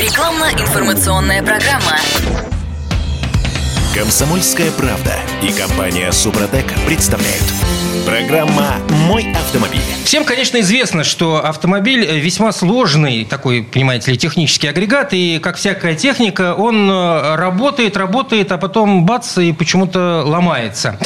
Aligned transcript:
Рекламно-информационная 0.00 1.42
программа. 1.42 1.98
Комсомольская 3.94 4.70
правда 4.70 5.12
и 5.42 5.52
компания 5.52 6.10
Супротек 6.10 6.72
представляют. 6.86 7.44
Программа 8.06 8.76
«Мой 9.06 9.30
автомобиль». 9.32 9.82
Всем, 10.04 10.24
конечно, 10.24 10.58
известно, 10.60 11.04
что 11.04 11.44
автомобиль 11.44 12.18
весьма 12.18 12.50
сложный 12.52 13.26
такой, 13.26 13.62
понимаете 13.62 14.12
ли, 14.12 14.16
технический 14.16 14.68
агрегат, 14.68 15.12
и, 15.12 15.38
как 15.38 15.56
всякая 15.56 15.94
техника, 15.94 16.54
он 16.54 16.90
э, 16.90 17.34
работает, 17.36 17.98
работает, 17.98 18.52
а 18.52 18.56
потом 18.58 19.04
бац, 19.04 19.36
и 19.36 19.52
почему-то 19.52 20.22
ломается. 20.24 20.98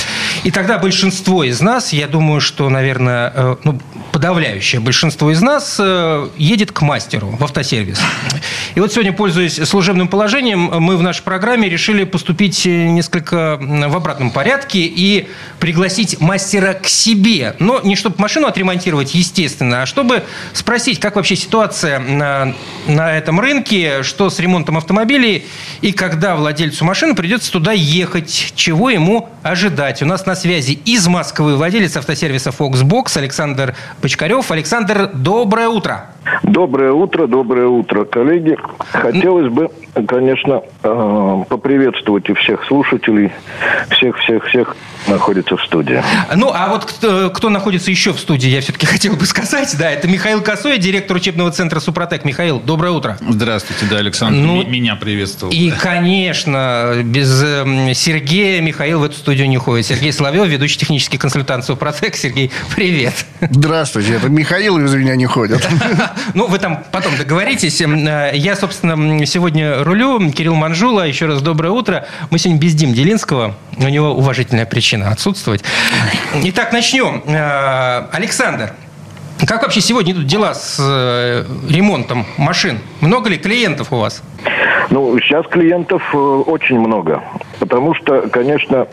И 0.44 0.50
тогда 0.50 0.78
большинство 0.78 1.42
из 1.42 1.62
нас, 1.62 1.94
я 1.94 2.06
думаю, 2.06 2.42
что, 2.42 2.68
наверное, 2.68 3.32
э, 3.34 3.56
ну, 3.64 3.80
подавляющее 4.12 4.78
большинство 4.78 5.30
из 5.30 5.40
нас 5.40 5.76
э, 5.80 6.28
едет 6.36 6.70
к 6.70 6.82
мастеру 6.82 7.30
в 7.30 7.42
автосервис. 7.42 7.98
И 8.74 8.80
вот 8.80 8.92
сегодня, 8.92 9.14
пользуясь 9.14 9.56
служебным 9.66 10.06
положением, 10.06 10.70
мы 10.82 10.98
в 10.98 11.02
нашей 11.02 11.22
программе 11.22 11.70
решили 11.70 12.04
поступить 12.04 12.66
несколько 12.66 13.58
в 13.58 13.96
обратном 13.96 14.30
порядке 14.30 14.80
и 14.80 15.28
пригласить 15.60 16.20
мастера 16.20 16.74
к 16.74 16.88
себе. 16.88 17.56
Но 17.58 17.80
не 17.80 17.96
чтобы 17.96 18.16
машину 18.18 18.46
отремонтировать, 18.46 19.14
естественно, 19.14 19.82
а 19.82 19.86
чтобы 19.86 20.24
спросить, 20.52 21.00
как 21.00 21.16
вообще 21.16 21.36
ситуация 21.36 21.98
на, 22.00 22.54
на 22.86 23.16
этом 23.16 23.40
рынке, 23.40 24.02
что 24.02 24.28
с 24.28 24.38
ремонтом 24.38 24.76
автомобилей 24.76 25.46
и 25.80 25.92
когда 25.92 26.36
владельцу 26.36 26.84
машины 26.84 27.14
придется 27.14 27.50
туда 27.50 27.72
ехать, 27.72 28.52
чего 28.56 28.90
ему 28.90 29.30
ожидать. 29.42 30.02
У 30.02 30.06
нас 30.06 30.26
на 30.26 30.33
связи 30.34 30.72
из 30.84 31.06
Москвы 31.06 31.56
владелец 31.56 31.96
автосервиса 31.96 32.50
Foxbox 32.50 33.16
Александр 33.18 33.74
Почкарев. 34.00 34.50
Александр, 34.50 35.10
доброе 35.12 35.68
утро. 35.68 36.10
Доброе 36.42 36.92
утро, 36.92 37.26
доброе 37.26 37.66
утро, 37.66 38.04
коллеги. 38.04 38.56
Хотелось 38.92 39.52
бы, 39.52 39.68
конечно, 40.06 40.62
э, 40.82 41.44
поприветствовать 41.48 42.28
и 42.30 42.34
всех 42.34 42.64
слушателей, 42.66 43.30
всех-всех-всех 43.90 44.76
находится 45.06 45.56
в 45.56 45.62
студии. 45.62 46.02
Ну, 46.34 46.50
а 46.54 46.68
вот 46.68 46.86
кто, 46.86 47.30
кто 47.30 47.50
находится 47.50 47.90
еще 47.90 48.12
в 48.12 48.18
студии, 48.18 48.48
я 48.48 48.60
все-таки 48.60 48.86
хотел 48.94 49.16
бы 49.16 49.26
сказать, 49.26 49.74
да, 49.78 49.90
это 49.90 50.08
Михаил 50.08 50.40
Косой, 50.40 50.78
директор 50.78 51.16
учебного 51.16 51.50
центра 51.50 51.80
«Супротек». 51.80 52.24
Михаил, 52.24 52.60
доброе 52.60 52.92
утро. 52.92 53.18
Здравствуйте, 53.20 53.86
да, 53.90 53.98
Александр, 53.98 54.38
ну, 54.38 54.64
меня 54.64 54.96
приветствовал. 54.96 55.52
И, 55.52 55.70
конечно, 55.70 56.94
без 57.04 57.42
э, 57.42 57.92
Сергея 57.94 58.62
Михаил 58.62 59.00
в 59.00 59.04
эту 59.04 59.16
студию 59.16 59.48
не 59.48 59.58
ходит. 59.58 59.86
Сергей 59.86 60.12
Соловьев, 60.24 60.46
ведущий 60.46 60.78
технический 60.78 61.18
консультант 61.18 61.66
«Супротек». 61.66 62.16
Сергей, 62.16 62.50
привет. 62.74 63.12
Здравствуйте, 63.42 64.14
это 64.14 64.30
Михаил 64.30 64.78
из 64.78 64.94
меня 64.94 65.16
не 65.16 65.26
ходит. 65.26 65.68
Ну, 66.32 66.46
вы 66.46 66.58
там 66.58 66.82
потом 66.90 67.14
договоритесь. 67.18 67.78
Э, 67.82 68.30
я, 68.32 68.56
собственно, 68.56 69.26
сегодня 69.26 69.84
рулю. 69.84 70.32
Кирилл 70.32 70.54
Манжула, 70.54 71.02
еще 71.06 71.26
раз 71.26 71.42
доброе 71.42 71.72
утро. 71.72 72.06
Мы 72.30 72.38
сегодня 72.38 72.58
без 72.58 72.74
Дим 72.74 72.94
Делинского. 72.94 73.54
У 73.76 73.86
него 73.86 74.12
уважительная 74.12 74.64
причина 74.64 75.10
отсутствовать. 75.10 75.62
Итак, 76.42 76.72
начнем. 76.72 77.22
Э, 77.26 78.06
Александр, 78.10 78.72
как 79.46 79.62
вообще 79.62 79.82
сегодня 79.82 80.14
идут 80.14 80.26
дела 80.26 80.54
с 80.54 80.78
э, 80.80 81.44
ремонтом 81.68 82.24
машин? 82.38 82.78
Много 83.02 83.28
ли 83.28 83.36
клиентов 83.36 83.92
у 83.92 83.98
вас? 83.98 84.22
Ну, 84.88 85.18
сейчас 85.20 85.46
клиентов 85.48 86.02
очень 86.14 86.78
много. 86.78 87.22
Потому 87.58 87.94
что, 87.94 88.22
конечно, 88.30 88.88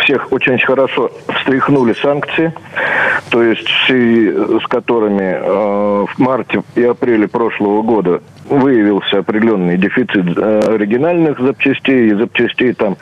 всех 0.00 0.32
очень 0.32 0.58
хорошо 0.58 1.10
встряхнули 1.28 1.94
санкции, 1.94 2.52
то 3.30 3.42
есть 3.42 3.68
с 3.68 4.66
которыми 4.68 5.38
э, 5.40 6.06
в 6.06 6.18
марте 6.18 6.62
и 6.74 6.82
апреле 6.82 7.28
прошлого 7.28 7.82
года 7.82 8.22
выявился 8.48 9.18
определенный 9.18 9.76
дефицит 9.76 10.36
э, 10.36 10.60
оригинальных 10.68 11.38
запчастей 11.40 12.10
и 12.10 12.14
запчастей 12.14 12.72
там 12.72 12.96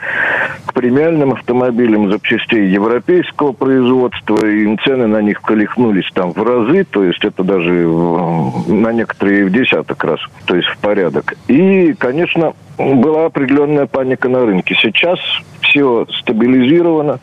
к 0.65 0.73
премиальным 0.73 1.33
автомобилям, 1.33 2.11
запчастей 2.11 2.67
европейского 2.69 3.51
производства, 3.53 4.45
и 4.45 4.75
цены 4.77 5.07
на 5.07 5.21
них 5.21 5.41
колихнулись 5.41 6.09
там 6.13 6.33
в 6.33 6.43
разы, 6.43 6.85
то 6.85 7.03
есть 7.03 7.23
это 7.23 7.43
даже 7.43 7.71
на 7.71 8.91
некоторые 8.91 9.45
в 9.45 9.51
десяток 9.51 10.03
раз, 10.03 10.19
то 10.45 10.55
есть 10.55 10.67
в 10.67 10.77
порядок. 10.79 11.35
И, 11.47 11.93
конечно, 11.93 12.53
была 12.77 13.25
определенная 13.25 13.85
паника 13.85 14.29
на 14.29 14.45
рынке. 14.45 14.75
Сейчас 14.81 15.19
все 15.61 16.05
стабилизировано. 16.19 17.19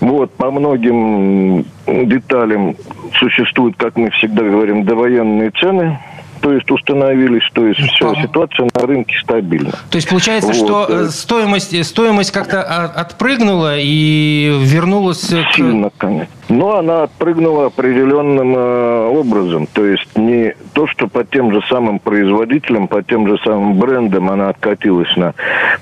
Вот, 0.00 0.32
по 0.34 0.50
многим 0.50 1.64
деталям 1.86 2.76
существуют, 3.14 3.76
как 3.76 3.96
мы 3.96 4.10
всегда 4.10 4.42
говорим, 4.44 4.84
довоенные 4.84 5.50
цены 5.50 5.98
то 6.40 6.52
есть 6.52 6.70
установились, 6.70 7.48
то 7.52 7.66
есть 7.66 7.80
все, 7.80 8.14
ситуация 8.16 8.68
на 8.74 8.86
рынке 8.86 9.16
стабильна. 9.20 9.72
То 9.90 9.96
есть 9.96 10.08
получается, 10.08 10.52
вот. 10.52 10.56
что 10.56 10.86
э, 10.88 11.08
стоимость, 11.08 11.84
стоимость 11.84 12.30
как-то 12.32 12.62
отпрыгнула 12.62 13.76
и 13.78 14.58
вернулась 14.62 15.20
Сильно, 15.54 15.90
к... 15.90 15.94
конечно. 15.98 16.32
Но 16.48 16.76
она 16.76 17.02
отпрыгнула 17.04 17.66
определенным 17.66 18.54
э, 18.56 19.08
образом. 19.08 19.66
То 19.66 19.84
есть 19.84 20.16
не 20.16 20.54
то, 20.72 20.86
что 20.86 21.06
по 21.06 21.24
тем 21.24 21.52
же 21.52 21.60
самым 21.68 21.98
производителям, 21.98 22.88
по 22.88 23.02
тем 23.02 23.28
же 23.28 23.38
самым 23.44 23.78
брендам 23.78 24.30
она 24.30 24.48
откатилась 24.48 25.14
на 25.16 25.34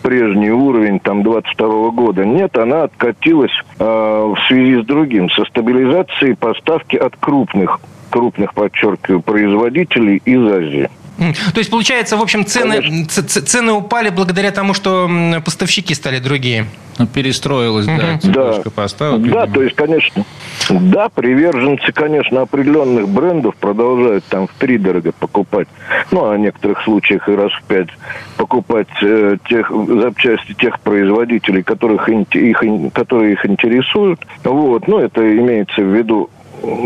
прежний 0.03 0.51
уровень 0.51 0.99
там 0.99 1.23
22 1.23 1.91
года. 1.91 2.25
Нет, 2.25 2.57
она 2.59 2.85
откатилась 2.85 3.53
э, 3.79 3.85
в 3.85 4.37
связи 4.49 4.83
с 4.83 4.87
другим, 4.87 5.31
со 5.31 5.45
стабилизацией 5.45 6.35
поставки 6.35 6.97
от 6.97 7.17
крупных 7.17 7.81
крупных, 8.11 8.55
подчеркиваю, 8.55 9.21
производителей 9.21 10.23
из 10.25 10.43
Азии. 10.43 10.91
То 11.19 11.59
есть, 11.59 11.71
получается, 11.71 12.17
в 12.17 12.23
общем, 12.23 12.45
цены, 12.45 13.07
цены 13.07 13.73
упали 13.73 14.11
благодаря 14.11 14.51
тому, 14.51 14.75
что 14.75 15.09
поставщики 15.45 15.95
стали 15.95 16.19
другие. 16.19 16.67
Ну, 16.99 17.07
перестроилась, 17.07 17.87
угу. 17.87 17.97
да, 17.99 18.19
цепочка 18.19 18.63
да. 18.65 18.71
поставок. 18.71 19.21
Да, 19.21 19.27
видимо. 19.27 19.47
то 19.49 19.63
есть, 19.63 19.77
конечно, 19.77 20.25
да, 20.71 21.11
приверженцы, 21.11 21.93
конечно, 21.93 22.41
определенных 22.41 23.07
брендов 23.09 23.55
продолжают 23.57 24.25
там 24.25 24.47
в 24.47 24.53
три 24.59 24.79
дорого 24.79 25.13
покупать, 25.13 25.69
ну, 26.11 26.25
а 26.25 26.35
в 26.35 26.39
некоторых 26.39 26.83
случаях 26.85 27.29
и 27.29 27.33
раз 27.33 27.53
в 27.53 27.63
пять 27.65 27.89
покупать 28.39 28.89
э, 29.03 29.37
тех 29.47 29.71
запчасти 29.71 30.55
тех 30.55 30.81
производителей, 30.81 31.63
которых 31.63 32.09
их, 32.09 32.93
которые 32.95 33.33
их 33.35 33.45
интересуют. 33.45 34.27
Вот, 34.45 34.89
ну, 34.89 34.99
это 34.99 35.21
имеется 35.39 35.83
в 35.83 35.95
виду 35.95 36.31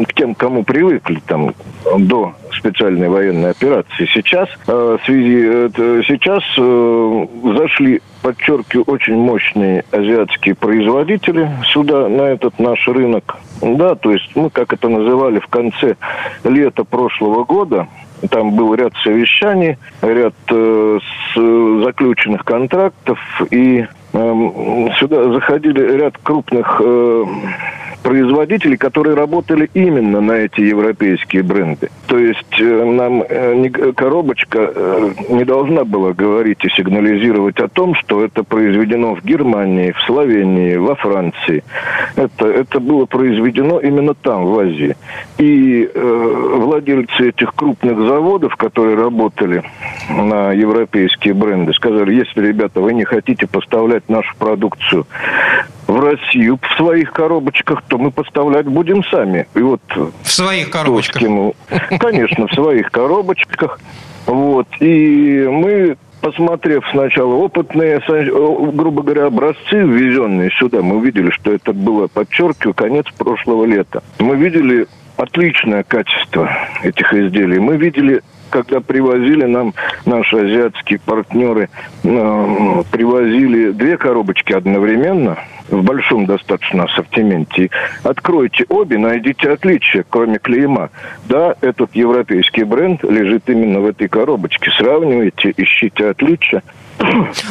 к 0.06 0.14
тем, 0.14 0.34
кому 0.34 0.64
привыкли 0.64 1.20
там 1.26 1.54
до 1.98 2.34
специальной 2.52 3.08
военной 3.08 3.50
операции. 3.50 4.08
Сейчас 4.12 4.48
э, 4.66 4.98
связи 5.04 5.70
э, 5.74 6.02
сейчас 6.06 6.42
э, 6.58 7.26
зашли, 7.56 8.02
подчеркиваю, 8.22 8.84
очень 8.84 9.16
мощные 9.16 9.84
азиатские 9.90 10.54
производители 10.54 11.50
сюда 11.72 12.08
на 12.08 12.22
этот 12.22 12.58
наш 12.58 12.86
рынок. 12.88 13.36
Да, 13.62 13.94
то 13.94 14.12
есть 14.12 14.30
мы, 14.34 14.50
как 14.50 14.72
это 14.72 14.88
называли 14.88 15.38
в 15.38 15.46
конце 15.46 15.96
лета 16.44 16.84
прошлого 16.84 17.44
года, 17.44 17.88
там 18.28 18.52
был 18.52 18.74
ряд 18.74 18.92
совещаний, 19.02 19.78
ряд 20.02 20.34
э, 20.48 20.98
с, 21.34 21.84
заключенных 21.84 22.44
контрактов, 22.44 23.18
и 23.50 23.86
сюда 24.12 25.32
заходили 25.32 25.96
ряд 25.96 26.18
крупных 26.22 26.80
э, 26.84 27.24
производителей, 28.02 28.76
которые 28.76 29.14
работали 29.14 29.70
именно 29.74 30.20
на 30.20 30.32
эти 30.32 30.60
европейские 30.62 31.42
бренды. 31.42 31.90
То 32.06 32.18
есть 32.18 32.60
э, 32.60 32.84
нам 32.84 33.22
э, 33.22 33.92
коробочка 33.92 34.72
не 35.28 35.44
должна 35.44 35.84
была 35.84 36.12
говорить 36.12 36.64
и 36.64 36.70
сигнализировать 36.70 37.58
о 37.60 37.68
том, 37.68 37.94
что 37.94 38.24
это 38.24 38.42
произведено 38.42 39.14
в 39.14 39.24
Германии, 39.24 39.92
в 39.92 40.00
Словении, 40.06 40.76
во 40.76 40.96
Франции. 40.96 41.62
Это, 42.16 42.46
это 42.46 42.80
было 42.80 43.06
произведено 43.06 43.78
именно 43.78 44.14
там, 44.14 44.46
в 44.46 44.58
Азии. 44.58 44.96
И 45.38 45.88
э, 45.92 46.56
владельцы 46.56 47.28
этих 47.28 47.54
крупных 47.54 47.98
заводов, 47.98 48.56
которые 48.56 48.96
работали 48.96 49.62
на 50.08 50.52
европейские 50.52 51.34
бренды, 51.34 51.72
сказали, 51.74 52.14
если, 52.14 52.46
ребята, 52.46 52.80
вы 52.80 52.94
не 52.94 53.04
хотите 53.04 53.46
поставлять 53.46 53.99
нашу 54.08 54.34
продукцию 54.38 55.06
в 55.86 56.00
Россию 56.00 56.58
в 56.62 56.76
своих 56.76 57.12
коробочках, 57.12 57.82
то 57.88 57.98
мы 57.98 58.10
поставлять 58.10 58.66
будем 58.66 59.02
сами. 59.04 59.46
И 59.54 59.60
вот 59.60 59.80
в 60.22 60.30
своих 60.30 60.70
коробочках? 60.70 61.20
Скинул. 61.22 61.56
Конечно, 61.98 62.46
в 62.46 62.54
своих 62.54 62.90
коробочках. 62.90 63.80
Вот. 64.26 64.68
И 64.78 65.46
мы 65.50 65.96
посмотрев 66.20 66.84
сначала 66.90 67.34
опытные, 67.34 68.00
грубо 68.72 69.02
говоря, 69.02 69.26
образцы, 69.26 69.58
ввезенные 69.72 70.50
сюда, 70.52 70.82
мы 70.82 70.96
увидели, 70.96 71.30
что 71.30 71.52
это 71.52 71.72
было, 71.72 72.06
подчеркиваю, 72.06 72.74
конец 72.74 73.06
прошлого 73.16 73.64
лета. 73.64 74.02
Мы 74.18 74.36
видели 74.36 74.86
отличное 75.16 75.82
качество 75.82 76.50
этих 76.82 77.12
изделий. 77.12 77.58
Мы 77.58 77.76
видели 77.76 78.22
когда 78.50 78.80
привозили 78.80 79.44
нам 79.44 79.74
наши 80.04 80.36
азиатские 80.36 80.98
партнеры, 80.98 81.70
э, 82.02 82.82
привозили 82.90 83.70
две 83.70 83.96
коробочки 83.96 84.52
одновременно 84.52 85.38
в 85.68 85.82
большом 85.82 86.26
достаточно 86.26 86.84
ассортименте. 86.84 87.70
Откройте 88.02 88.64
обе, 88.68 88.98
найдите 88.98 89.50
отличия, 89.50 90.04
кроме 90.08 90.38
клейма. 90.38 90.90
Да, 91.26 91.54
этот 91.60 91.94
европейский 91.94 92.64
бренд 92.64 93.02
лежит 93.04 93.48
именно 93.48 93.80
в 93.80 93.86
этой 93.86 94.08
коробочке. 94.08 94.70
Сравнивайте, 94.76 95.54
ищите 95.56 96.08
отличия. 96.10 96.62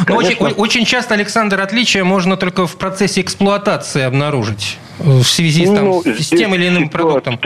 Но 0.07 0.16
очень, 0.16 0.36
очень 0.38 0.86
часто, 0.86 1.16
Александр, 1.16 1.60
отличия 1.60 2.04
можно 2.04 2.38
только 2.38 2.68
в 2.68 2.78
процессе 2.78 3.22
эксплуатации 3.22 4.04
обнаружить 4.04 4.78
в 5.00 5.24
связи 5.24 5.66
там, 5.66 5.86
ну, 5.86 6.04
с 6.04 6.30
тем 6.30 6.54
или 6.56 6.68
иным 6.68 6.90
продуктом. 6.90 7.40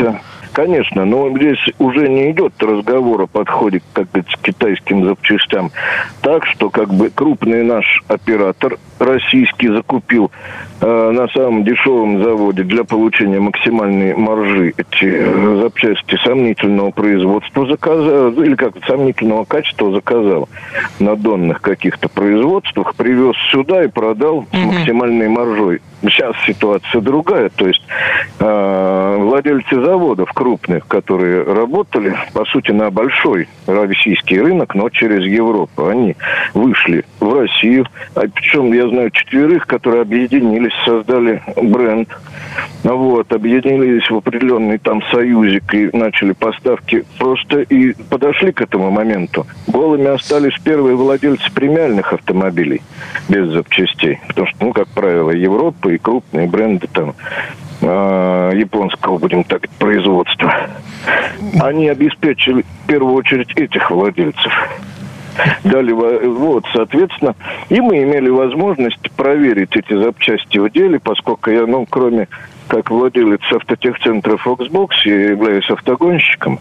Конечно, 0.53 1.03
но 1.03 1.35
здесь 1.35 1.59
уже 1.79 2.07
не 2.07 2.29
идет 2.31 2.53
разговор 2.61 3.23
о 3.23 3.27
подходе 3.27 3.81
как 3.93 4.07
к 4.11 4.41
китайским 4.43 5.03
запчастям. 5.03 5.71
Так 6.21 6.45
что 6.45 6.69
как 6.69 6.93
бы 6.93 7.09
крупный 7.09 7.63
наш 7.63 8.03
оператор 8.07 8.77
российский 9.03 9.69
закупил 9.69 10.31
э, 10.81 11.11
на 11.11 11.27
самом 11.29 11.63
дешевом 11.63 12.23
заводе 12.23 12.63
для 12.63 12.83
получения 12.83 13.39
максимальной 13.39 14.15
маржи 14.15 14.73
эти 14.77 15.05
э, 15.05 15.59
запчасти 15.61 16.17
сомнительного 16.23 16.91
производства 16.91 17.65
заказал, 17.67 18.31
или 18.31 18.55
как 18.55 18.73
сомнительного 18.85 19.45
качества 19.45 19.91
заказал 19.91 20.49
на 20.99 21.15
донных 21.15 21.61
каких-то 21.61 22.09
производствах, 22.09 22.95
привез 22.95 23.35
сюда 23.51 23.83
и 23.83 23.87
продал 23.87 24.45
с 24.51 24.57
максимальной 24.57 25.27
маржой. 25.27 25.81
Сейчас 26.01 26.35
ситуация 26.45 26.99
другая, 26.99 27.49
то 27.49 27.65
есть 27.65 27.81
э, 28.39 29.17
владельцы 29.19 29.81
заводов 29.81 30.31
крупных, 30.33 30.85
которые 30.87 31.43
работали, 31.43 32.15
по 32.33 32.43
сути, 32.45 32.71
на 32.71 32.91
большой 32.91 33.47
российский 33.67 34.39
рынок, 34.39 34.75
но 34.75 34.89
через 34.89 35.23
Европу, 35.23 35.87
они 35.87 36.15
вышли 36.53 37.05
в 37.19 37.33
Россию, 37.33 37.87
а 38.15 38.21
причем 38.21 38.73
я 38.73 38.87
знаю 38.93 39.09
четверых, 39.09 39.65
которые 39.65 40.03
объединились, 40.03 40.73
создали 40.85 41.41
бренд, 41.55 42.09
вот, 42.83 43.33
объединились 43.33 44.07
в 44.09 44.15
определенный 44.15 44.77
там 44.77 45.01
союзик 45.11 45.73
и 45.73 45.89
начали 45.93 46.33
поставки 46.33 47.03
просто 47.17 47.61
и 47.61 47.93
подошли 48.09 48.51
к 48.51 48.61
этому 48.61 48.91
моменту. 48.91 49.47
Голыми 49.67 50.07
остались 50.07 50.53
первые 50.63 50.95
владельцы 50.95 51.51
премиальных 51.51 52.13
автомобилей 52.13 52.81
без 53.29 53.49
запчастей, 53.49 54.19
потому 54.27 54.47
что, 54.47 54.57
ну, 54.65 54.73
как 54.73 54.87
правило, 54.89 55.31
Европа 55.31 55.89
и 55.89 55.97
крупные 55.97 56.47
бренды 56.47 56.87
там 56.93 57.15
э, 57.81 58.51
японского, 58.55 59.17
будем 59.17 59.43
так 59.43 59.67
производства. 59.79 60.69
Они 61.61 61.89
обеспечили 61.89 62.61
в 62.61 62.87
первую 62.87 63.15
очередь 63.15 63.51
этих 63.55 63.89
владельцев. 63.89 64.53
Дали, 65.63 65.91
вот, 65.91 66.65
соответственно, 66.73 67.35
и 67.69 67.81
мы 67.81 68.03
имели 68.03 68.29
возможность 68.29 69.11
проверить 69.11 69.75
эти 69.75 69.93
запчасти 69.93 70.57
в 70.57 70.69
деле, 70.69 70.99
поскольку 70.99 71.49
я, 71.49 71.65
ну, 71.65 71.85
кроме 71.89 72.27
как 72.67 72.89
владелец 72.91 73.41
автотехцентра 73.51 74.37
Foxbox, 74.37 74.89
я 75.05 75.31
являюсь 75.31 75.69
автогонщиком. 75.69 76.59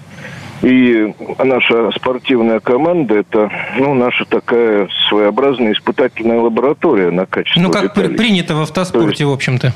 И 0.63 1.13
наша 1.43 1.91
спортивная 1.91 2.61
команда 2.61 3.17
это 3.17 3.51
ну, 3.79 3.95
наша 3.95 4.25
такая 4.25 4.89
своеобразная 5.09 5.73
испытательная 5.73 6.41
лаборатория 6.41 7.11
на 7.11 7.27
качество. 7.27 7.61
Ну, 7.61 7.71
как 7.71 7.83
деталей. 7.83 8.17
принято 8.17 8.55
в 8.55 8.61
автоспорте, 8.61 9.09
есть, 9.09 9.23
в 9.25 9.33
общем-то. 9.33 9.73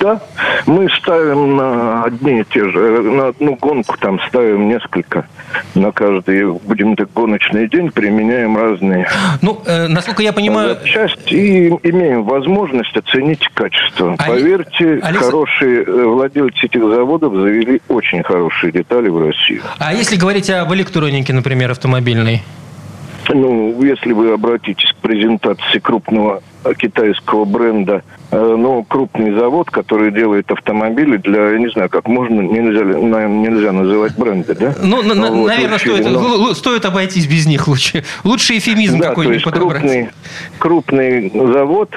Да, 0.00 0.18
мы 0.64 0.88
ставим 0.88 1.56
на 1.56 2.04
одни 2.04 2.40
и 2.40 2.44
те 2.44 2.68
же, 2.70 3.02
на 3.02 3.28
одну 3.28 3.54
гонку 3.56 3.96
там 4.00 4.18
ставим 4.28 4.68
несколько. 4.68 5.28
На 5.74 5.92
каждый, 5.92 6.50
будем 6.52 6.96
так, 6.96 7.12
гоночный 7.12 7.68
день 7.68 7.90
применяем 7.90 8.56
разные... 8.56 9.06
Ну, 9.42 9.60
э, 9.66 9.88
насколько 9.88 10.22
я 10.22 10.32
понимаю... 10.32 10.78
Часть 10.84 11.30
и 11.30 11.68
имеем 11.82 12.24
возможность 12.24 12.96
оценить 12.96 13.46
качество. 13.52 14.14
А... 14.18 14.26
Поверьте, 14.26 15.00
Алекс... 15.02 15.26
хорошие 15.26 15.84
э, 15.84 16.04
владельцы 16.04 16.64
этих 16.64 16.80
заводов 16.80 17.34
завели 17.34 17.82
очень 17.88 18.22
хорошие 18.22 18.72
детали 18.72 19.08
в 19.08 19.26
Россию. 19.26 19.60
А 19.78 19.92
если 19.92 20.16
говорить 20.16 20.48
об 20.48 20.72
электронике, 20.72 21.34
например, 21.34 21.72
автомобильной? 21.72 22.42
Ну, 23.28 23.82
если 23.82 24.12
вы 24.12 24.32
обратитесь 24.32 24.90
к 24.92 24.96
презентации 24.96 25.78
крупного 25.78 26.42
китайского 26.76 27.44
бренда, 27.44 28.02
э, 28.30 28.56
ну, 28.58 28.84
крупный 28.84 29.32
завод, 29.32 29.70
который 29.70 30.10
делает 30.12 30.50
автомобили 30.50 31.16
для, 31.16 31.50
я 31.50 31.58
не 31.58 31.70
знаю, 31.70 31.88
как 31.88 32.08
можно, 32.08 32.40
нельзя, 32.40 32.84
нельзя 32.84 33.72
называть 33.72 34.16
бренды, 34.16 34.54
да? 34.54 34.74
Ну, 34.82 35.02
на, 35.02 35.30
вот, 35.30 35.48
наверное, 35.48 35.78
стоит, 35.78 36.10
но... 36.10 36.54
стоит 36.54 36.84
обойтись 36.84 37.26
без 37.26 37.46
них 37.46 37.68
лучше. 37.68 38.04
Лучше 38.24 38.58
эфемизм 38.58 38.98
да, 38.98 39.08
какой-нибудь 39.08 39.44
подобрать. 39.44 39.80
Крупный, 39.80 40.08
крупный 40.58 41.30
завод, 41.52 41.90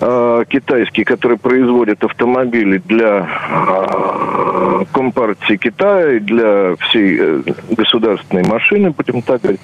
э, 0.00 0.44
китайский, 0.48 1.04
который 1.04 1.38
производит 1.38 2.02
автомобили 2.04 2.78
для 2.78 3.28
э, 3.50 4.84
Компартии 4.92 5.56
Китая, 5.56 6.20
для 6.20 6.76
всей 6.76 7.18
э, 7.20 7.42
государственной 7.70 8.44
машины, 8.44 8.90
будем 8.90 9.22
так 9.22 9.40
говорить, 9.42 9.60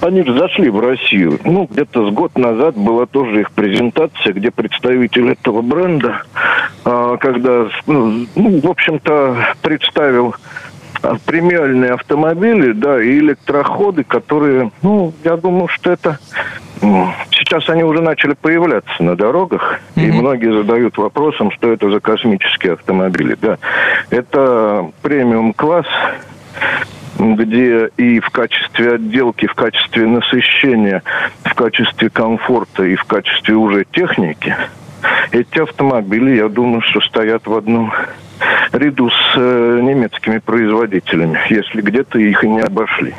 они 0.00 0.22
зашли 0.22 0.68
в 0.68 0.80
Россию. 0.80 1.38
Ну, 1.44 1.68
где-то 1.70 2.10
с 2.10 2.12
год 2.12 2.36
назад 2.36 2.76
была 2.76 3.06
тоже 3.06 3.42
их 3.42 3.52
презентация, 3.52 4.32
где 4.32 4.50
представитель 4.50 5.30
этого 5.30 5.62
бренда, 5.62 6.22
э, 6.84 7.16
когда, 7.20 7.68
ну, 7.86 8.26
в 8.34 8.66
общем-то, 8.66 9.54
представил 9.62 10.34
премиальные 11.26 11.92
автомобили, 11.92 12.72
да, 12.72 13.02
и 13.02 13.18
электроходы, 13.18 14.04
которые, 14.04 14.70
ну, 14.82 15.12
я 15.24 15.36
думаю, 15.36 15.68
что 15.68 15.92
это 15.92 16.18
Сейчас 17.30 17.68
они 17.68 17.84
уже 17.84 18.02
начали 18.02 18.32
появляться 18.32 19.04
на 19.04 19.14
дорогах, 19.14 19.78
mm-hmm. 19.94 20.04
и 20.04 20.10
многие 20.10 20.52
задают 20.52 20.98
вопросом, 20.98 21.52
что 21.52 21.72
это 21.72 21.88
за 21.88 22.00
космические 22.00 22.72
автомобили. 22.72 23.36
Да, 23.40 23.58
это 24.10 24.90
премиум-класс, 25.00 25.86
где 27.20 27.88
и 27.96 28.18
в 28.18 28.30
качестве 28.30 28.94
отделки, 28.94 29.46
в 29.46 29.54
качестве 29.54 30.08
насыщения, 30.08 31.04
в 31.44 31.54
качестве 31.54 32.10
комфорта 32.10 32.82
и 32.82 32.96
в 32.96 33.04
качестве 33.04 33.54
уже 33.54 33.84
техники 33.84 34.56
эти 35.30 35.58
автомобили, 35.58 36.36
я 36.36 36.48
думаю, 36.48 36.82
что 36.82 37.00
стоят 37.00 37.46
в 37.46 37.54
одном 37.54 37.92
ряду 38.72 39.10
с 39.10 39.36
э, 39.36 39.80
немецкими 39.82 40.38
производителями, 40.38 41.38
если 41.50 41.80
где-то 41.80 42.18
их 42.18 42.42
и 42.44 42.48
не 42.48 42.60
обошли. 42.60 43.14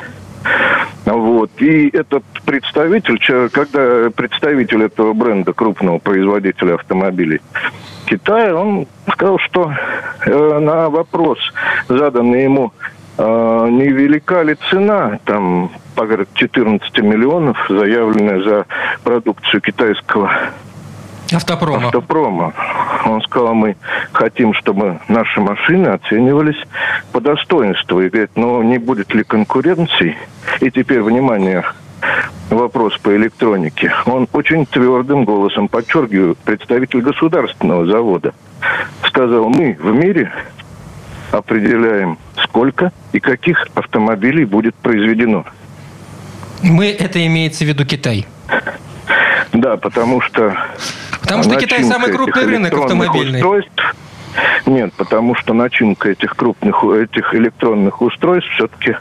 Вот. 1.04 1.50
И 1.58 1.88
этот 1.88 2.24
представитель, 2.44 3.18
когда 3.50 4.10
представитель 4.10 4.84
этого 4.84 5.12
бренда, 5.12 5.52
крупного 5.52 5.98
производителя 5.98 6.74
автомобилей 6.74 7.40
Китая, 8.06 8.54
он 8.54 8.86
сказал, 9.12 9.38
что 9.38 9.72
э, 10.26 10.58
на 10.58 10.90
вопрос, 10.90 11.38
заданный 11.88 12.44
ему, 12.44 12.72
э, 13.16 13.22
невелика 13.70 14.42
ли 14.42 14.56
цена, 14.70 15.18
там, 15.24 15.70
по 15.94 16.06
14 16.34 16.98
миллионов, 16.98 17.56
заявленная 17.68 18.42
за 18.42 18.66
продукцию 19.02 19.60
китайского 19.60 20.30
Автопрома. 21.32 21.86
Автопрома. 21.86 22.52
Он 23.04 23.20
сказал, 23.22 23.54
мы 23.54 23.76
хотим, 24.12 24.54
чтобы 24.54 24.98
наши 25.08 25.40
машины 25.40 25.88
оценивались 25.88 26.60
по 27.12 27.20
достоинству. 27.20 28.00
И 28.00 28.08
говорит, 28.08 28.30
ну 28.34 28.62
не 28.62 28.78
будет 28.78 29.14
ли 29.14 29.22
конкуренции? 29.24 30.16
И 30.60 30.70
теперь, 30.70 31.02
внимание, 31.02 31.64
вопрос 32.50 32.96
по 32.98 33.14
электронике. 33.14 33.92
Он 34.06 34.28
очень 34.32 34.66
твердым 34.66 35.24
голосом, 35.24 35.68
подчеркиваю, 35.68 36.36
представитель 36.44 37.00
государственного 37.00 37.86
завода, 37.86 38.34
сказал, 39.06 39.48
мы 39.48 39.76
в 39.78 39.92
мире 39.92 40.32
определяем, 41.30 42.18
сколько 42.42 42.92
и 43.12 43.20
каких 43.20 43.66
автомобилей 43.74 44.44
будет 44.44 44.74
произведено. 44.76 45.44
Мы, 46.62 46.90
это 46.90 47.24
имеется 47.26 47.64
в 47.64 47.68
виду 47.68 47.84
Китай. 47.84 48.26
Да, 49.52 49.76
потому 49.76 50.20
что... 50.20 50.56
Потому 51.24 51.42
что 51.42 51.56
Китай 51.56 51.84
самый 51.84 52.12
крупный 52.12 52.44
рынок 52.44 52.72
автомобильный. 52.74 53.38
Устройств 53.38 53.94
нет, 54.66 54.92
потому 54.94 55.34
что 55.34 55.54
начинка 55.54 56.10
этих 56.10 56.34
крупных, 56.36 56.82
этих 56.84 57.34
электронных 57.34 58.00
устройств 58.02 58.50
все-таки 58.54 58.96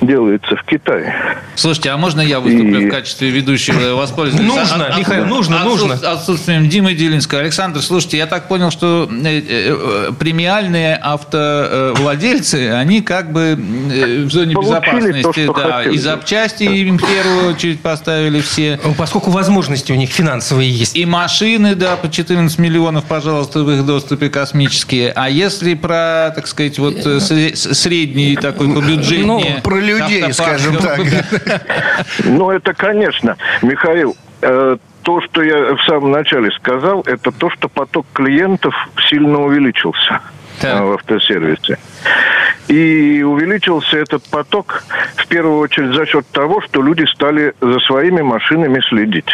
делается 0.00 0.56
в 0.56 0.64
Китае. 0.64 1.14
Слушайте, 1.54 1.90
а 1.90 1.96
можно 1.96 2.20
я 2.20 2.40
выступлю 2.40 2.80
И... 2.80 2.88
в 2.88 2.90
качестве 2.90 3.30
ведущего? 3.30 3.94
Воспользуюсь 3.96 4.46
нужно, 4.46 4.86
от, 4.86 4.98
Михаил, 4.98 5.26
нужно, 5.26 5.64
нужно. 5.64 5.94
Отсутствием 5.94 6.68
Димы 6.68 6.94
Дилинского. 6.94 7.40
Александр, 7.40 7.80
слушайте, 7.80 8.18
я 8.18 8.26
так 8.26 8.48
понял, 8.48 8.70
что 8.70 9.08
э, 9.10 9.42
э, 9.48 10.12
премиальные 10.18 10.96
автовладельцы, 10.96 12.70
они 12.72 13.00
как 13.00 13.32
бы 13.32 13.58
э, 13.90 14.24
в 14.24 14.30
зоне 14.30 14.54
Получили 14.54 15.12
безопасности, 15.12 15.46
то, 15.46 15.52
да, 15.54 15.72
хотели. 15.78 15.94
и 15.94 15.98
запчасти 15.98 16.64
им 16.64 16.98
в 16.98 17.06
первую 17.06 17.54
очередь 17.54 17.80
поставили 17.80 18.40
все. 18.40 18.78
Поскольку 18.98 19.30
возможности 19.30 19.92
у 19.92 19.96
них 19.96 20.10
финансовые 20.10 20.70
есть. 20.70 20.96
И 20.96 21.06
машины, 21.06 21.74
да, 21.74 21.96
по 21.96 22.10
14 22.10 22.58
миллионов, 22.58 23.04
пожалуйста, 23.04 23.62
в 23.62 23.70
их 23.70 23.86
доступе 23.86 24.28
космические 24.28 24.65
техники, 24.68 25.12
а 25.14 25.28
если 25.28 25.74
про, 25.74 26.32
так 26.34 26.46
сказать, 26.46 26.78
вот 26.78 26.94
э, 27.04 27.20
средний 27.20 28.36
такой 28.36 28.72
побюджетнее... 28.72 29.54
Ну, 29.56 29.62
про 29.62 29.76
людей, 29.76 30.32
скажем 30.32 30.76
так. 30.76 31.00
Ну, 32.24 32.50
это, 32.50 32.74
конечно, 32.74 33.36
Михаил, 33.62 34.16
э, 34.42 34.76
то, 35.02 35.20
что 35.20 35.42
я 35.42 35.74
в 35.74 35.82
самом 35.86 36.10
начале 36.10 36.50
сказал, 36.52 37.02
это 37.02 37.30
то, 37.30 37.50
что 37.50 37.68
поток 37.68 38.06
клиентов 38.12 38.74
сильно 39.08 39.40
увеличился 39.40 40.20
так. 40.60 40.82
в 40.82 40.92
автосервисе. 40.92 41.78
И 42.68 43.22
увеличился 43.22 43.98
этот 43.98 44.24
поток 44.24 44.82
в 45.16 45.26
первую 45.28 45.58
очередь 45.58 45.94
за 45.94 46.06
счет 46.06 46.26
того, 46.32 46.60
что 46.62 46.82
люди 46.82 47.04
стали 47.04 47.54
за 47.60 47.78
своими 47.80 48.22
машинами 48.22 48.80
следить. 48.88 49.30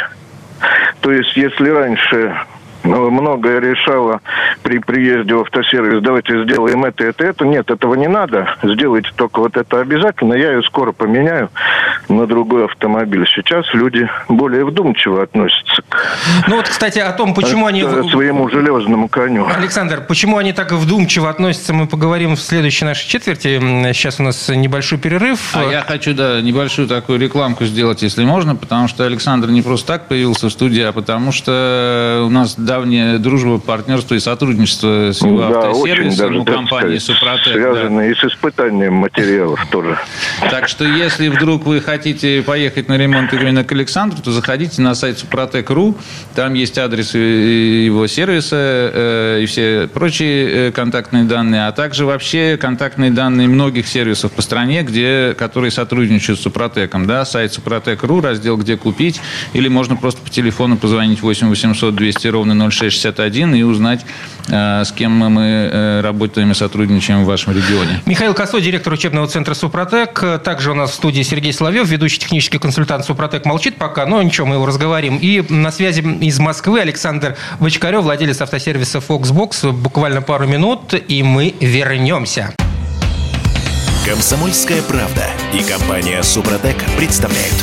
То 1.01 1.11
есть, 1.11 1.37
если 1.37 1.69
раньше 1.71 2.37
многое 2.85 3.61
решала 3.61 4.21
при 4.63 4.79
приезде 4.79 5.35
в 5.35 5.41
автосервис, 5.41 6.03
давайте 6.03 6.45
сделаем 6.45 6.85
это, 6.85 7.05
это, 7.05 7.25
это. 7.25 7.45
Нет, 7.45 7.71
этого 7.71 7.95
не 7.95 8.09
надо. 8.09 8.57
Сделайте 8.63 9.11
только 9.17 9.41
вот 9.41 9.57
это 9.57 9.81
обязательно. 9.81 10.35
Я 10.35 10.53
ее 10.53 10.63
скоро 10.63 10.93
поменяю 10.93 11.51
на 12.09 12.27
другой 12.27 12.65
автомобиль. 12.65 13.27
Сейчас 13.35 13.67
люди 13.73 14.09
более 14.29 14.65
вдумчиво 14.65 15.23
относятся 15.23 15.83
к... 15.89 15.97
Ну 16.49 16.57
вот, 16.57 16.69
кстати, 16.69 16.99
о 16.99 17.13
том, 17.13 17.35
почему 17.35 17.67
они... 17.67 17.83
своему 17.83 18.49
железному 18.49 19.09
коню. 19.09 19.47
Александр, 19.47 20.03
почему 20.07 20.39
они 20.39 20.53
так 20.53 20.73
вдумчиво 20.73 21.29
относятся, 21.31 21.73
мы 21.73 21.87
поговорим 21.87 22.37
в 22.37 22.41
следующей 22.41 22.85
нашей 22.85 23.09
четверти. 23.09 23.59
Сейчас 23.93 24.21
у 24.21 24.23
нас 24.23 24.49
небольшой 24.49 24.99
перерыв. 24.99 25.55
А 25.55 25.65
я 25.65 25.83
хочу, 25.83 26.15
да, 26.15 26.41
небольшую 26.41 26.89
такую 26.89 27.19
рекламку 27.19 27.65
сделать, 27.65 28.03
если 28.03 28.25
можно, 28.25 28.57
потому 28.57 28.89
что 28.89 29.05
Александр 29.05 29.49
не 29.51 29.63
просто 29.63 29.87
так 29.87 30.09
появился 30.09 30.49
в 30.49 30.53
студии, 30.53 30.83
а 30.83 30.93
потому 30.93 31.33
что 31.33 32.25
у 32.27 32.31
нас 32.31 32.55
давняя 32.73 33.19
дружба, 33.19 33.59
партнерство 33.59 34.15
и 34.15 34.19
сотрудничество 34.19 35.13
с 35.13 35.21
его 35.21 35.41
да, 35.41 35.69
автосервисом 35.69 36.37
у 36.39 36.45
компании 36.47 36.97
«Супротек». 36.97 37.53
Связано 37.53 38.01
да. 38.01 38.07
и 38.07 38.15
с 38.15 38.25
испытанием 38.25 38.95
материалов 38.95 39.61
тоже. 39.71 39.99
Так 40.51 40.69
что, 40.69 40.87
если 40.87 41.29
вдруг 41.29 41.67
вы 41.67 41.83
хотите 41.83 42.43
поехать 42.43 42.89
на 42.89 42.97
ремонт 42.97 43.35
именно 43.35 43.63
к 43.63 43.73
Александру, 43.73 44.23
то 44.23 44.31
заходите 44.31 44.81
на 44.81 44.95
сайт 44.95 45.19
«Супротек.ру». 45.19 45.99
Там 46.35 46.55
есть 46.55 46.79
адрес 46.79 47.15
его 47.15 48.07
сервиса 48.07 48.57
э, 48.57 49.41
и 49.43 49.47
все 49.47 49.87
прочие 49.93 50.69
э, 50.69 50.73
контактные 50.73 51.25
данные, 51.25 51.67
а 51.67 51.73
также 51.73 52.07
вообще 52.07 52.57
контактные 52.57 53.11
данные 53.11 53.49
многих 53.49 53.87
сервисов 53.87 54.33
по 54.33 54.41
стране, 54.41 54.83
где, 54.83 55.35
которые 55.39 55.71
сотрудничают 55.71 56.41
с 56.41 56.43
Супротеком. 56.45 57.07
Да? 57.07 57.27
Сайт 57.27 57.53
«Супротек.ру», 57.53 58.23
раздел 58.23 58.57
«Где 58.57 58.79
купить», 58.79 59.21
или 59.53 59.69
можно 59.69 59.95
просто 59.95 60.23
по 60.23 60.31
телефону 60.31 60.79
позвонить 60.79 61.21
8 61.21 61.51
800 61.51 61.95
200 61.95 62.29
ровно 62.29 62.62
0661 62.71 63.55
и 63.55 63.63
узнать, 63.63 64.05
э, 64.49 64.85
с 64.85 64.93
кем 64.93 65.13
мы 65.13 65.43
э, 65.43 66.01
работаем 66.01 66.51
и 66.51 66.55
сотрудничаем 66.55 67.25
в 67.25 67.27
вашем 67.27 67.55
регионе. 67.55 68.03
Михаил 68.07 68.35
Косой, 68.35 68.63
директор 68.63 68.93
учебного 68.93 69.27
центра 69.27 69.55
«Супротек». 69.55 70.43
Также 70.45 70.71
у 70.71 70.75
нас 70.75 70.91
в 70.91 70.95
студии 70.95 71.23
Сергей 71.23 71.53
Соловьев, 71.53 71.89
ведущий 71.89 72.19
технический 72.19 72.59
консультант 72.59 73.05
«Супротек» 73.05 73.45
молчит 73.45 73.77
пока, 73.77 74.07
но 74.07 74.23
ничего, 74.23 74.47
мы 74.47 74.57
его 74.57 74.67
разговорим. 74.67 75.17
И 75.17 75.45
на 75.49 75.71
связи 75.73 76.01
из 76.01 76.39
Москвы 76.39 76.81
Александр 76.81 77.37
Бочкарев, 77.61 78.03
владелец 78.03 78.41
автосервиса 78.41 78.99
Foxbox. 78.99 79.73
Буквально 79.73 80.23
пару 80.23 80.47
минут, 80.47 80.95
и 81.09 81.23
мы 81.23 81.55
вернемся. 81.61 82.55
Комсомольская 84.05 84.83
правда 84.83 85.27
и 85.53 85.63
компания 85.63 86.23
«Супротек» 86.25 86.77
представляют. 86.97 87.55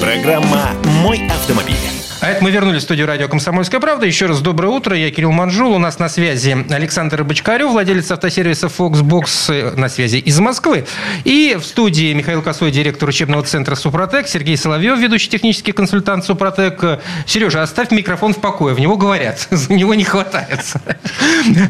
Программа 0.00 0.72
«Мой 1.02 1.24
автомобиль». 1.28 2.05
А 2.20 2.30
это 2.30 2.42
мы 2.42 2.50
вернулись 2.50 2.80
в 2.80 2.84
студию 2.84 3.06
радио 3.06 3.28
«Комсомольская 3.28 3.78
правда». 3.78 4.06
Еще 4.06 4.24
раз 4.24 4.40
доброе 4.40 4.68
утро. 4.68 4.96
Я 4.96 5.10
Кирилл 5.10 5.32
Манжул. 5.32 5.74
У 5.74 5.78
нас 5.78 5.98
на 5.98 6.08
связи 6.08 6.56
Александр 6.70 7.22
Бочкарев, 7.24 7.70
владелец 7.70 8.10
автосервиса 8.10 8.68
Foxbox 8.68 9.52
э, 9.52 9.76
на 9.76 9.90
связи 9.90 10.16
из 10.16 10.40
Москвы. 10.40 10.86
И 11.24 11.58
в 11.60 11.64
студии 11.64 12.14
Михаил 12.14 12.40
Косой, 12.40 12.70
директор 12.70 13.10
учебного 13.10 13.42
центра 13.44 13.74
«Супротек», 13.74 14.28
Сергей 14.28 14.56
Соловьев, 14.56 14.98
ведущий 14.98 15.28
технический 15.28 15.72
консультант 15.72 16.24
«Супротек». 16.24 17.00
Сережа, 17.26 17.62
оставь 17.62 17.90
микрофон 17.90 18.32
в 18.32 18.38
покое. 18.38 18.74
В 18.74 18.80
него 18.80 18.96
говорят. 18.96 19.46
За 19.50 19.70
него 19.74 19.94
не 19.94 20.04
хватается. 20.04 20.80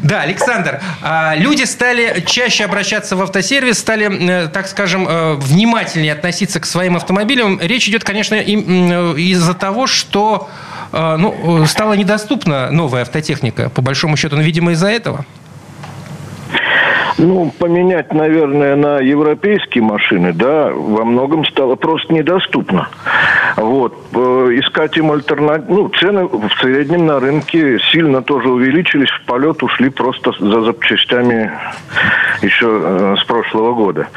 Да, 0.03 0.21
Александр, 0.21 0.79
а 1.01 1.35
люди 1.35 1.63
стали 1.63 2.23
чаще 2.25 2.63
обращаться 2.63 3.17
в 3.17 3.21
автосервис, 3.21 3.79
стали, 3.79 4.45
э, 4.45 4.47
так 4.47 4.67
скажем, 4.67 5.07
э, 5.09 5.33
внимательнее 5.33 6.13
относиться 6.13 6.61
к 6.61 6.65
своим 6.65 6.95
автомобилям. 6.95 7.59
Речь 7.61 7.89
идет, 7.89 8.05
конечно, 8.05 8.35
из-за 8.35 9.53
того, 9.53 9.87
что 9.87 10.36
а, 10.91 11.17
ну, 11.17 11.65
стала 11.65 11.93
недоступна 11.93 12.71
новая 12.71 13.01
автотехника, 13.01 13.69
по 13.69 13.81
большому 13.81 14.17
счету, 14.17 14.35
ну, 14.35 14.41
видимо, 14.41 14.71
из-за 14.71 14.87
этого? 14.87 15.25
Ну, 17.17 17.51
поменять, 17.57 18.13
наверное, 18.13 18.75
на 18.75 18.99
европейские 18.99 19.83
машины, 19.83 20.33
да, 20.33 20.69
во 20.71 21.03
многом 21.03 21.45
стало 21.45 21.75
просто 21.75 22.13
недоступно. 22.13 22.89
Вот. 23.55 23.95
Э, 24.13 24.49
искать 24.53 24.97
им 24.97 25.11
альтернативу. 25.11 25.73
Ну, 25.73 25.89
цены 25.89 26.25
в 26.25 26.49
среднем 26.61 27.07
на 27.07 27.19
рынке 27.19 27.79
сильно 27.91 28.21
тоже 28.21 28.49
увеличились. 28.49 29.09
В 29.09 29.25
полет 29.25 29.63
ушли 29.63 29.89
просто 29.89 30.31
за 30.39 30.61
запчастями 30.61 31.51
еще 32.43 32.67
э, 32.83 33.15
с 33.19 33.23
прошлого 33.23 33.73
года. 33.73 34.07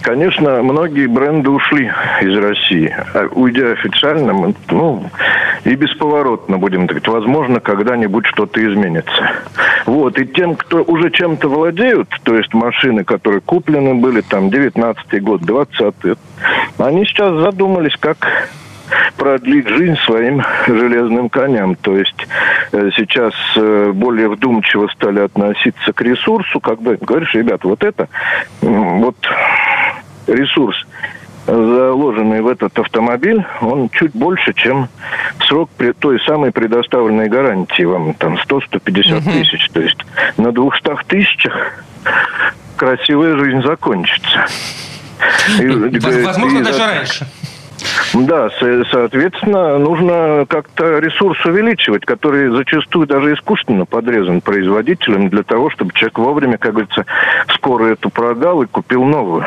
Конечно, 0.00 0.62
многие 0.62 1.08
бренды 1.08 1.50
ушли 1.50 1.92
из 2.22 2.38
России. 2.38 2.94
А 3.12 3.26
уйдя 3.32 3.72
официально, 3.72 4.54
ну, 4.70 5.10
и 5.64 5.74
бесповоротно, 5.74 6.56
будем 6.56 6.86
говорить. 6.86 7.08
Возможно, 7.08 7.60
когда-нибудь 7.60 8.24
что-то 8.26 8.64
изменится. 8.66 9.30
Вот. 9.84 10.18
И 10.18 10.26
тем, 10.26 10.56
кто 10.56 10.82
уже 10.82 11.10
чем-то 11.10 11.48
владеют, 11.48 12.08
то 12.22 12.34
есть 12.34 12.45
машины, 12.54 13.04
которые 13.04 13.40
куплены 13.40 13.94
были, 13.94 14.20
там, 14.20 14.48
19-й 14.48 15.20
год, 15.20 15.42
20-й, 15.42 16.16
они 16.78 17.04
сейчас 17.04 17.32
задумались, 17.40 17.96
как 17.98 18.50
продлить 19.16 19.68
жизнь 19.68 19.96
своим 20.04 20.42
железным 20.66 21.28
коням. 21.28 21.74
То 21.76 21.96
есть 21.96 22.26
э, 22.72 22.90
сейчас 22.96 23.34
э, 23.56 23.92
более 23.92 24.28
вдумчиво 24.28 24.88
стали 24.88 25.20
относиться 25.20 25.92
к 25.92 26.00
ресурсу, 26.02 26.60
когда 26.60 26.94
говоришь, 26.94 27.34
ребят, 27.34 27.64
вот 27.64 27.82
это, 27.82 28.08
вот 28.60 29.16
ресурс, 30.26 30.76
заложенный 31.46 32.40
в 32.40 32.48
этот 32.48 32.78
автомобиль, 32.78 33.44
он 33.60 33.88
чуть 33.90 34.12
больше, 34.12 34.52
чем 34.52 34.88
срок 35.46 35.70
при 35.76 35.92
той 35.92 36.20
самой 36.20 36.50
предоставленной 36.50 37.28
гарантии 37.28 37.84
вам, 37.84 38.14
там, 38.14 38.34
100-150 38.34 39.18
угу. 39.18 39.30
тысяч. 39.30 39.68
То 39.70 39.80
есть 39.80 39.98
на 40.36 40.52
200 40.52 41.04
тысячах 41.06 41.84
красивая 42.76 43.36
жизнь 43.36 43.62
закончится. 43.62 44.46
И, 45.58 45.66
Возможно, 46.24 46.58
и, 46.58 46.62
даже 46.62 46.78
и, 46.78 46.82
раньше. 46.82 47.26
Да, 48.14 48.48
соответственно, 48.90 49.78
нужно 49.78 50.46
как-то 50.48 50.98
ресурс 50.98 51.44
увеличивать, 51.44 52.04
который 52.04 52.50
зачастую 52.50 53.06
даже 53.06 53.34
искусственно 53.34 53.84
подрезан 53.84 54.40
производителем 54.40 55.28
для 55.28 55.42
того, 55.42 55.70
чтобы 55.70 55.92
человек 55.92 56.18
вовремя, 56.18 56.58
как 56.58 56.72
говорится, 56.72 57.04
скоро 57.54 57.86
эту 57.86 58.10
продал 58.10 58.62
и 58.62 58.66
купил 58.66 59.04
новую. 59.04 59.44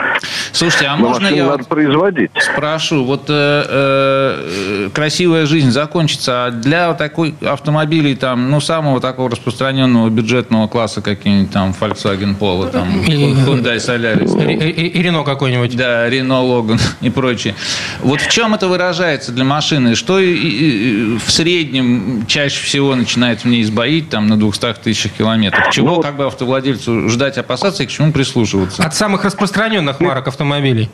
Слушайте, 0.52 0.88
а 0.88 0.98
Но 0.98 1.10
можно 1.10 1.28
я 1.28 1.46
надо 1.46 1.58
вот 1.60 1.68
производить? 1.68 2.32
спрошу, 2.40 3.04
вот 3.06 3.26
э, 3.30 3.64
э, 3.70 4.90
красивая 4.94 5.46
жизнь 5.46 5.72
закончится, 5.72 6.46
а 6.46 6.52
для 6.52 6.94
такой 6.94 7.36
автомобилей 7.42 8.16
там, 8.16 8.50
ну, 8.52 8.60
самого 8.60 9.00
такого 9.00 9.30
распространенного 9.30 10.10
бюджетного 10.10 10.68
класса 10.68 11.02
какие-нибудь 11.02 11.52
там 11.52 11.74
Volkswagen 11.80 12.38
Polo, 12.38 12.70
там 12.70 12.88
Hyundai 13.02 13.78
Solaris. 13.78 14.40
И, 14.52 15.02
Renault 15.02 15.24
какой-нибудь. 15.24 15.76
Да, 15.76 16.08
Renault 16.10 16.48
Logan 16.50 16.82
и 17.02 17.10
прочее. 17.10 17.56
Вот 18.02 18.20
в 18.30 18.32
чем 18.32 18.54
это 18.54 18.68
выражается 18.68 19.32
для 19.32 19.44
машины? 19.44 19.96
Что 19.96 20.18
в 20.18 21.32
среднем 21.32 22.26
чаще 22.28 22.64
всего 22.64 22.96
начинает 22.96 23.44
в 23.44 23.46
ней 23.46 23.64
сбоить 23.64 24.10
там, 24.10 24.28
на 24.28 24.38
200 24.38 24.76
тысячах 24.84 25.14
километров? 25.14 25.72
Чего 25.72 25.96
ну, 25.96 26.02
как 26.02 26.16
бы 26.16 26.26
автовладельцу 26.26 27.10
ждать, 27.10 27.40
опасаться 27.40 27.82
и 27.82 27.88
к 27.88 27.90
чему 27.90 28.12
прислушиваться? 28.12 28.84
От 28.84 28.94
самых 28.94 29.26
распространенных 29.26 30.00
марок 30.00 30.28
автомобилей. 30.28 30.92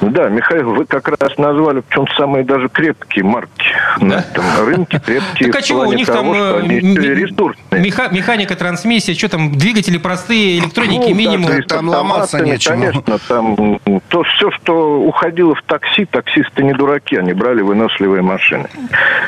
Да, 0.00 0.28
Михаил, 0.28 0.74
вы 0.74 0.84
как 0.84 1.08
раз 1.08 1.38
назвали, 1.38 1.80
причем 1.80 2.06
самые 2.16 2.44
даже 2.44 2.68
крепкие 2.68 3.24
марки 3.24 3.64
да? 4.00 4.06
на 4.06 4.14
этом 4.14 4.44
рынке. 4.66 5.00
Крепкие 5.06 5.52
так 5.52 5.62
а 5.62 5.64
чего, 5.64 5.82
у 5.82 5.92
них 5.92 6.06
того, 6.06 6.34
там 6.34 6.70
э, 6.70 7.78
меха, 7.78 8.08
механика, 8.10 8.56
трансмиссия, 8.56 9.14
что 9.14 9.28
там, 9.28 9.52
двигатели 9.52 9.98
простые, 9.98 10.58
электроники 10.58 11.08
ну, 11.08 11.14
минимум. 11.14 11.50
Да, 11.50 11.62
там 11.62 11.88
ломаться 11.88 12.40
нечего. 12.40 12.74
Конечно, 12.74 13.18
там 13.28 13.78
то 14.08 14.22
все, 14.24 14.50
что 14.52 15.00
уходило 15.00 15.54
в 15.54 15.62
такси, 15.62 16.04
таксисты 16.04 16.62
не 16.62 16.72
дураки, 16.72 17.16
они 17.16 17.32
брали 17.32 17.62
выносливые 17.62 18.22
машины. 18.22 18.68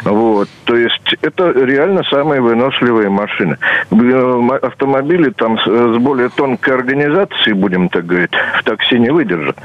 Вот, 0.03 0.49
это 1.25 1.51
реально 1.53 2.03
самые 2.05 2.41
выносливые 2.41 3.09
машины. 3.09 3.57
Э, 3.91 4.59
автомобили 4.63 5.31
там 5.31 5.59
с 5.59 5.97
более 5.99 6.29
тонкой 6.29 6.75
организацией, 6.75 7.55
будем 7.55 7.89
так 7.89 8.07
говорить, 8.07 8.33
в 8.59 8.63
такси 8.65 8.99
не 8.99 9.11
выдержат. 9.11 9.57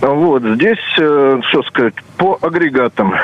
Вот, 0.00 0.42
здесь, 0.42 0.78
э, 0.98 1.40
что 1.48 1.62
сказать, 1.64 1.94
по 2.16 2.38
агрегатам. 2.40 3.14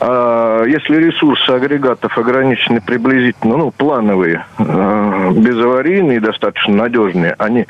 А 0.00 0.64
если 0.64 0.96
ресурсы 0.96 1.48
агрегатов 1.48 2.18
ограничены 2.18 2.80
приблизительно, 2.80 3.56
ну, 3.56 3.70
плановые, 3.70 4.44
э, 4.58 5.30
безаварийные, 5.34 6.20
достаточно 6.20 6.74
надежные, 6.74 7.34
они 7.38 7.66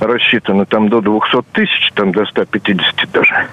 рассчитаны 0.00 0.66
там 0.66 0.88
до 0.88 1.00
200 1.00 1.42
тысяч, 1.52 1.92
там 1.94 2.12
до 2.12 2.26
150 2.26 3.10
даже, 3.12 3.46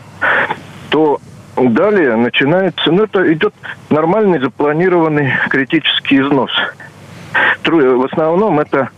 то 0.89 1.19
далее 1.55 2.15
начинается, 2.15 2.91
ну, 2.91 3.03
это 3.03 3.31
идет 3.31 3.53
нормальный 3.89 4.39
запланированный 4.39 5.33
критический 5.49 6.19
износ. 6.19 6.51
В 7.65 8.05
основном 8.05 8.59
это 8.59 8.89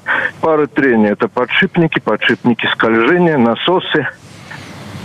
пары 0.41 0.67
трения, 0.67 1.11
это 1.11 1.27
подшипники, 1.27 1.99
подшипники 1.99 2.67
скольжения, 2.67 3.37
насосы, 3.37 4.07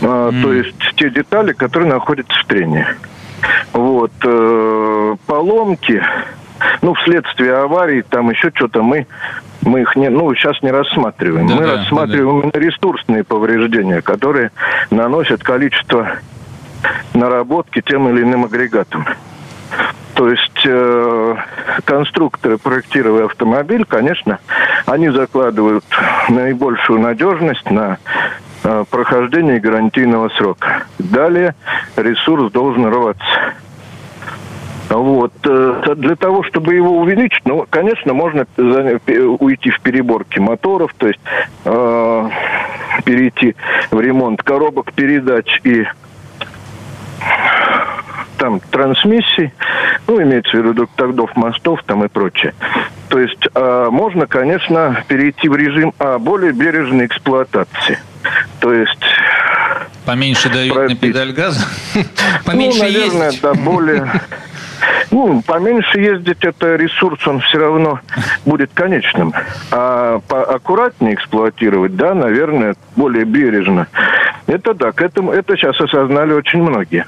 mm. 0.00 0.42
то 0.42 0.52
есть 0.52 0.94
те 0.96 1.10
детали, 1.10 1.52
которые 1.52 1.88
находятся 1.88 2.34
в 2.40 2.46
трении. 2.46 2.86
Вот. 3.72 4.12
Э, 4.24 5.16
поломки, 5.26 6.02
ну, 6.82 6.94
вследствие 6.94 7.54
аварии, 7.56 8.02
там 8.02 8.30
еще 8.30 8.50
что-то 8.54 8.82
мы 8.82 9.06
мы 9.64 9.82
их 9.82 9.94
не, 9.94 10.08
ну, 10.10 10.34
сейчас 10.34 10.60
не 10.62 10.70
рассматриваем. 10.70 11.46
Да, 11.46 11.54
мы 11.54 11.66
да, 11.66 11.76
рассматриваем 11.76 12.50
да, 12.50 12.50
да. 12.52 12.60
ресурсные 12.60 13.24
повреждения, 13.24 14.02
которые 14.02 14.50
наносят 14.90 15.42
количество 15.42 16.16
наработки 17.14 17.80
тем 17.80 18.08
или 18.08 18.22
иным 18.22 18.44
агрегатом. 18.44 19.06
То 20.14 20.28
есть 20.28 20.60
э, 20.64 21.36
конструкторы, 21.84 22.58
проектируя 22.58 23.26
автомобиль, 23.26 23.84
конечно, 23.84 24.38
они 24.86 25.08
закладывают 25.08 25.84
наибольшую 26.28 27.00
надежность 27.00 27.70
на 27.70 27.98
э, 28.62 28.84
прохождение 28.90 29.58
гарантийного 29.58 30.28
срока. 30.30 30.84
Далее 30.98 31.54
ресурс 31.96 32.52
должен 32.52 32.86
рваться. 32.86 33.54
Вот. 34.90 35.32
Э, 35.44 35.94
для 35.96 36.16
того, 36.16 36.42
чтобы 36.42 36.74
его 36.74 36.98
увеличить, 36.98 37.42
ну, 37.46 37.66
конечно, 37.68 38.12
можно 38.12 38.46
уйти 38.56 39.70
в 39.70 39.80
переборки 39.80 40.38
моторов, 40.38 40.94
то 40.98 41.08
есть 41.08 41.20
э, 41.64 42.30
перейти 43.04 43.56
в 43.90 44.00
ремонт 44.00 44.42
коробок 44.42 44.92
передач 44.92 45.60
и 45.64 45.86
там 48.42 48.58
трансмиссий, 48.58 49.52
ну, 50.08 50.20
имеется 50.20 50.50
в 50.50 50.54
виду 50.54 50.72
редукторов 50.72 51.36
мостов 51.36 51.80
там 51.86 52.02
и 52.02 52.08
прочее. 52.08 52.54
То 53.08 53.20
есть 53.20 53.46
э, 53.54 53.88
можно, 53.88 54.26
конечно, 54.26 55.04
перейти 55.06 55.48
в 55.48 55.54
режим 55.54 55.94
а, 56.00 56.18
более 56.18 56.50
бережной 56.50 57.06
эксплуатации. 57.06 58.00
То 58.58 58.72
есть... 58.74 59.04
Поменьше 60.04 60.50
давить 60.50 60.74
пропить. 60.74 61.00
на 61.00 61.08
педаль 61.08 61.32
газа? 61.32 61.64
Поменьше 62.44 62.78
ну, 62.78 62.84
наверное, 62.84 63.26
ездить? 63.26 63.42
да, 63.42 63.54
более... 63.54 64.10
Ну, 65.12 65.42
поменьше 65.42 66.00
ездить, 66.00 66.38
это 66.40 66.74
ресурс, 66.74 67.24
он 67.28 67.40
все 67.40 67.58
равно 67.58 68.00
будет 68.46 68.70
конечным. 68.74 69.32
А 69.70 70.20
аккуратнее 70.28 71.14
эксплуатировать, 71.14 71.94
да, 71.94 72.14
наверное, 72.14 72.74
более 72.96 73.24
бережно. 73.24 73.86
Это 74.46 74.74
да, 74.74 74.90
к 74.90 75.02
этому, 75.02 75.30
это 75.30 75.54
сейчас 75.56 75.78
осознали 75.80 76.32
очень 76.32 76.62
многие. 76.62 77.06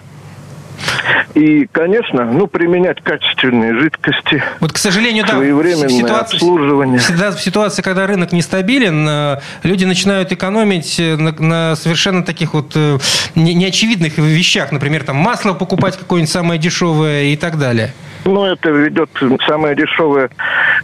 И, 1.35 1.67
конечно, 1.73 2.25
ну, 2.25 2.47
применять 2.47 3.03
качественные 3.03 3.79
жидкости. 3.79 4.43
Вот, 4.61 4.73
к 4.73 4.79
сожалению, 4.79 5.25
да, 5.27 5.37
в 5.39 5.91
ситуации, 5.91 6.37
обслуживание. 6.37 6.99
Всегда 6.99 7.33
в 7.33 7.41
ситуации, 7.41 7.83
когда 7.83 8.07
рынок 8.07 8.33
нестабилен, 8.33 9.07
э, 9.09 9.41
люди 9.65 9.85
начинают 9.85 10.31
экономить 10.31 11.01
э, 11.01 11.17
на, 11.17 11.33
на 11.33 11.77
совершенно 11.77 12.23
таких 12.23 12.55
вот 12.55 12.73
э, 12.77 12.99
неочевидных 13.35 14.19
вещах. 14.19 14.71
Например, 14.71 15.03
там 15.03 15.17
масло 15.17 15.55
покупать 15.55 15.97
какое-нибудь 15.97 16.31
самое 16.31 16.61
дешевое 16.61 17.25
и 17.25 17.37
так 17.37 17.59
далее. 17.59 17.93
Ну, 18.25 18.45
это 18.47 18.71
ведет, 18.71 19.11
самое 19.47 19.77
дешевое 19.77 20.31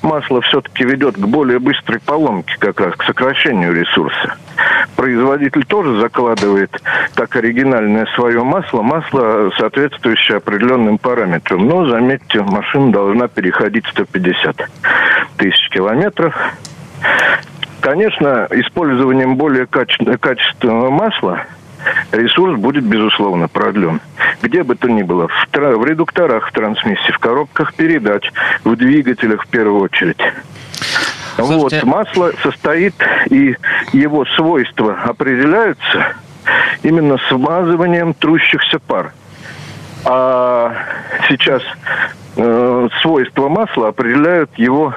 масло 0.02 0.42
все-таки 0.42 0.84
ведет 0.84 1.16
к 1.16 1.26
более 1.26 1.58
быстрой 1.58 1.98
поломке, 2.00 2.54
как 2.58 2.80
раз 2.80 2.94
к 2.96 3.04
сокращению 3.04 3.72
ресурса. 3.72 4.36
Производитель 4.94 5.64
тоже 5.64 5.98
закладывает 6.00 6.70
как 7.14 7.34
оригинальное 7.36 8.06
свое 8.14 8.42
масло, 8.44 8.82
масло, 8.82 9.50
соответствующее 9.56 10.36
определенным 10.36 10.98
параметрам. 10.98 11.66
Но, 11.66 11.86
заметьте, 11.86 12.42
машина 12.42 12.92
должна 12.92 13.28
переходить 13.28 13.86
150 13.86 14.68
тысяч 15.38 15.68
километров. 15.70 16.34
Конечно, 17.80 18.46
использованием 18.50 19.36
более 19.36 19.66
качественного 19.66 20.90
масла– 20.90 21.44
ресурс 22.12 22.58
будет, 22.58 22.84
безусловно, 22.84 23.48
продлен. 23.48 24.00
Где 24.42 24.62
бы 24.62 24.74
то 24.74 24.88
ни 24.88 25.02
было, 25.02 25.28
в, 25.28 25.48
тра- 25.50 25.76
в 25.76 25.84
редукторах, 25.84 26.48
в 26.48 26.52
трансмиссии, 26.52 27.12
в 27.12 27.18
коробках 27.18 27.74
передач, 27.74 28.30
в 28.64 28.76
двигателях 28.76 29.44
в 29.44 29.48
первую 29.48 29.82
очередь. 29.82 30.20
Слушайте... 31.36 31.84
Вот, 31.84 31.84
масло 31.84 32.32
состоит, 32.42 32.94
и 33.30 33.56
его 33.92 34.24
свойства 34.36 34.98
определяются 35.04 36.14
именно 36.82 37.18
смазыванием 37.28 38.14
трущихся 38.14 38.78
пар. 38.78 39.12
А 40.04 40.74
сейчас 41.28 41.62
э, 42.36 42.88
свойства 43.02 43.48
масла 43.48 43.88
определяют 43.88 44.50
его 44.56 44.94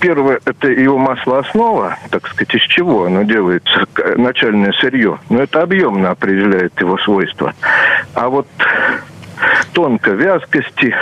Первое, 0.00 0.40
это 0.44 0.68
его 0.68 0.98
маслооснова, 0.98 1.98
так 2.10 2.26
сказать, 2.28 2.54
из 2.54 2.62
чего 2.62 3.04
оно 3.06 3.22
делается, 3.24 3.86
начальное 4.16 4.72
сырье. 4.72 5.18
Но 5.28 5.42
это 5.42 5.62
объемно 5.62 6.10
определяет 6.10 6.78
его 6.80 6.98
свойства. 6.98 7.52
А 8.14 8.28
вот 8.28 8.46
тонко 9.72 10.12
вязкости, 10.12 10.94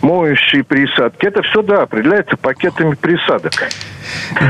моющие 0.00 0.64
присадки. 0.64 1.26
Это 1.26 1.42
все, 1.42 1.62
да, 1.62 1.82
определяется 1.82 2.36
пакетами 2.36 2.94
присадок. 2.94 3.52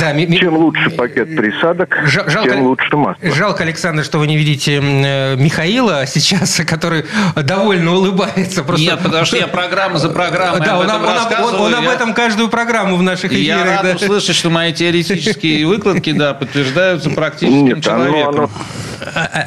Да, 0.01 0.15
Чем 0.15 0.57
лучше 0.57 0.91
пакет 0.91 1.37
присадок, 1.37 1.97
жалко, 2.07 2.51
тем 2.51 2.63
лучше 2.63 2.97
масло. 2.97 3.31
Жалко, 3.31 3.65
Александр, 3.65 4.05
что 4.05 4.19
вы 4.19 4.27
не 4.27 4.37
видите 4.37 4.81
э, 4.81 5.37
Михаила 5.37 6.07
сейчас, 6.07 6.61
который 6.67 7.05
довольно 7.37 7.93
улыбается. 7.93 8.65
Просто... 8.65 8.85
Нет, 8.85 9.01
потому 9.03 9.25
что 9.25 9.37
я 9.37 9.47
программа 9.47 9.99
за 9.99 10.09
программой 10.09 10.61
да, 10.65 10.77
об 10.77 10.81
он, 10.81 10.91
он, 10.91 11.55
он, 11.55 11.61
он 11.61 11.75
об 11.75 11.89
этом 11.89 12.15
каждую 12.15 12.49
программу 12.49 12.97
в 12.97 13.03
наших 13.03 13.33
эфирах. 13.33 13.65
Я 13.65 13.65
рад 13.65 13.83
да. 13.83 13.95
услышать, 13.95 14.37
что 14.37 14.51
мои 14.51 14.73
теоретические 14.73 15.67
выкладки 15.73 16.13
да, 16.13 16.35
подтверждаются 16.35 17.11
практическим 17.11 17.67
Нет, 17.67 17.85
человеком. 17.85 18.29
Оно, 18.29 18.29
оно 18.29 18.43
а, 18.45 18.51
а, 18.51 18.92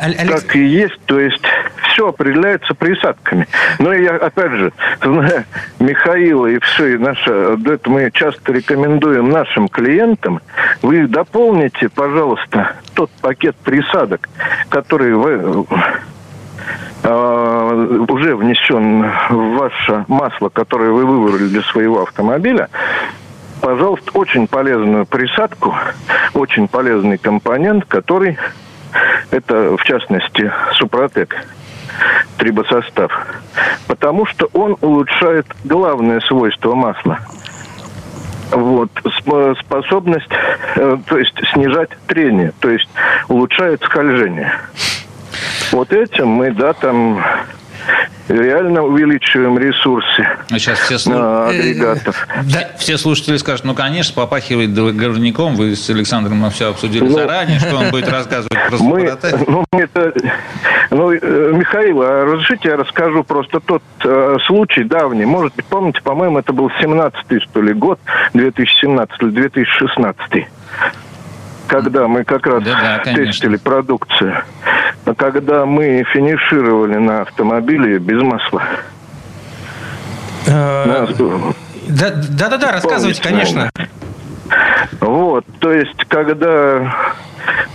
Алекс... 0.02 0.44
как 0.44 0.56
и 0.56 0.64
есть, 0.64 1.00
то 1.06 1.20
есть 1.20 1.44
все 1.90 2.10
определяется 2.10 2.74
присадками. 2.74 3.48
Но 3.80 3.94
я, 3.94 4.16
опять 4.16 4.52
же, 4.52 4.74
зная 5.02 5.46
Михаила 5.80 6.48
и 6.48 6.60
все, 6.60 6.96
и 6.96 6.98
наше, 6.98 7.58
это 7.66 7.90
мы 7.90 8.12
часто 8.14 8.52
рекомендуем 8.52 9.30
нашим 9.30 9.68
клиентам, 9.68 10.42
вы 10.82 11.08
дополните, 11.08 11.90
пожалуйста, 11.90 12.74
тот 12.94 13.10
пакет 13.22 13.56
присадок, 13.58 14.30
который 14.70 15.14
вы 15.14 15.66
уже 17.04 18.36
внесен 18.36 19.12
в 19.30 19.58
ваше 19.58 20.06
масло, 20.08 20.50
которое 20.50 20.90
вы 20.90 21.06
выбрали 21.06 21.48
для 21.48 21.62
своего 21.62 22.02
автомобиля, 22.02 22.70
пожалуйста, 23.62 24.12
очень 24.14 24.48
полезную 24.48 25.06
присадку, 25.06 25.76
очень 26.34 26.68
полезный 26.68 27.18
компонент, 27.18 27.86
который 27.86 28.38
это, 29.32 29.78
в 29.78 29.84
частности, 29.84 30.52
Супротек 30.74 31.36
трибосостав. 32.38 33.12
Потому 33.88 34.26
что 34.26 34.50
он 34.54 34.78
улучшает 34.82 35.46
главное 35.64 36.20
свойство 36.22 36.76
масла. 36.76 37.20
Вот, 38.52 38.90
способность, 39.60 40.30
э, 40.76 40.98
то 41.08 41.18
есть 41.18 41.34
снижать 41.52 41.90
трение, 42.08 42.54
то 42.60 42.70
есть 42.70 42.88
улучшает 43.28 43.82
скольжение. 43.82 44.54
Вот 45.72 45.92
этим 45.92 46.28
мы, 46.28 46.52
да, 46.52 46.74
там 46.74 47.24
реально 48.28 48.84
увеличиваем 48.84 49.58
ресурсы 49.58 50.28
а 50.50 50.60
сейчас 50.60 50.80
все 50.80 50.98
слуш... 50.98 51.16
агрегатов. 51.18 52.28
Да. 52.46 52.70
Все 52.78 52.98
слушатели 52.98 53.38
скажут, 53.38 53.66
ну, 53.66 53.74
конечно, 53.74 54.14
попахивает 54.14 54.74
горняком. 54.74 55.56
Вы 55.56 55.76
с 55.76 55.90
Александром 55.90 56.50
все 56.52 56.70
обсудили 56.70 57.04
ну, 57.04 57.14
заранее, 57.14 57.60
что 57.60 57.76
он 57.76 57.90
будет 57.90 58.08
рассказывать 58.12 58.54
про 58.70 58.78
мы, 58.78 59.18
ну, 59.48 59.66
это, 59.72 60.14
ну, 60.92 61.12
э, 61.12 61.52
Михаил, 61.54 62.02
а 62.02 62.26
разрешите 62.26 62.70
я 62.70 62.78
расскажу 62.78 63.24
просто 63.24 63.60
тот 63.60 63.84
э, 64.04 64.38
случай 64.46 64.84
давний. 64.84 65.26
Может 65.26 65.56
быть, 65.56 65.66
помните, 65.66 66.02
по-моему, 66.02 66.40
это 66.40 66.54
был 66.54 66.72
17-й, 66.82 67.40
что 67.42 67.62
ли, 67.62 67.74
год, 67.74 68.00
2017 68.34 69.22
или 69.22 69.30
2016 69.30 70.48
когда 71.68 72.08
мы 72.08 72.24
как 72.24 72.46
раз 72.48 72.64
да, 72.64 73.02
да, 73.04 73.14
тестили 73.14 73.58
продукцию, 73.58 74.44
когда 75.18 75.66
мы 75.66 76.04
финишировали 76.14 76.98
на 76.98 77.22
автомобиле 77.22 78.00
без 78.00 78.22
масла. 78.22 78.64
Э, 80.48 81.08
да, 81.88 82.12
да, 82.12 82.58
да, 82.58 82.72
рассказывайте, 82.72 83.22
конечно. 83.22 83.70
Вот, 85.00 85.46
то 85.60 85.72
есть, 85.72 86.06
когда 86.08 86.94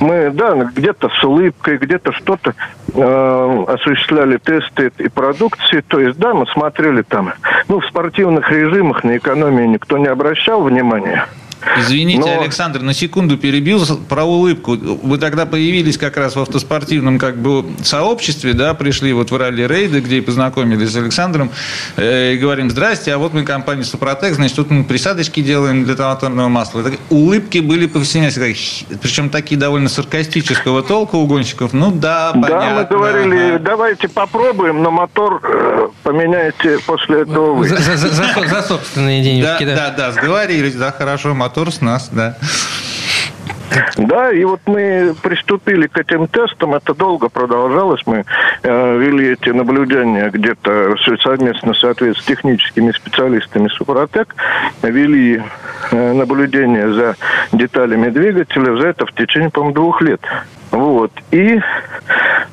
мы, 0.01 0.31
да, 0.31 0.55
где-то 0.55 1.09
с 1.09 1.25
улыбкой, 1.25 1.79
где-то 1.79 2.13
что-то, 2.13 2.55
э, 2.95 3.65
осуществляли 3.69 4.39
тесты 4.39 4.93
и 4.99 5.09
продукции. 5.09 5.83
То 5.87 6.01
есть, 6.01 6.19
да, 6.19 6.35
мы 6.35 6.47
смотрели 6.47 7.03
там, 7.03 7.33
ну, 7.69 7.81
в 7.81 7.87
спортивных 7.87 8.51
режимах 8.51 9.05
на 9.05 9.17
экономию 9.17 9.69
никто 9.69 9.99
не 9.99 10.07
обращал 10.07 10.63
внимания. 10.63 11.27
Извините, 11.77 12.21
Но... 12.21 12.41
Александр, 12.41 12.81
на 12.81 12.95
секунду 12.95 13.37
перебил 13.37 13.85
про 14.09 14.25
улыбку. 14.25 14.77
Вы 14.77 15.19
тогда 15.19 15.47
появились 15.47 15.99
как 15.99 16.17
раз 16.17 16.37
в 16.37 16.41
автоспортивном 16.41 17.19
как 17.19 17.37
бы 17.37 17.65
сообществе, 17.83 18.55
да, 18.55 18.75
пришли 18.75 19.13
вот 19.13 19.31
в 19.31 19.37
ралли-рейды, 19.37 20.01
где 20.01 20.19
и 20.19 20.21
познакомились 20.21 20.91
с 20.91 20.97
Александром, 20.97 21.51
э, 21.97 22.35
и 22.35 22.39
говорим, 22.39 22.71
здрасте, 22.71 23.13
а 23.15 23.19
вот 23.19 23.35
мы 23.35 23.45
компания 23.45 23.85
Супротек, 23.85 24.35
значит, 24.35 24.57
тут 24.57 24.71
мы 24.71 24.85
присадочки 24.85 25.41
делаем 25.41 25.85
для 25.85 25.97
моторного 25.97 26.49
масла. 26.49 26.83
Так, 26.83 26.95
улыбки 27.11 27.59
были 27.59 27.87
повсеместно, 27.87 28.47
причем 29.03 29.29
такие 29.31 29.59
довольно 29.59 29.89
саркастического 29.89 30.83
толка 30.83 31.17
у 31.17 31.27
гонщиков. 31.27 31.73
Ну 31.73 31.91
да, 31.91 32.33
понятно. 32.33 32.59
Да, 32.59 32.75
мы 32.75 32.85
говорили, 32.85 33.51
ага. 33.51 33.59
давайте 33.59 34.09
попробуем, 34.09 34.83
но 34.83 34.91
мотор 34.91 35.41
э, 35.43 35.89
поменяйте 36.03 36.79
после 36.87 37.23
этого 37.23 37.55
вы. 37.55 37.69
За, 37.69 37.77
за, 37.77 37.97
за, 37.97 38.49
за 38.49 38.63
собственные 38.63 39.23
денежки, 39.23 39.65
да. 39.65 39.77
Да, 39.77 39.91
да, 39.91 39.97
да, 39.97 40.13
сговорились, 40.13 40.75
да, 40.75 40.91
хорошо, 40.91 41.35
мотор 41.35 41.50
мотор 41.51 41.73
с 41.73 41.81
нас, 41.81 42.09
да. 42.13 42.37
Да, 43.97 44.33
и 44.33 44.45
вот 44.45 44.61
мы 44.67 45.15
приступили 45.23 45.87
к 45.87 45.97
этим 45.97 46.27
тестам, 46.27 46.75
это 46.75 46.93
долго 46.95 47.29
продолжалось, 47.29 48.01
мы 48.05 48.25
э, 48.63 48.99
вели 48.99 49.33
эти 49.33 49.51
наблюдения 49.51 50.29
где-то 50.29 50.95
совместно, 51.23 51.75
соответственно, 51.75 52.15
с 52.15 52.25
техническими 52.25 52.93
специалистами 52.93 53.69
Супротек, 53.69 54.35
вели 54.83 55.43
э, 55.93 56.13
наблюдения 56.13 56.93
за 56.93 57.17
деталями 57.53 58.11
двигателя, 58.11 58.77
за 58.77 58.89
это 58.89 59.07
в 59.07 59.13
течение, 59.13 59.51
по-моему, 59.51 59.75
двух 59.75 60.03
лет. 60.03 60.21
Вот. 60.73 61.13
И 61.31 61.61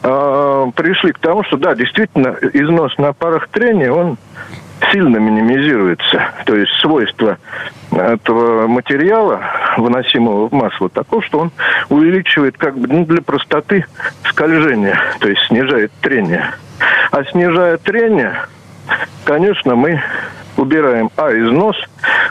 э, 0.03 0.71
пришли 0.75 1.11
к 1.13 1.19
тому, 1.19 1.43
что 1.43 1.57
да, 1.57 1.73
действительно, 1.73 2.35
износ 2.53 2.95
на 2.99 3.13
парах 3.13 3.47
трения, 3.49 3.91
он 3.91 4.17
сильно 4.91 5.17
минимизируется. 5.17 6.31
То 6.45 6.55
есть 6.55 6.71
свойства 6.79 7.37
этого 7.91 8.67
материала, 8.67 9.41
выносимого 9.77 10.49
в 10.49 10.53
масло, 10.53 10.89
таков, 10.89 11.25
что 11.25 11.39
он 11.39 11.51
увеличивает 11.89 12.57
как 12.57 12.77
бы 12.77 12.87
ну, 12.87 13.05
для 13.05 13.21
простоты 13.21 13.85
скольжение, 14.23 14.99
то 15.19 15.27
есть 15.27 15.41
снижает 15.47 15.91
трение. 16.01 16.51
А 17.11 17.23
снижая 17.25 17.77
трение, 17.77 18.33
конечно, 19.23 19.75
мы 19.75 20.01
убираем, 20.57 21.09
а, 21.15 21.31
износ, 21.31 21.77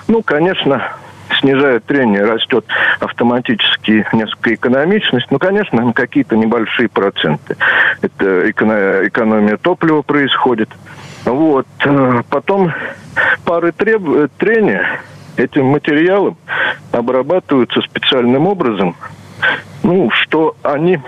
ну, 0.09 0.23
конечно, 0.23 0.93
снижает 1.41 1.85
трение, 1.85 2.25
растет 2.25 2.65
автоматически 3.01 4.07
несколько 4.13 4.55
экономичность. 4.55 5.27
Ну, 5.31 5.39
конечно, 5.39 5.93
какие-то 5.93 6.37
небольшие 6.37 6.89
проценты. 6.89 7.57
Это 8.03 8.51
экономия 8.51 9.57
топлива 9.57 10.03
происходит. 10.03 10.69
Вот. 11.27 11.67
Э, 11.85 12.23
потом 12.31 12.73
пары 13.45 13.73
треб... 13.73 14.31
трения 14.39 15.01
этим 15.37 15.67
материалом 15.67 16.37
обрабатываются 16.93 17.83
специальным 17.83 18.47
образом, 18.47 18.97
ну, 19.83 20.11
что 20.11 20.57
они 20.63 20.99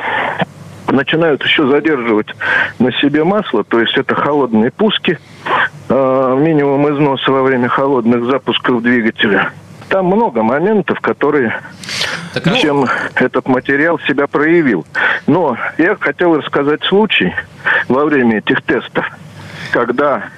начинают 0.88 1.42
еще 1.44 1.66
задерживать 1.68 2.28
на 2.78 2.92
себе 2.92 3.24
масло, 3.24 3.64
то 3.64 3.80
есть 3.80 3.96
это 3.96 4.14
холодные 4.14 4.70
пуски, 4.70 5.18
э, 5.88 6.36
минимум 6.40 6.88
износа 6.94 7.30
во 7.30 7.42
время 7.42 7.68
холодных 7.68 8.24
запусков 8.24 8.82
двигателя. 8.82 9.52
Там 9.88 10.06
много 10.06 10.42
моментов, 10.42 11.00
которые 11.00 11.54
так, 12.34 12.44
ну... 12.44 12.56
чем 12.56 12.86
этот 13.14 13.48
материал 13.48 13.98
себя 14.00 14.26
проявил. 14.26 14.84
Но 15.26 15.56
я 15.78 15.96
хотел 15.96 16.36
рассказать 16.36 16.82
случай 16.84 17.34
во 17.88 18.04
время 18.04 18.38
этих 18.38 18.60
тестов 18.62 19.06
когда 19.72 20.30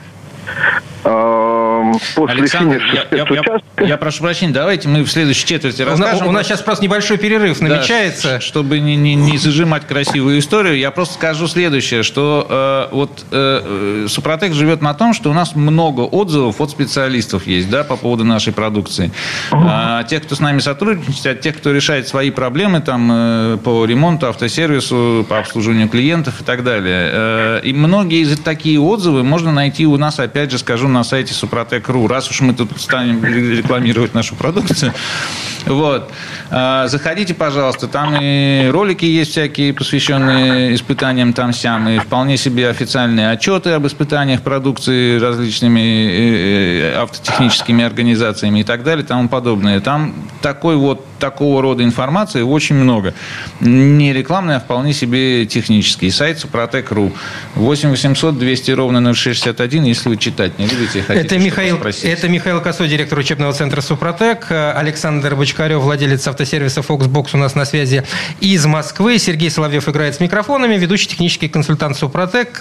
после 1.02 2.40
Александр, 2.40 2.78
финиша 2.78 3.08
я, 3.10 3.24
я, 3.24 3.60
я, 3.78 3.86
я 3.86 3.96
прошу 3.96 4.22
прощения, 4.22 4.52
давайте 4.52 4.88
мы 4.88 5.02
в 5.02 5.10
следующей 5.10 5.46
четверти 5.46 5.82
расскажем. 5.82 6.28
У 6.28 6.32
нас 6.32 6.46
сейчас 6.46 6.60
просто 6.60 6.84
небольшой 6.84 7.18
перерыв 7.18 7.60
намечается. 7.60 8.28
Да, 8.28 8.40
чтобы 8.40 8.78
не, 8.80 8.96
не, 8.96 9.14
не 9.14 9.38
зажимать 9.38 9.86
красивую 9.86 10.38
историю, 10.38 10.78
я 10.78 10.90
просто 10.90 11.14
скажу 11.14 11.46
следующее, 11.48 12.02
что 12.02 12.88
э, 12.90 12.94
вот 12.94 13.24
э, 13.30 14.06
Супротек 14.08 14.52
живет 14.52 14.82
на 14.82 14.94
том, 14.94 15.14
что 15.14 15.30
у 15.30 15.32
нас 15.32 15.54
много 15.54 16.02
отзывов 16.02 16.60
от 16.60 16.70
специалистов 16.70 17.46
есть, 17.46 17.70
да, 17.70 17.84
по 17.84 17.96
поводу 17.96 18.24
нашей 18.24 18.52
продукции. 18.52 19.10
А, 19.50 20.04
тех, 20.04 20.22
кто 20.22 20.34
с 20.34 20.40
нами 20.40 20.58
сотрудничает, 20.60 21.26
от 21.26 21.40
тех, 21.40 21.56
кто 21.56 21.72
решает 21.72 22.08
свои 22.08 22.30
проблемы 22.30 22.80
там 22.80 23.10
э, 23.10 23.58
по 23.62 23.84
ремонту, 23.84 24.26
автосервису, 24.28 25.24
по 25.28 25.38
обслуживанию 25.38 25.88
клиентов 25.88 26.40
и 26.40 26.44
так 26.44 26.64
далее. 26.64 27.10
Э, 27.12 27.60
и 27.62 27.72
многие 27.72 28.22
из 28.22 28.38
такие 28.38 28.80
отзывы 28.80 29.22
можно 29.22 29.52
найти 29.52 29.86
у 29.86 29.96
нас, 29.96 30.18
опять 30.18 30.50
же, 30.50 30.58
скажу, 30.58 30.88
на 30.90 31.04
сайте 31.04 31.34
Супротек.ру. 31.34 32.06
Раз 32.06 32.30
уж 32.30 32.40
мы 32.40 32.54
тут 32.54 32.80
станем 32.80 33.24
рекламировать 33.24 34.14
нашу 34.14 34.34
продукцию, 34.34 34.92
вот. 35.66 36.10
А, 36.50 36.88
заходите, 36.88 37.34
пожалуйста, 37.34 37.86
там 37.86 38.16
и 38.20 38.68
ролики 38.70 39.04
есть 39.04 39.32
всякие, 39.32 39.72
посвященные 39.72 40.74
испытаниям 40.74 41.32
там-сям, 41.32 41.88
и 41.88 41.98
вполне 41.98 42.36
себе 42.36 42.68
официальные 42.68 43.30
отчеты 43.30 43.70
об 43.70 43.86
испытаниях 43.86 44.42
продукции 44.42 45.18
различными 45.18 45.80
э, 45.80 46.92
э, 46.92 47.02
автотехническими 47.02 47.84
организациями 47.84 48.60
и 48.60 48.64
так 48.64 48.82
далее 48.82 49.04
и 49.04 49.06
тому 49.06 49.28
подобное. 49.28 49.80
Там 49.80 50.14
такой 50.42 50.76
вот 50.76 51.06
такого 51.20 51.62
рода 51.62 51.84
информации 51.84 52.42
очень 52.42 52.74
много. 52.74 53.14
Не 53.60 54.12
рекламная, 54.12 54.56
а 54.56 54.60
вполне 54.60 54.92
себе 54.92 55.46
технический. 55.46 56.10
Сайт 56.10 56.40
Супротек.ру. 56.40 57.12
8 57.54 57.90
800 57.90 58.38
200 58.38 58.70
ровно 58.72 59.14
061, 59.14 59.84
если 59.84 60.08
вы 60.08 60.16
читать 60.16 60.58
не 60.58 60.66
любите, 60.66 60.79
хотите 60.86 61.04
это 61.06 61.38
Михаил, 61.38 61.78
это 61.78 62.28
Михаил 62.28 62.60
Косой, 62.60 62.88
директор 62.88 63.18
учебного 63.18 63.52
центра 63.52 63.80
Супротек. 63.80 64.50
Александр 64.50 65.34
Бочкарев, 65.36 65.80
владелец 65.80 66.26
автосервиса 66.26 66.80
Foxbox 66.80 67.30
у 67.34 67.36
нас 67.36 67.54
на 67.54 67.64
связи 67.64 68.04
из 68.40 68.66
Москвы. 68.66 69.18
Сергей 69.18 69.50
Соловьев 69.50 69.88
играет 69.88 70.14
с 70.14 70.20
микрофонами, 70.20 70.76
ведущий 70.76 71.08
технический 71.08 71.48
консультант 71.48 71.96
Супротек. 71.96 72.60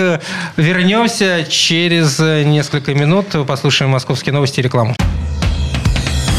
Вернемся 0.57 1.45
через 1.49 2.19
несколько 2.19 2.93
минут. 2.93 3.27
Послушаем 3.47 3.91
московские 3.91 4.33
новости 4.33 4.59
и 4.59 4.63
рекламу. 4.63 4.95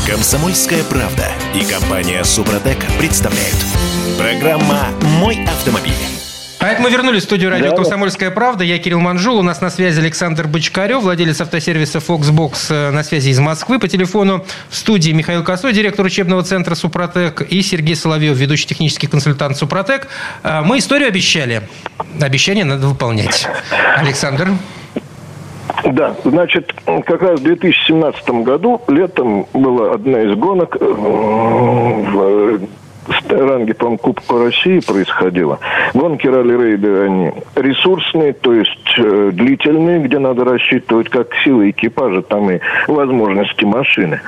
Комсомольская 0.07 0.83
правда 0.85 1.29
и 1.55 1.65
компания 1.65 2.25
Супротек 2.25 2.79
представляют. 2.99 3.57
Программа 4.19 4.89
«Мой 5.19 5.45
автомобиль». 5.45 6.20
Это 6.61 6.83
мы 6.83 6.91
вернулись 6.91 7.23
в 7.23 7.25
студию 7.25 7.49
радио 7.49 7.71
да, 7.71 7.77
«Комсомольская 7.77 8.31
правда». 8.31 8.65
Я 8.65 8.79
Кирилл 8.79 9.01
Манжул. 9.01 9.39
У 9.39 9.43
нас 9.43 9.63
на 9.63 9.71
связи 9.71 9.99
Александр 9.99 10.47
Бочкарев, 10.47 11.03
владелец 11.03 11.41
автосервиса 11.41 12.01
Foxbox 12.01 12.67
э, 12.69 12.91
на 12.91 13.03
связи 13.03 13.31
из 13.31 13.39
Москвы. 13.39 13.79
По 13.79 13.89
телефону 13.89 14.45
в 14.69 14.77
студии 14.77 15.13
Михаил 15.13 15.43
Косой, 15.43 15.73
директор 15.73 16.05
учебного 16.05 16.43
центра 16.43 16.75
«Супротек», 16.75 17.41
и 17.41 17.63
Сергей 17.63 17.97
Соловьев, 17.97 18.37
ведущий 18.37 18.67
технический 18.67 19.07
консультант 19.07 19.57
«Супротек». 19.57 20.09
Э, 20.43 20.61
мы 20.61 20.77
историю 20.79 21.09
обещали. 21.09 21.63
Обещание 22.21 22.67
надо 22.67 22.89
выполнять. 22.89 23.49
Александр. 23.97 24.51
Да, 25.87 26.15
значит, 26.25 26.75
как 26.85 27.23
раз 27.23 27.41
в 27.41 27.43
2017 27.43 28.29
году 28.45 28.83
летом 28.89 29.47
была 29.55 29.95
одна 29.95 30.21
из 30.21 30.37
гонок 30.37 30.77
э, 30.79 30.85
в 30.85 32.61
ранге, 33.29 33.75
по 33.75 33.97
Кубка 33.97 34.45
России 34.45 34.81
происходило. 34.81 35.59
Гонки 35.95 36.27
ралли-рейды, 36.27 37.05
они 37.05 37.33
ресурсные, 37.57 38.33
то 38.33 38.53
есть 38.53 38.95
э, 38.99 39.31
длительные, 39.33 40.01
где 40.01 40.19
надо 40.19 40.45
рассчитывать 40.45 41.09
как 41.09 41.29
силы 41.45 41.71
экипажа, 41.71 42.23
там 42.23 42.51
и 42.51 42.61
возможности 42.87 43.65
машины. 43.65 44.21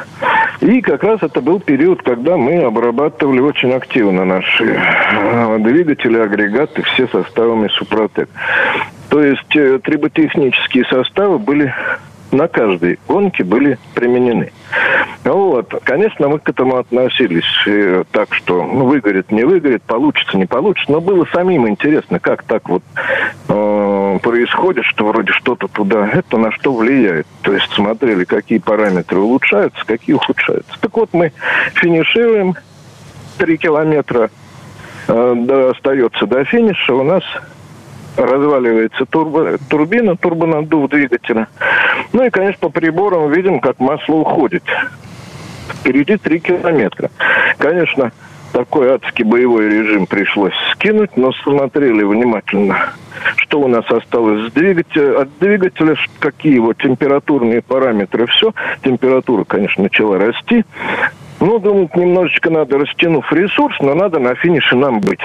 И 0.61 0.81
как 0.81 1.03
раз 1.03 1.23
это 1.23 1.41
был 1.41 1.61
период, 1.61 2.03
когда 2.03 2.37
мы 2.37 2.63
обрабатывали 2.63 3.41
очень 3.41 3.73
активно 3.73 4.25
наши 4.25 4.65
э, 4.65 5.59
двигатели, 5.59 6.19
агрегаты, 6.19 6.83
все 6.83 7.07
составами 7.09 7.69
Супротек. 7.69 8.29
То 9.09 9.23
есть 9.23 9.57
э, 9.57 9.79
триботехнические 9.83 10.85
составы 10.87 11.39
были 11.39 11.75
на 12.33 12.49
каждой 12.49 12.99
гонке 13.07 13.45
были 13.45 13.79
применены. 13.95 14.53
Вот. 15.25 15.73
Конечно, 15.85 16.29
мы 16.29 16.39
к 16.39 16.49
этому 16.49 16.79
относились 16.79 17.45
э, 17.67 18.05
так, 18.11 18.35
что 18.35 18.65
ну, 18.65 18.87
выгорит, 18.87 19.31
не 19.31 19.45
выгорит, 19.45 19.83
получится, 19.83 20.37
не 20.37 20.47
получится. 20.47 20.91
Но 20.91 21.01
было 21.01 21.27
самим 21.33 21.69
интересно, 21.69 22.19
как 22.19 22.43
так 22.43 22.69
вот 22.69 22.83
э, 23.49 24.19
происходит, 24.23 24.85
что 24.87 25.07
вроде 25.07 25.33
что-то 25.33 25.69
туда, 25.69 26.09
это 26.09 26.39
на 26.39 26.51
что 26.53 26.73
влияет. 26.75 27.27
То 27.43 27.53
есть 27.53 27.71
смотрели, 27.73 28.25
какие 28.25 28.59
параметры 28.59 29.19
улучшаются, 29.19 29.85
какие 29.87 30.17
ухудшаются. 30.17 30.73
Так 30.81 30.97
вот, 30.97 31.11
мы 31.13 31.33
финишируем, 31.75 32.55
три 33.39 33.59
километра 33.59 34.31
э, 35.07 35.71
остается 35.71 36.27
до 36.27 36.45
финиша, 36.45 36.95
у 36.95 37.05
нас 37.05 37.23
разваливается 38.17 39.07
турбо, 39.07 39.59
турбина, 39.69 40.17
турбонаддув 40.17 40.91
двигателя. 40.91 41.49
Ну 42.13 42.25
и, 42.25 42.31
конечно, 42.31 42.59
по 42.61 42.69
приборам 42.69 43.31
видим, 43.31 43.61
как 43.61 43.79
масло 43.81 44.15
уходит. 44.17 44.65
Впереди 45.69 46.17
3 46.17 46.41
километра. 46.41 47.11
Конечно, 47.59 48.13
такой 48.53 48.95
адский 48.95 49.25
боевой 49.25 49.69
режим 49.69 50.07
пришлось 50.07 50.53
скинуть, 50.73 51.17
но 51.17 51.33
смотрели 51.33 52.03
внимательно, 52.03 52.93
что 53.37 53.61
у 53.61 53.69
нас 53.69 53.91
осталось 53.91 54.49
с 54.49 54.53
двигателя, 54.53 55.23
от 55.23 55.39
двигателя, 55.39 55.97
какие 56.19 56.55
его 56.55 56.75
температурные 56.75 57.63
параметры, 57.63 58.27
все. 58.27 58.53
Температура, 58.83 59.45
конечно, 59.45 59.85
начала 59.85 60.19
расти. 60.19 60.65
Ну, 61.41 61.59
думаю, 61.59 61.91
немножечко 61.95 62.51
надо, 62.51 62.79
растянув 62.79 63.33
ресурс, 63.33 63.77
но 63.81 63.95
надо 63.95 64.19
на 64.21 64.35
финише 64.35 64.77
нам 64.77 65.01
быть. 65.01 65.21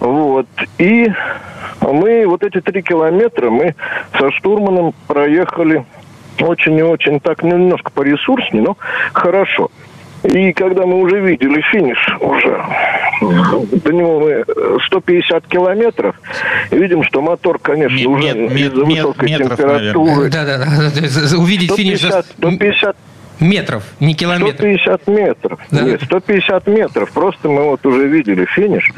Вот. 0.00 0.46
И 0.78 1.10
мы 1.80 2.26
вот 2.26 2.42
эти 2.42 2.60
три 2.60 2.82
километра 2.82 3.50
мы 3.50 3.74
со 4.18 4.30
штурманом 4.32 4.94
проехали 5.06 5.84
очень 6.40 6.76
и 6.78 6.82
очень 6.82 7.20
так 7.20 7.42
немножко 7.42 7.90
по 7.90 8.02
ресурснее, 8.02 8.62
но 8.62 8.76
хорошо. 9.12 9.70
И 10.24 10.52
когда 10.52 10.86
мы 10.86 11.00
уже 11.00 11.20
видели 11.20 11.60
финиш, 11.70 11.98
уже 12.20 12.60
до 13.20 13.92
него 13.92 14.20
мы 14.20 14.44
150 14.86 15.46
километров, 15.46 16.16
видим, 16.70 17.04
что 17.04 17.20
мотор, 17.22 17.58
конечно, 17.58 17.94
мет, 17.94 18.06
уже 18.06 18.34
мет, 18.34 18.72
из-за 18.72 18.84
высокой 18.84 19.30
метров, 19.30 19.56
температуры... 19.56 20.30
Да, 20.30 20.44
да, 20.44 20.58
да. 20.58 21.38
Увидеть 21.38 21.70
150, 21.70 21.76
финиш... 21.76 22.24
150 22.38 22.96
метров, 23.40 23.84
не 24.00 24.14
километров. 24.14 24.56
150 24.56 25.06
метров. 25.08 25.60
Да. 25.70 25.82
Нет, 25.82 26.02
150 26.02 26.66
метров. 26.66 27.10
Просто 27.12 27.48
мы 27.48 27.64
вот 27.64 27.84
уже 27.86 28.06
видели 28.06 28.44
финиш. 28.46 28.90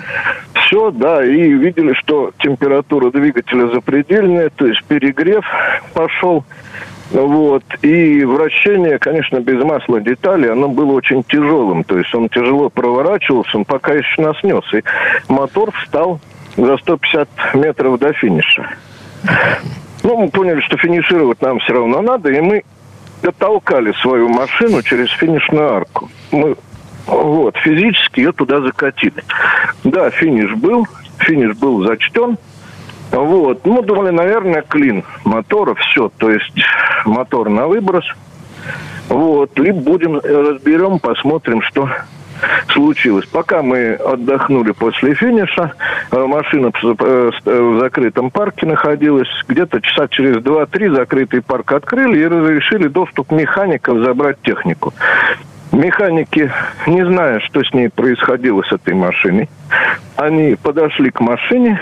Все, 0.55 0.90
да, 0.90 1.24
и 1.24 1.53
видели, 1.53 1.92
что 1.94 2.33
температура 2.38 3.11
двигателя 3.11 3.68
запредельная, 3.68 4.51
то 4.51 4.66
есть 4.66 4.85
перегрев 4.85 5.44
пошел. 5.94 6.44
Вот. 7.11 7.64
И 7.83 8.24
вращение, 8.24 8.98
конечно, 8.98 9.40
без 9.40 9.62
масла 9.64 10.01
детали, 10.01 10.48
оно 10.48 10.68
было 10.68 10.92
очень 10.92 11.24
тяжелым. 11.24 11.85
То 11.85 11.98
есть 11.98 12.14
он 12.14 12.29
тяжело 12.29 12.68
проворачивался, 12.68 13.57
он 13.57 13.64
пока 13.64 13.94
еще 13.94 14.22
нас 14.22 14.37
нес. 14.42 14.64
И 14.74 14.83
мотор 15.29 15.72
встал 15.72 16.20
за 16.57 16.77
150 16.77 17.29
метров 17.55 17.98
до 17.98 18.12
финиша. 18.12 18.68
Ну, 20.03 20.16
мы 20.16 20.29
поняли, 20.29 20.61
что 20.61 20.77
финишировать 20.77 21.40
нам 21.40 21.59
все 21.61 21.72
равно 21.72 22.03
надо, 22.03 22.31
и 22.31 22.40
мы 22.40 22.62
дотолкали 23.22 23.92
свою 24.00 24.28
машину 24.28 24.83
через 24.83 25.11
финишную 25.11 25.74
арку. 25.74 26.09
Мы 26.31 26.57
вот, 27.07 27.57
физически 27.57 28.20
ее 28.20 28.33
туда 28.33 28.61
закатили. 28.61 29.24
Да, 29.85 30.11
финиш 30.11 30.52
был, 30.54 30.87
финиш 31.18 31.57
был 31.57 31.83
зачтен. 31.85 32.37
Вот. 33.11 33.64
Ну, 33.64 33.83
думали, 33.83 34.11
наверное, 34.11 34.62
клин 34.62 35.04
мотора, 35.24 35.74
все. 35.74 36.11
То 36.18 36.31
есть 36.31 36.52
мотор 37.07 37.48
на 37.48 37.66
выброс. 37.66 38.04
Вот. 39.09 39.59
Либо 39.59 39.81
будем, 39.81 40.18
разберем, 40.18 40.98
посмотрим, 40.98 41.62
что 41.62 41.88
случилось. 42.68 43.27
Пока 43.27 43.62
мы 43.62 43.94
отдохнули 43.94 44.72
после 44.72 45.14
финиша, 45.14 45.72
э, 46.11 46.24
машина 46.27 46.72
э, 46.83 47.31
в 47.44 47.81
закрытом 47.81 48.31
парке 48.31 48.66
находилась. 48.66 49.29
Где-то 49.48 49.81
часа 49.81 50.09
через 50.09 50.37
2-3 50.37 50.94
закрытый 50.94 51.42
парк 51.42 51.72
открыли 51.72 52.18
и 52.18 52.27
разрешили 52.27 52.88
доступ 52.88 53.31
механиков 53.33 54.03
забрать 54.05 54.40
технику. 54.42 54.92
Механики, 55.72 56.51
не 56.87 57.05
зная, 57.05 57.40
что 57.40 57.62
с 57.62 57.72
ней 57.74 57.90
происходило 57.90 58.62
с 58.62 58.72
этой 58.72 58.94
машиной, 58.94 59.48
они 60.16 60.57
подошли 60.61 61.11
к 61.11 61.20
машине, 61.20 61.79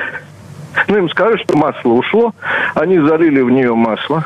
ну, 0.89 0.99
им 0.99 1.09
сказали, 1.09 1.37
что 1.39 1.57
масло 1.57 1.91
ушло. 1.91 2.35
Они 2.75 2.99
залили 2.99 3.41
в 3.41 3.51
нее 3.51 3.75
масло 3.75 4.25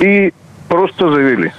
и 0.00 0.32
просто 0.68 1.10
завели. 1.10 1.52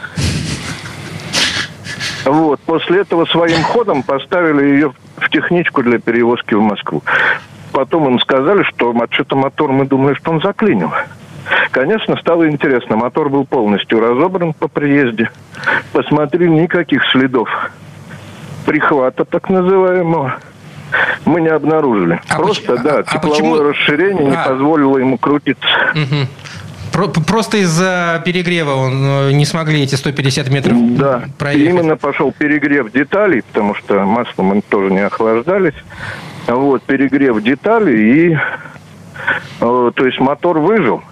Вот. 2.29 2.59
После 2.61 3.01
этого 3.01 3.25
своим 3.25 3.63
ходом 3.63 4.03
поставили 4.03 4.65
ее 4.65 4.93
в 5.17 5.29
техничку 5.29 5.83
для 5.83 5.99
перевозки 5.99 6.53
в 6.53 6.61
Москву. 6.61 7.03
Потом 7.71 8.07
им 8.07 8.19
сказали, 8.19 8.63
что 8.63 8.93
что-то 9.11 9.35
мотор, 9.35 9.71
мы 9.71 9.85
думали, 9.85 10.15
что 10.15 10.31
он 10.31 10.41
заклинил. 10.41 10.91
Конечно, 11.71 12.15
стало 12.17 12.49
интересно. 12.49 12.95
Мотор 12.95 13.29
был 13.29 13.45
полностью 13.45 13.99
разобран 13.99 14.53
по 14.53 14.67
приезде. 14.67 15.31
Посмотрели, 15.93 16.49
никаких 16.49 17.03
следов 17.11 17.49
прихвата 18.65 19.25
так 19.25 19.49
называемого 19.49 20.35
мы 21.25 21.41
не 21.41 21.47
обнаружили. 21.49 22.21
А 22.29 22.35
Просто, 22.35 22.73
поч... 22.73 22.81
да, 22.81 22.97
а 22.99 23.03
тепловое 23.03 23.31
почему... 23.31 23.63
расширение 23.63 24.27
а... 24.27 24.29
не 24.29 24.49
позволило 24.49 24.97
ему 24.97 25.17
крутиться. 25.17 25.67
Угу. 25.93 26.27
Просто 26.91 27.57
из-за 27.57 28.21
перегрева 28.25 28.73
он 28.73 29.05
э, 29.05 29.31
не 29.31 29.45
смогли 29.45 29.81
эти 29.81 29.95
150 29.95 30.49
метров 30.49 30.77
да. 30.97 31.23
проехать. 31.37 31.69
Именно 31.69 31.97
пошел 31.97 32.31
перегрев 32.31 32.91
деталей, 32.91 33.41
потому 33.43 33.75
что 33.75 34.05
маслом 34.05 34.47
мы 34.47 34.61
тоже 34.61 34.91
не 34.91 34.99
охлаждались. 34.99 35.75
Вот, 36.47 36.83
перегрев 36.83 37.41
деталей 37.41 38.31
и... 38.31 38.37
Э, 39.61 39.91
то 39.93 40.05
есть 40.05 40.19
мотор 40.19 40.59
выжил. 40.59 41.03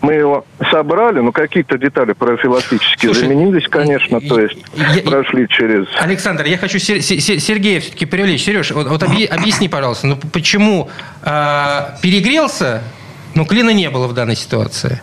Мы 0.00 0.14
его 0.14 0.44
собрали, 0.70 1.20
но 1.20 1.32
какие-то 1.32 1.78
детали 1.78 2.12
профилактически 2.12 3.06
Слушай, 3.06 3.28
заменились, 3.28 3.68
конечно, 3.68 4.20
то 4.20 4.40
есть 4.40 4.56
я, 4.74 5.02
прошли 5.02 5.46
через... 5.48 5.86
Александр, 6.00 6.46
я 6.46 6.56
хочу 6.56 6.78
Сергея 6.78 7.80
все-таки 7.80 8.06
привлечь. 8.06 8.44
Сереж, 8.44 8.70
вот, 8.70 8.86
вот 8.88 9.02
объясни, 9.02 9.68
пожалуйста, 9.68 10.06
ну 10.06 10.16
почему 10.32 10.88
э, 11.22 11.80
перегрелся, 12.02 12.82
но 13.34 13.44
клина 13.44 13.70
не 13.70 13.90
было 13.90 14.06
в 14.06 14.14
данной 14.14 14.36
ситуации? 14.36 15.00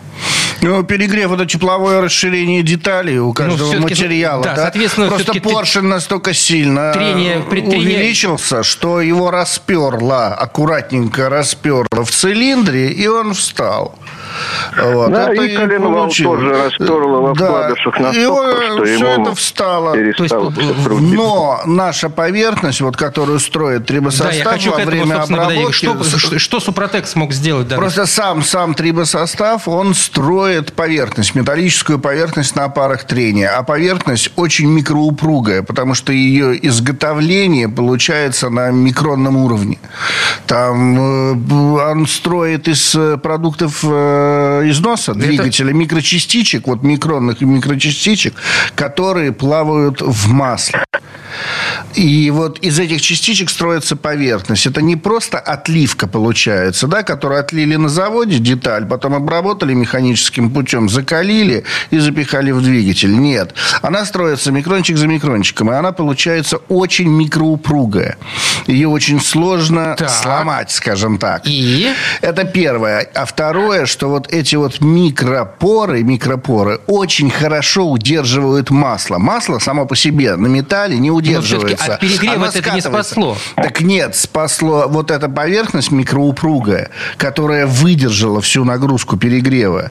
Ну, 0.62 0.84
перегрев 0.84 1.32
это 1.32 1.44
тепловое 1.44 2.00
расширение 2.00 2.62
деталей 2.62 3.18
у 3.18 3.26
ну, 3.26 3.32
каждого 3.32 3.72
ну, 3.74 3.80
материала. 3.80 4.44
Да, 4.44 4.54
да? 4.54 4.62
соответственно, 4.62 5.08
Просто 5.08 5.40
поршень 5.40 5.82
настолько 5.82 6.32
сильно 6.32 6.92
трение, 6.92 7.40
увеличился, 7.40 8.62
что 8.62 9.00
его 9.00 9.32
расперло, 9.32 10.28
аккуратненько 10.28 11.28
расперло 11.28 12.04
в 12.04 12.10
цилиндре, 12.10 12.92
и 12.92 13.08
он 13.08 13.34
встал. 13.34 13.98
Вот. 14.80 15.10
Да, 15.10 15.32
это 15.32 15.42
и 15.42 15.56
коленвал 15.56 16.08
тоже 16.08 16.50
расперло 16.50 17.20
во 17.20 17.34
да. 17.34 17.46
вкладышах 17.46 17.98
настолько, 17.98 18.62
и 18.62 18.70
что 18.70 18.84
все 18.84 18.94
ему 18.94 19.22
это 19.22 19.34
встало. 19.34 19.96
То 20.16 20.50
но 21.00 21.60
наша 21.66 22.08
поверхность, 22.08 22.80
вот, 22.80 22.96
которую 22.96 23.40
строит 23.40 23.86
трибосостав 23.86 24.30
да, 24.30 24.36
я 24.36 24.44
хочу 24.44 24.70
во 24.70 24.78
время 24.78 25.22
обработки... 25.22 25.72
Что, 25.72 26.04
что, 26.04 26.38
что 26.38 26.60
Супротек 26.60 27.06
смог 27.06 27.32
сделать? 27.32 27.68
Да, 27.68 27.76
просто 27.76 28.06
сам, 28.06 28.42
сам 28.42 28.74
трибосостав, 28.74 29.66
он 29.68 29.94
строит 29.94 30.51
поверхность, 30.60 31.34
металлическую 31.34 31.98
поверхность 31.98 32.56
на 32.56 32.68
парах 32.68 33.04
трения. 33.04 33.56
А 33.56 33.62
поверхность 33.62 34.32
очень 34.36 34.68
микроупругая, 34.68 35.62
потому 35.62 35.94
что 35.94 36.12
ее 36.12 36.58
изготовление 36.66 37.68
получается 37.68 38.50
на 38.50 38.70
микронном 38.70 39.36
уровне. 39.36 39.78
Там 40.46 41.34
э, 41.34 41.90
он 41.92 42.06
строит 42.06 42.68
из 42.68 42.94
э, 42.94 43.16
продуктов 43.16 43.84
Э, 43.84 44.62
износа 44.66 45.14
двигателя 45.14 45.70
Это... 45.70 45.76
микрочастичек, 45.76 46.66
вот 46.66 46.82
микронных 46.82 47.40
микрочастичек, 47.40 48.34
которые 48.74 49.32
плавают 49.32 50.00
в 50.00 50.28
масле. 50.28 50.84
И 51.94 52.30
вот 52.30 52.58
из 52.58 52.78
этих 52.78 53.00
частичек 53.00 53.50
строится 53.50 53.96
поверхность. 53.96 54.66
Это 54.66 54.82
не 54.82 54.96
просто 54.96 55.38
отливка 55.38 56.06
получается, 56.06 56.86
да, 56.86 57.02
которую 57.02 57.40
отлили 57.40 57.76
на 57.76 57.88
заводе 57.88 58.38
деталь, 58.38 58.86
потом 58.86 59.14
обработали 59.14 59.74
механическим 59.74 60.50
путем, 60.50 60.88
закалили 60.88 61.64
и 61.90 61.98
запихали 61.98 62.50
в 62.50 62.62
двигатель. 62.62 63.16
Нет. 63.16 63.54
Она 63.82 64.04
строится 64.04 64.52
микрончик 64.52 64.96
за 64.96 65.06
микрончиком, 65.06 65.70
и 65.70 65.74
она 65.74 65.92
получается 65.92 66.58
очень 66.68 67.08
микроупругая. 67.08 68.16
Ее 68.66 68.88
очень 68.88 69.20
сложно 69.20 69.96
так. 69.98 70.10
сломать, 70.10 70.70
скажем 70.70 71.18
так. 71.18 71.42
И? 71.46 71.92
Это 72.20 72.44
первое. 72.44 73.08
А 73.14 73.24
второе, 73.24 73.86
что 73.86 74.08
вот 74.08 74.32
эти 74.32 74.56
вот 74.56 74.80
микропоры, 74.80 76.02
микропоры 76.02 76.80
очень 76.86 77.30
хорошо 77.30 77.90
удерживают 77.90 78.70
масло. 78.70 79.18
Масло 79.18 79.58
само 79.58 79.86
по 79.86 79.96
себе 79.96 80.36
на 80.36 80.46
металле 80.46 80.98
не 80.98 81.10
удерживается 81.72 81.94
от 81.94 82.00
перегрева 82.00 82.50
это 82.54 82.70
не 82.74 82.80
спасло. 82.80 83.36
Так 83.56 83.80
нет, 83.80 84.16
спасло 84.16 84.86
вот 84.88 85.10
эта 85.10 85.28
поверхность 85.28 85.90
микроупругая, 85.90 86.90
которая 87.16 87.66
выдержала 87.66 88.40
всю 88.40 88.64
нагрузку 88.64 89.16
перегрева. 89.16 89.90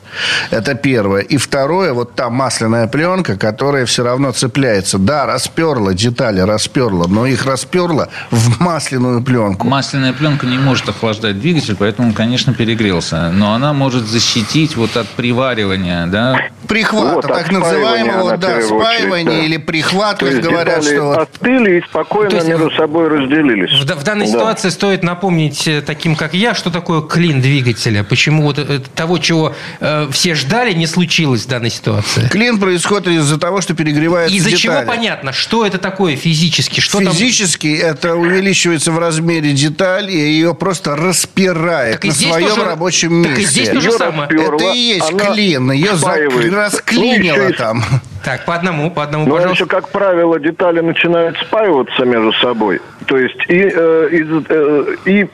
Это 0.49 0.75
первое. 0.75 1.21
И 1.21 1.37
второе, 1.37 1.93
вот 1.93 2.15
та 2.15 2.29
масляная 2.29 2.87
пленка, 2.87 3.37
которая 3.37 3.85
все 3.85 4.03
равно 4.03 4.31
цепляется. 4.31 4.97
Да, 4.97 5.25
расперла 5.25 5.93
детали, 5.93 6.41
расперла, 6.41 7.07
но 7.07 7.25
их 7.25 7.45
расперла 7.45 8.09
в 8.29 8.59
масляную 8.61 9.21
пленку. 9.21 9.67
Масляная 9.67 10.13
пленка 10.13 10.45
не 10.45 10.57
может 10.57 10.89
охлаждать 10.89 11.39
двигатель, 11.39 11.75
поэтому 11.77 12.09
он, 12.09 12.13
конечно, 12.13 12.53
перегрелся. 12.53 13.31
Но 13.31 13.53
она 13.53 13.73
может 13.73 14.05
защитить 14.05 14.75
вот 14.75 14.97
от 14.97 15.07
приваривания, 15.09 16.07
да? 16.07 16.37
Прихвата, 16.67 17.27
вот, 17.27 17.27
так 17.27 17.51
называемого, 17.51 18.37
да, 18.37 18.61
спаивания 18.61 19.25
да. 19.25 19.43
или 19.43 19.57
прихват, 19.57 20.19
как 20.19 20.39
говорят, 20.41 20.83
что... 20.83 21.21
Остыли, 21.21 21.70
они 21.71 21.81
спокойно 21.81 22.35
есть, 22.35 22.47
между 22.47 22.71
собой 22.71 23.07
разделились. 23.07 23.71
В, 23.71 23.85
в 23.85 24.03
данной 24.03 24.25
да. 24.25 24.31
ситуации 24.31 24.69
стоит 24.69 25.03
напомнить 25.03 25.67
э, 25.67 25.81
таким, 25.81 26.15
как 26.15 26.33
я, 26.33 26.53
что 26.53 26.69
такое 26.69 27.01
клин 27.01 27.41
двигателя. 27.41 28.03
Почему 28.03 28.43
вот 28.43 28.57
э, 28.59 28.79
того, 28.95 29.17
чего 29.17 29.55
э, 29.79 30.07
все 30.11 30.35
ждали, 30.35 30.73
не 30.73 30.87
случилось 30.87 31.45
в 31.45 31.47
данной 31.47 31.69
ситуации. 31.69 32.27
Клин 32.29 32.59
происходит 32.59 33.07
из-за 33.07 33.39
того, 33.39 33.61
что 33.61 33.73
перегревается 33.73 34.35
Из-за 34.35 34.55
чего 34.55 34.81
понятно, 34.85 35.33
что 35.33 35.65
это 35.65 35.77
такое 35.77 36.15
физически? 36.15 36.79
Что 36.79 36.99
физически 36.99 37.77
там... 37.77 37.89
это 37.89 38.15
увеличивается 38.15 38.91
в 38.91 38.99
размере 38.99 39.53
деталь, 39.53 40.09
и 40.09 40.17
ее 40.17 40.53
просто 40.53 40.95
распирает 40.95 42.01
так 42.01 42.05
на 42.05 42.11
своем 42.13 42.49
тоже... 42.49 42.63
рабочем 42.63 43.13
месте. 43.15 43.35
Так 43.35 43.39
и 43.39 43.45
здесь 43.45 43.69
то 43.69 43.81
же 43.81 43.91
самое. 43.91 44.29
Это 44.29 44.73
и 44.73 44.77
есть 44.77 45.17
клин. 45.17 45.71
Ее 45.71 45.91
расклинило 45.91 47.47
ну, 47.47 47.53
там. 47.53 47.83
Так, 48.23 48.45
по 48.45 48.53
одному, 48.53 48.91
по 48.91 49.03
одному, 49.03 49.25
Но 49.25 49.35
пожалуйста. 49.35 49.63
еще, 49.63 49.65
как 49.65 49.89
правило, 49.89 50.39
детали 50.39 50.79
начинают 50.79 51.37
спаиваться 51.39 52.05
между 52.05 52.31
собой. 52.33 52.79
То 53.07 53.17
есть 53.17 53.39
и, 53.47 53.71
э, 53.73 54.09
из, 54.11 54.45
э, 54.47 54.95
и 55.05 55.27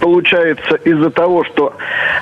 получается 0.00 0.74
из-за 0.84 1.10
того, 1.10 1.44
что 1.44 1.74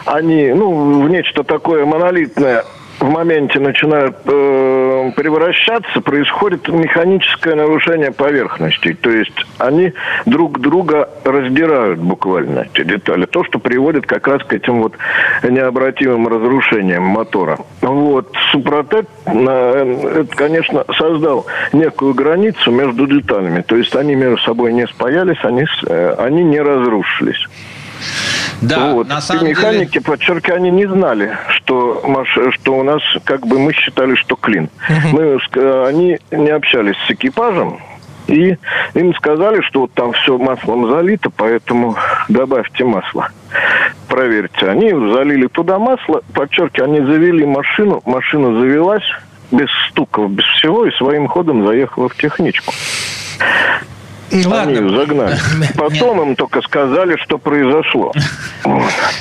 они, 0.04 0.52
ну, 0.52 1.02
в 1.02 1.08
нечто 1.08 1.44
такое 1.44 1.84
монолитное 1.86 2.64
в 3.00 3.08
моменте 3.08 3.60
начинают 3.60 4.16
э, 4.24 5.12
превращаться, 5.16 6.00
происходит 6.00 6.68
механическое 6.68 7.54
нарушение 7.54 8.12
поверхности. 8.12 8.96
То 9.00 9.10
есть 9.10 9.46
они 9.58 9.92
друг 10.24 10.60
друга 10.60 11.08
раздирают 11.24 11.98
буквально, 11.98 12.66
эти 12.72 12.84
детали. 12.84 13.26
То, 13.26 13.44
что 13.44 13.58
приводит 13.58 14.06
как 14.06 14.26
раз 14.26 14.42
к 14.44 14.52
этим 14.52 14.82
вот 14.82 14.94
необратимым 15.42 16.28
разрушениям 16.28 17.02
мотора. 17.02 17.58
Вот. 17.82 18.32
Супротек, 18.50 19.06
э, 19.26 20.20
это, 20.20 20.36
конечно, 20.36 20.84
создал 20.96 21.46
некую 21.72 22.14
границу 22.14 22.70
между 22.70 23.06
деталями. 23.06 23.62
То 23.62 23.76
есть 23.76 23.94
они 23.94 24.14
между 24.14 24.38
собой 24.38 24.72
не 24.72 24.86
спаялись, 24.86 25.38
они, 25.42 25.66
э, 25.86 26.14
они 26.18 26.44
не 26.44 26.60
разрушились. 26.60 27.46
Да, 28.62 28.92
вот. 28.92 29.08
на 29.08 29.20
самом 29.20 29.46
И 29.46 29.50
механики, 29.50 29.94
деле... 29.94 30.04
подчеркиваю, 30.04 30.56
они 30.56 30.70
не 30.70 30.86
знали, 30.86 31.36
что, 31.50 32.02
что 32.52 32.74
у 32.74 32.82
нас, 32.82 33.02
как 33.24 33.46
бы 33.46 33.58
мы 33.58 33.72
считали, 33.72 34.14
что 34.14 34.36
клин. 34.36 34.70
Мы, 35.12 35.38
они 35.86 36.18
не 36.30 36.50
общались 36.50 36.96
с 37.06 37.10
экипажем, 37.10 37.80
и 38.26 38.56
им 38.94 39.14
сказали, 39.14 39.60
что 39.62 39.82
вот 39.82 39.92
там 39.92 40.12
все 40.12 40.36
маслом 40.38 40.88
залито, 40.90 41.30
поэтому 41.30 41.96
добавьте 42.28 42.84
масло. 42.84 43.28
Проверьте. 44.08 44.68
Они 44.68 44.90
залили 44.90 45.46
туда 45.46 45.78
масло, 45.78 46.22
подчеркиваю, 46.32 46.90
они 46.90 47.00
завели 47.00 47.44
машину, 47.44 48.02
машина 48.04 48.58
завелась 48.58 49.04
без 49.52 49.68
стуков, 49.88 50.30
без 50.32 50.44
всего, 50.44 50.86
и 50.86 50.90
своим 50.92 51.28
ходом 51.28 51.66
заехала 51.66 52.08
в 52.08 52.16
техничку. 52.16 52.72
Ладно. 54.32 54.78
Они 54.78 54.96
загнали. 54.96 55.38
Потом 55.76 56.22
им 56.22 56.36
только 56.36 56.60
сказали, 56.62 57.16
что 57.22 57.38
произошло. 57.38 58.12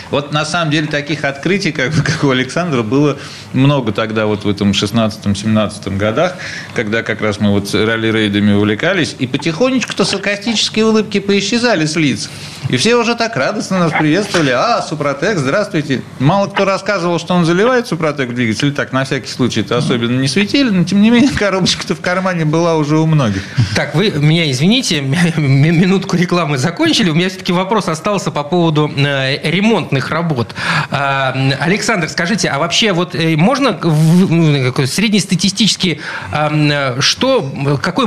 Вот 0.10 0.34
на 0.34 0.46
самом 0.46 0.72
деле 0.72 0.88
таких 0.88 1.24
открытий, 1.24 1.72
как, 1.72 1.94
как 1.94 2.24
у 2.24 2.32
Александра, 2.32 2.82
было 2.82 3.18
много 3.54 3.92
тогда, 3.92 4.26
вот 4.26 4.44
в 4.44 4.50
этом 4.50 4.72
16-17 4.72 5.98
годах, 5.98 6.36
когда 6.74 7.04
как 7.04 7.22
раз 7.22 7.40
мы 7.40 7.52
вот 7.52 7.74
ралли-рейдами 7.74 8.54
увлекались, 8.54 9.16
и 9.20 9.28
потихонечку-то 9.28 10.06
саркастические 10.06 10.86
улыбки 10.86 11.20
поисчезали 11.20 11.86
с 11.86 11.96
лиц. 11.96 12.30
И 12.70 12.78
все 12.78 12.96
уже 12.96 13.16
так 13.16 13.36
радостно 13.36 13.80
нас 13.80 13.92
приветствовали. 13.92 14.50
А, 14.50 14.82
Супротек, 14.82 15.38
здравствуйте. 15.38 16.02
Мало 16.20 16.48
кто 16.48 16.66
рассказывал, 16.66 17.20
что 17.20 17.36
он 17.36 17.46
заливает 17.46 17.88
Супротек 17.88 18.30
в 18.30 18.34
двигатель. 18.34 18.74
Так, 18.74 18.92
на 18.92 19.06
всякий 19.06 19.28
случай 19.28 19.62
это 19.62 19.78
особенно 19.78 20.20
не 20.20 20.28
светили, 20.28 20.70
но 20.70 20.84
тем 20.84 21.02
не 21.02 21.12
менее 21.12 21.30
коробочка-то 21.38 21.96
в 21.96 22.02
кармане 22.02 22.46
была 22.46 22.76
уже 22.76 22.98
у 22.98 23.06
многих. 23.06 23.44
Так, 23.76 23.94
вы 23.94 24.10
меня 24.12 24.50
извините, 24.50 25.02
минутку 25.38 26.18
рекламы 26.18 26.58
закончили. 26.58 27.10
У 27.10 27.16
меня 27.16 27.30
все-таки 27.30 27.54
вопрос 27.54 27.88
остался 27.88 28.32
по 28.32 28.44
поводу 28.44 28.92
э, 28.96 29.50
ремонтных 29.50 30.10
работ. 30.10 30.56
А, 30.90 31.36
Александр, 31.60 32.10
скажите, 32.10 32.50
а 32.50 32.58
вообще 32.58 32.94
вот 32.94 33.14
э, 33.14 33.36
можно 33.36 33.80
ну, 33.84 34.74
среднестатистически 34.86 36.00
а, 36.32 36.98
что, 37.00 37.80
какой 37.82 38.06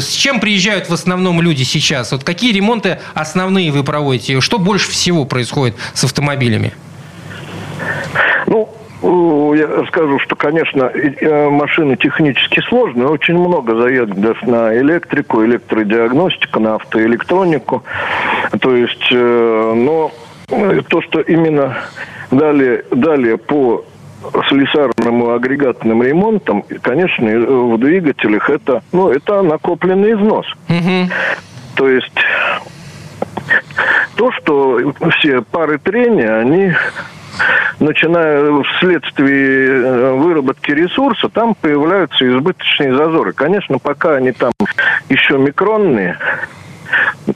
с 0.00 0.08
чем 0.08 0.40
приезжают 0.40 0.88
в 0.88 0.92
основном 0.92 1.40
люди 1.40 1.62
сейчас? 1.62 2.12
Вот 2.12 2.24
какие 2.24 2.52
ремонты 2.52 2.98
основные 3.14 3.70
вы 3.70 3.85
проводите? 3.86 4.40
Что 4.40 4.58
больше 4.58 4.90
всего 4.90 5.24
происходит 5.24 5.76
с 5.94 6.04
автомобилями? 6.04 6.72
Ну, 8.46 8.68
я 9.54 9.84
скажу, 9.86 10.18
что, 10.20 10.36
конечно, 10.36 10.84
э, 10.84 11.48
машины 11.48 11.96
технически 11.96 12.60
сложные, 12.68 13.08
очень 13.08 13.38
много 13.38 13.76
заедет 13.80 14.42
на 14.42 14.76
электрику, 14.76 15.44
электродиагностику, 15.44 16.60
на 16.60 16.74
автоэлектронику. 16.76 17.82
То 18.60 18.74
есть, 18.74 19.08
э, 19.10 19.72
но 19.74 20.12
то, 20.88 21.02
что 21.02 21.20
именно 21.20 21.76
далее, 22.30 22.84
далее 22.90 23.36
по 23.36 23.84
слесарным 24.48 25.30
и 25.30 25.34
агрегатным 25.34 26.02
ремонтом, 26.02 26.64
конечно, 26.82 27.26
в 27.26 27.78
двигателях 27.78 28.50
это, 28.50 28.82
ну, 28.92 29.10
это 29.10 29.42
накопленный 29.42 30.12
износ. 30.12 30.46
Угу. 30.68 31.10
То 31.76 31.88
есть 31.88 32.18
то, 34.16 34.32
что 34.32 34.92
все 35.18 35.42
пары 35.42 35.78
трения, 35.78 36.38
они 36.38 36.72
начиная 37.80 38.62
вследствие 38.62 39.68
э, 39.68 40.12
выработки 40.14 40.70
ресурса, 40.70 41.28
там 41.28 41.54
появляются 41.54 42.26
избыточные 42.26 42.94
зазоры. 42.94 43.32
Конечно, 43.32 43.78
пока 43.78 44.14
они 44.14 44.32
там 44.32 44.52
еще 45.08 45.36
микронные, 45.36 46.18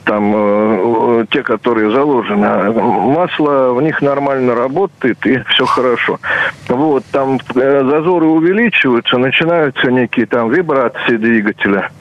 там 0.05 0.33
э, 0.35 1.25
те, 1.29 1.43
которые 1.43 1.91
заложены, 1.91 2.71
масло 2.71 3.73
в 3.73 3.81
них 3.81 4.01
нормально 4.01 4.55
работает 4.55 5.25
и 5.25 5.41
все 5.49 5.65
хорошо. 5.65 6.19
Вот, 6.67 7.03
там 7.11 7.39
э, 7.55 7.83
зазоры 7.83 8.27
увеличиваются, 8.27 9.17
начинаются 9.17 9.91
некие 9.91 10.25
там 10.25 10.49
вибрации 10.49 11.17
двигателя, 11.17 11.91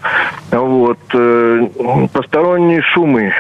вот, 0.51 0.99
э, 1.13 1.69
посторонние 2.13 2.83
шумы. 2.83 3.33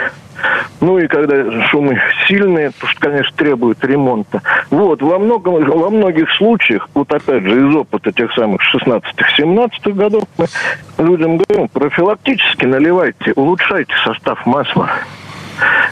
Ну 0.81 0.99
и 0.99 1.07
когда 1.07 1.67
шумы 1.69 2.01
сильные, 2.27 2.71
то, 2.71 2.87
что, 2.87 3.01
конечно, 3.01 3.37
требует 3.37 3.85
ремонта. 3.85 4.43
Вот, 4.71 5.03
во, 5.03 5.19
многом, 5.19 5.65
во 5.65 5.91
многих 5.91 6.31
случаях, 6.33 6.89
вот 6.95 7.13
опять 7.13 7.43
же, 7.43 7.69
из 7.69 7.75
опыта 7.75 8.13
тех 8.13 8.33
самых 8.33 8.61
16-17 8.75 9.93
годов, 9.93 10.25
мы 10.39 10.47
людям 10.99 11.39
говорим, 11.39 11.69
профилактически 11.69 12.65
наливайте, 12.65 13.33
улучшайте 13.35 13.93
состав 14.05 14.45
масла. 14.47 14.91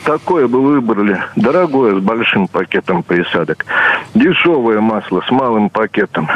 Какое 0.04 0.48
бы 0.48 0.62
выбрали? 0.62 1.22
Дорогое 1.36 1.96
с 1.96 1.98
большим 1.98 2.48
пакетом 2.48 3.02
присадок. 3.02 3.66
Дешевое 4.14 4.80
масло 4.80 5.22
с 5.26 5.30
малым 5.30 5.68
пакетом. 5.68 6.28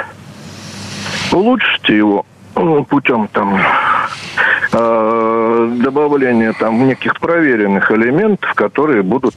Улучшите 1.33 1.96
его 1.96 2.27
ну, 2.55 2.85
путем 2.85 3.29
там 3.29 3.59
э, 5.92 6.02
добавления 6.02 6.52
там 6.59 6.87
неких 6.87 7.18
проверенных 7.20 7.90
элементов, 7.90 8.55
которые 8.55 9.02
будут 9.02 9.35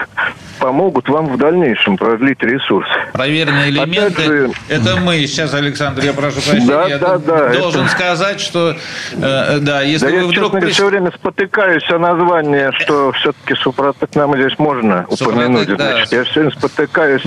помогут 0.60 1.10
вам 1.10 1.28
в 1.28 1.38
дальнейшем 1.38 1.98
продлить 1.98 2.42
ресурс. 2.42 2.88
Проверенные 3.14 3.70
элементы, 3.70 4.24
же, 4.24 4.52
это 4.70 4.96
мы 4.98 5.18
сейчас, 5.28 5.54
Александр, 5.54 6.04
я 6.04 6.14
прошу 6.14 6.36
прощения, 6.36 6.66
да, 6.66 6.88
я 6.88 6.98
да, 6.98 7.18
да, 7.18 7.50
должен 7.50 7.84
это... 7.84 7.92
сказать, 7.92 8.40
что 8.40 8.76
э, 9.14 9.60
да, 9.60 9.82
если 9.82 10.06
да 10.06 10.12
вы 10.12 10.18
я, 10.18 10.24
вдруг... 10.24 10.54
Честно, 10.54 10.70
все 10.70 10.88
время 10.88 11.12
спотыкаюсь 11.12 11.90
о 11.90 12.00
названии, 12.00 12.72
что 12.80 13.12
все-таки 13.12 13.56
Супротек 13.56 14.16
нам 14.16 14.36
здесь 14.36 14.58
можно 14.58 15.06
упомянуть. 15.10 15.68
Супротек, 15.68 15.76
Значит, 15.76 16.10
да. 16.10 16.18
Я 16.18 16.24
все 16.24 16.40
время 16.40 16.52
спотыкаюсь 16.52 17.24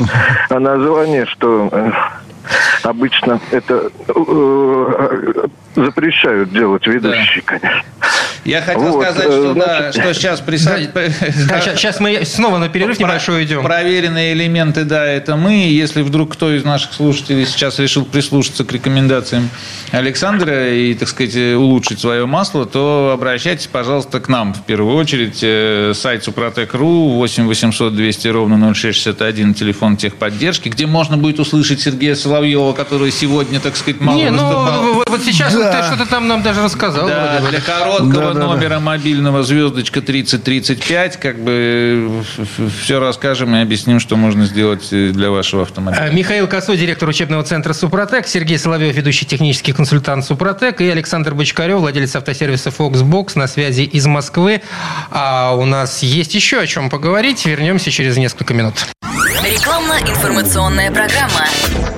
о 0.49 0.59
названии, 0.59 1.25
что 1.27 1.69
э, 1.71 1.91
обычно 2.83 3.41
это 3.51 3.91
э, 4.09 5.47
запрещают 5.77 6.53
делать 6.53 6.87
ведущие, 6.87 7.43
да. 7.47 7.59
конечно. 7.59 7.83
Я 8.45 8.63
хотел 8.63 8.93
вот, 8.93 9.03
сказать, 9.03 9.25
что, 9.25 9.53
значит... 9.53 9.67
да, 9.67 9.93
что 9.93 10.15
сейчас 10.15 10.41
присад... 10.41 10.81
да, 10.93 11.03
да, 11.49 11.61
сейчас 11.77 12.01
мы 12.01 12.25
снова 12.25 12.59
на 12.59 12.69
перерыв 12.69 12.99
небольшой 12.99 13.45
идем. 13.45 13.63
Проверенные 13.63 14.33
элементы, 14.33 14.85
да, 14.85 15.05
это 15.05 15.37
мы. 15.37 15.69
Если 15.69 16.03
вдруг 16.03 16.33
кто 16.33 16.55
из 16.55 16.65
наших 16.65 16.93
слушателей 16.93 17.47
сейчас 17.47 17.79
решил 17.79 18.05
прислушаться 18.05 18.65
к 18.65 18.73
рекомендациям 18.73 19.51
Александра 19.93 20.73
и, 20.75 20.95
так 20.95 21.09
сказать, 21.09 21.37
улучшить 21.55 22.01
свое 22.01 22.27
масло, 22.27 22.67
то 22.67 23.11
обращайтесь, 23.15 23.67
пожалуйста, 23.67 24.21
к 24.21 24.29
нам 24.29 24.55
в 24.55 24.63
первую 24.65 24.97
очередь. 24.97 25.41
Э, 25.43 25.93
сайт 25.95 26.25
Супротек.ру 26.25 27.15
8 27.15 27.47
800 27.47 27.95
200 27.95 28.29
ровно 28.29 28.75
0661, 28.75 29.55
телефон 29.55 29.97
техподдержки, 29.97 30.69
где 30.69 30.87
можно 30.87 31.17
будет 31.17 31.41
услышать 31.41 31.81
Сергея 31.81 32.15
Соловьева, 32.15 32.73
который 32.73 33.11
сегодня, 33.11 33.61
так 33.61 33.77
сказать, 33.77 34.01
мало 34.01 34.17
Не, 34.17 34.31
ну, 34.31 35.05
вот 35.07 35.23
сейчас 35.23 35.55
да. 35.55 35.73
ты 35.73 35.87
что-то 35.87 36.09
там 36.09 36.29
нам 36.29 36.43
даже 36.43 36.63
рассказал. 36.63 37.09
Да, 37.09 37.41
для 37.51 37.61
короткого 37.61 38.28
этого 38.31 38.49
да, 38.49 38.55
номера 38.55 38.75
да. 38.75 38.81
мобильного 38.81 39.43
звездочка 39.43 40.01
3035, 40.01 41.17
как 41.19 41.39
бы 41.39 42.23
все 42.83 43.01
расскажем 43.01 43.55
и 43.57 43.61
объясним, 43.61 44.01
что 44.01 44.17
можно 44.17 44.47
сделать 44.47 44.89
для 44.91 45.31
вашего 45.31 45.63
автомобиля. 45.63 46.11
Михаил 46.13 46.47
Косой, 46.47 46.77
директор 46.77 47.09
учебного 47.09 47.43
центра 47.43 47.73
«Супротек», 47.73 48.27
Сергей 48.27 48.59
Соловьев, 48.59 48.95
ведущий 48.95 49.27
технический 49.27 49.73
консультант 49.73 50.25
«Супротек» 50.25 50.81
и 50.81 50.89
Александр 50.89 51.35
Бочкарев, 51.35 51.79
владелец 51.79 52.15
автосервиса 52.17 52.71
«Фоксбокс» 52.71 53.35
на 53.35 53.47
связи 53.47 53.83
из 53.83 54.07
Москвы. 54.07 54.63
А 55.11 55.55
у 55.55 55.65
нас 55.65 56.03
есть 56.03 56.35
еще 56.35 56.61
о 56.61 56.67
чем 56.67 56.91
поговорить. 56.91 57.45
Вернемся 57.47 57.91
через 57.91 58.17
несколько 58.17 58.55
минут. 58.55 58.75
Рекламно-информационная 59.45 60.91
программа. 60.91 61.98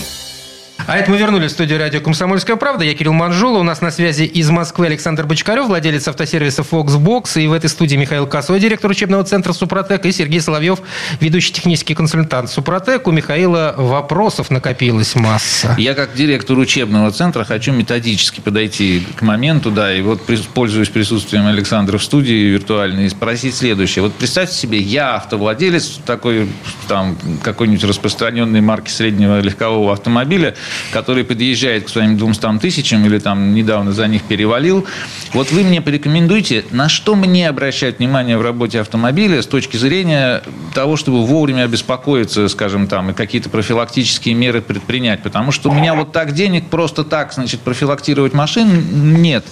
А 0.87 0.97
это 0.97 1.11
мы 1.11 1.17
вернулись 1.17 1.51
в 1.51 1.53
студию 1.53 1.79
радио 1.79 2.01
«Комсомольская 2.01 2.55
правда». 2.55 2.83
Я 2.83 2.93
Кирилл 2.93 3.13
Манжула. 3.13 3.59
У 3.59 3.63
нас 3.63 3.81
на 3.81 3.91
связи 3.91 4.23
из 4.23 4.49
Москвы 4.49 4.87
Александр 4.87 5.25
Бочкарев, 5.25 5.67
владелец 5.67 6.07
автосервиса 6.07 6.63
Foxbox. 6.63 7.41
И 7.41 7.47
в 7.47 7.53
этой 7.53 7.69
студии 7.69 7.95
Михаил 7.95 8.27
Косой, 8.27 8.59
директор 8.59 8.89
учебного 8.89 9.23
центра 9.23 9.53
«Супротек». 9.53 10.05
И 10.05 10.11
Сергей 10.11 10.41
Соловьев, 10.41 10.79
ведущий 11.19 11.53
технический 11.53 11.93
консультант 11.93 12.49
«Супротек». 12.49 13.07
У 13.07 13.11
Михаила 13.11 13.75
вопросов 13.77 14.49
накопилась 14.49 15.15
масса. 15.15 15.75
Я 15.77 15.93
как 15.93 16.15
директор 16.15 16.57
учебного 16.57 17.11
центра 17.11 17.43
хочу 17.43 17.71
методически 17.71 18.41
подойти 18.41 19.03
к 19.15 19.21
моменту, 19.21 19.71
да, 19.71 19.93
и 19.93 20.01
вот 20.01 20.21
пользуюсь 20.53 20.89
присутствием 20.89 21.45
Александра 21.47 21.97
в 21.97 22.03
студии 22.03 22.49
виртуальной, 22.49 23.05
и 23.05 23.09
спросить 23.09 23.55
следующее. 23.55 24.03
Вот 24.03 24.13
представьте 24.13 24.55
себе, 24.55 24.79
я 24.79 25.15
автовладелец 25.15 25.99
такой, 26.05 26.49
там, 26.87 27.17
какой-нибудь 27.43 27.83
распространенной 27.83 28.61
марки 28.61 28.89
среднего 28.89 29.39
легкового 29.39 29.93
автомобиля, 29.93 30.55
который 30.91 31.23
подъезжает 31.23 31.85
к 31.85 31.89
своим 31.89 32.17
200 32.17 32.59
тысячам 32.59 33.05
или 33.05 33.19
там 33.19 33.53
недавно 33.53 33.91
за 33.91 34.07
них 34.07 34.23
перевалил. 34.23 34.85
Вот 35.33 35.51
вы 35.51 35.63
мне 35.63 35.81
порекомендуйте, 35.81 36.65
на 36.71 36.89
что 36.89 37.15
мне 37.15 37.49
обращать 37.49 37.99
внимание 37.99 38.37
в 38.37 38.41
работе 38.41 38.79
автомобиля 38.79 39.41
с 39.41 39.47
точки 39.47 39.77
зрения 39.77 40.43
того, 40.73 40.97
чтобы 40.97 41.25
вовремя 41.25 41.63
обеспокоиться, 41.63 42.47
скажем, 42.47 42.87
там, 42.87 43.11
и 43.11 43.13
какие-то 43.13 43.49
профилактические 43.49 44.35
меры 44.35 44.61
предпринять. 44.61 45.23
Потому 45.23 45.51
что 45.51 45.69
у 45.69 45.73
меня 45.73 45.93
вот 45.93 46.11
так 46.11 46.33
денег 46.33 46.67
просто 46.69 47.03
так, 47.03 47.33
значит, 47.33 47.61
профилактировать 47.61 48.33
машин 48.33 49.21
нет. 49.21 49.45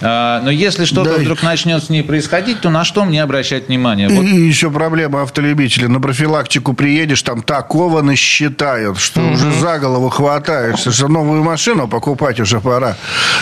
А, 0.00 0.40
но 0.42 0.50
если 0.50 0.84
что-то 0.84 1.16
да. 1.16 1.18
вдруг 1.18 1.42
начнет 1.42 1.82
с 1.82 1.88
ней 1.88 2.02
происходить, 2.02 2.60
то 2.60 2.70
на 2.70 2.84
что 2.84 3.04
мне 3.04 3.22
обращать 3.22 3.68
внимание? 3.68 4.08
Вот. 4.08 4.24
И 4.24 4.46
еще 4.46 4.70
проблема 4.70 5.22
автолюбителей. 5.22 5.88
На 5.88 6.00
профилактику 6.00 6.72
приедешь, 6.72 7.22
там 7.22 7.42
такого 7.42 8.02
насчитают, 8.02 8.98
что 8.98 9.20
mm 9.20 9.28
уже 9.28 9.52
за 9.52 9.78
голову 9.78 10.08
хватаешься, 10.48 10.92
что 10.92 11.08
новую 11.08 11.42
машину 11.42 11.88
покупать 11.88 12.40
уже 12.40 12.60
пора. 12.60 12.94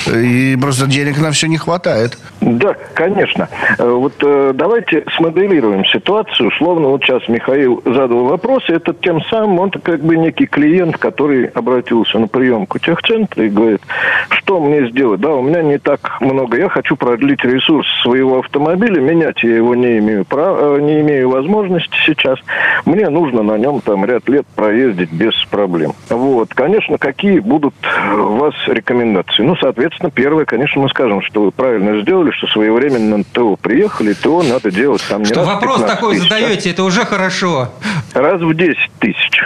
И 0.07 0.57
просто 0.61 0.87
денег 0.87 1.19
на 1.19 1.31
все 1.31 1.47
не 1.47 1.57
хватает. 1.57 2.19
Да, 2.41 2.75
конечно. 2.95 3.49
Э, 3.79 3.89
вот 3.89 4.15
э, 4.23 4.53
давайте 4.55 5.05
смоделируем 5.17 5.85
ситуацию. 5.87 6.49
Условно, 6.49 6.89
вот 6.89 7.03
сейчас 7.03 7.29
Михаил 7.29 7.83
задал 7.85 8.25
вопрос, 8.25 8.69
и 8.69 8.73
это 8.73 8.93
тем 8.95 9.21
самым 9.31 9.59
он 9.61 9.71
как 9.71 10.03
бы 10.03 10.17
некий 10.17 10.47
клиент, 10.47 10.97
который 10.99 11.47
обратился 11.47 12.19
на 12.19 12.29
приемку 12.29 12.79
техцентра 12.79 13.45
и 13.45 13.49
говорит, 13.49 13.83
что 14.31 14.61
мне 14.61 14.89
сделать? 14.91 15.21
Да, 15.21 15.31
у 15.31 15.43
меня 15.43 15.63
не 15.63 15.79
так 15.79 16.21
много 16.21 16.47
много. 16.47 16.59
Я 16.59 16.69
хочу 16.69 16.97
продлить 16.97 17.45
ресурс 17.45 17.87
своего 18.03 18.39
автомобиля, 18.39 19.01
менять 19.01 19.43
я 19.43 19.57
его 19.57 19.75
не 19.75 19.99
имею 19.99 20.25
права, 20.25 20.77
э, 20.77 20.81
не 20.81 21.01
имею 21.01 21.31
возможности 21.31 21.97
сейчас. 22.05 22.39
Мне 22.85 23.09
нужно 23.09 23.43
на 23.43 23.59
нем 23.59 23.81
там 23.81 24.05
ряд 24.05 24.29
лет 24.29 24.47
проездить 24.55 25.13
без 25.13 25.35
проблем. 25.51 25.93
Вот, 26.09 26.55
конечно, 26.55 26.96
какие 26.99 27.39
будут 27.41 27.75
у 28.15 28.37
вас 28.37 28.55
рекомендации? 28.67 29.43
Ну, 29.43 29.57
соответственно, 29.57 30.11
первое, 30.11 30.45
конечно, 30.45 30.81
мы 30.81 30.89
скажем, 30.89 31.23
что 31.23 31.43
вы 31.43 31.51
правильно 31.51 32.01
сделали, 32.03 32.31
что 32.33 32.47
своевременно 32.49 33.19
на 33.19 33.25
ТО 33.25 33.57
приехали, 33.57 34.13
ТО 34.13 34.43
надо 34.43 34.71
делать 34.71 35.03
там 35.09 35.21
не 35.21 35.27
Что 35.27 35.41
раз 35.41 35.47
вопрос 35.47 35.83
такой 35.85 36.17
тысяч, 36.17 36.29
задаете, 36.29 36.71
это 36.71 36.85
уже 36.85 37.05
хорошо. 37.05 37.69
Раз 38.15 38.41
в 38.41 38.55
10 38.55 38.77
тысяч. 38.99 39.41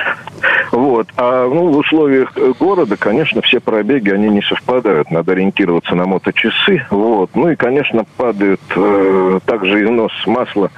Вот. 0.72 1.08
А 1.16 1.48
ну, 1.48 1.72
в 1.72 1.78
условиях 1.78 2.32
города, 2.58 2.96
конечно, 2.96 3.42
все 3.42 3.60
пробеги, 3.60 4.10
они 4.10 4.28
не 4.28 4.42
совпадают. 4.42 5.10
Надо 5.10 5.32
ориентироваться 5.32 5.94
на 5.94 6.06
моточасы. 6.06 6.86
Вот. 6.90 7.30
Ну 7.34 7.50
и, 7.50 7.56
конечно, 7.56 8.04
падает 8.16 8.60
э, 8.74 9.40
также 9.44 9.84
износ 9.84 10.12
масла 10.26 10.70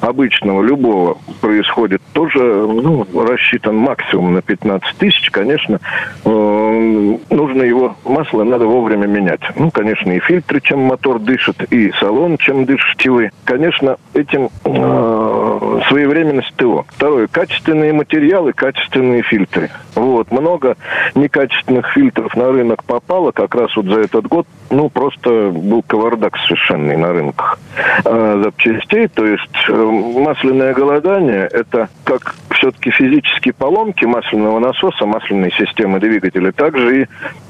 обычного, 0.00 0.62
любого 0.62 1.18
происходит. 1.40 2.02
Тоже 2.12 2.38
ну, 2.40 3.06
рассчитан 3.14 3.76
максимум 3.76 4.34
на 4.34 4.42
15 4.42 4.96
тысяч. 4.96 5.30
Конечно, 5.30 5.76
э, 5.76 5.78
нужно 6.24 7.62
его, 7.62 7.96
масло 8.04 8.44
надо 8.44 8.66
вовремя 8.66 9.06
менять. 9.06 9.40
Ну, 9.56 9.70
конечно, 9.70 10.10
и 10.10 10.20
фильтры, 10.20 10.60
чем 10.60 10.80
мотор 10.80 11.18
дышит, 11.18 11.62
и 11.72 11.92
салон, 12.00 12.38
чем 12.38 12.64
дышите 12.64 13.10
вы. 13.10 13.30
Конечно, 13.44 13.96
этим 14.14 14.48
э, 14.64 15.80
своевременность 15.88 16.54
ТО. 16.56 16.84
Второе, 16.88 17.26
качественные 17.28 17.92
материалы, 17.92 18.52
качественные 18.52 19.22
фильтры. 19.22 19.70
Вот. 19.94 20.30
Много 20.30 20.76
некачественных 21.14 21.92
фильтров 21.92 22.34
на 22.36 22.50
рынок 22.50 22.84
попало 22.84 23.32
как 23.32 23.54
раз 23.54 23.74
вот 23.76 23.86
за 23.86 24.00
этот 24.00 24.26
год. 24.26 24.46
Ну, 24.70 24.88
просто 24.90 25.50
был 25.50 25.82
кавардак 25.82 26.36
совершенный 26.38 26.96
на 26.96 27.12
рынках 27.12 27.58
э, 28.04 28.42
запчастей. 28.44 29.08
То 29.08 29.24
есть 29.24 29.42
э, 29.68 29.72
масляное 29.72 30.74
голодание– 30.74 31.48
это 31.52 31.88
как 32.04 32.34
все-таки 32.50 32.90
физические 32.90 33.54
поломки 33.54 34.04
масляного 34.04 34.58
насоса, 34.58 35.06
масляной 35.06 35.52
системы 35.52 36.00
двигателя. 36.08 36.52
Также 36.52 37.02
и 37.02 37.06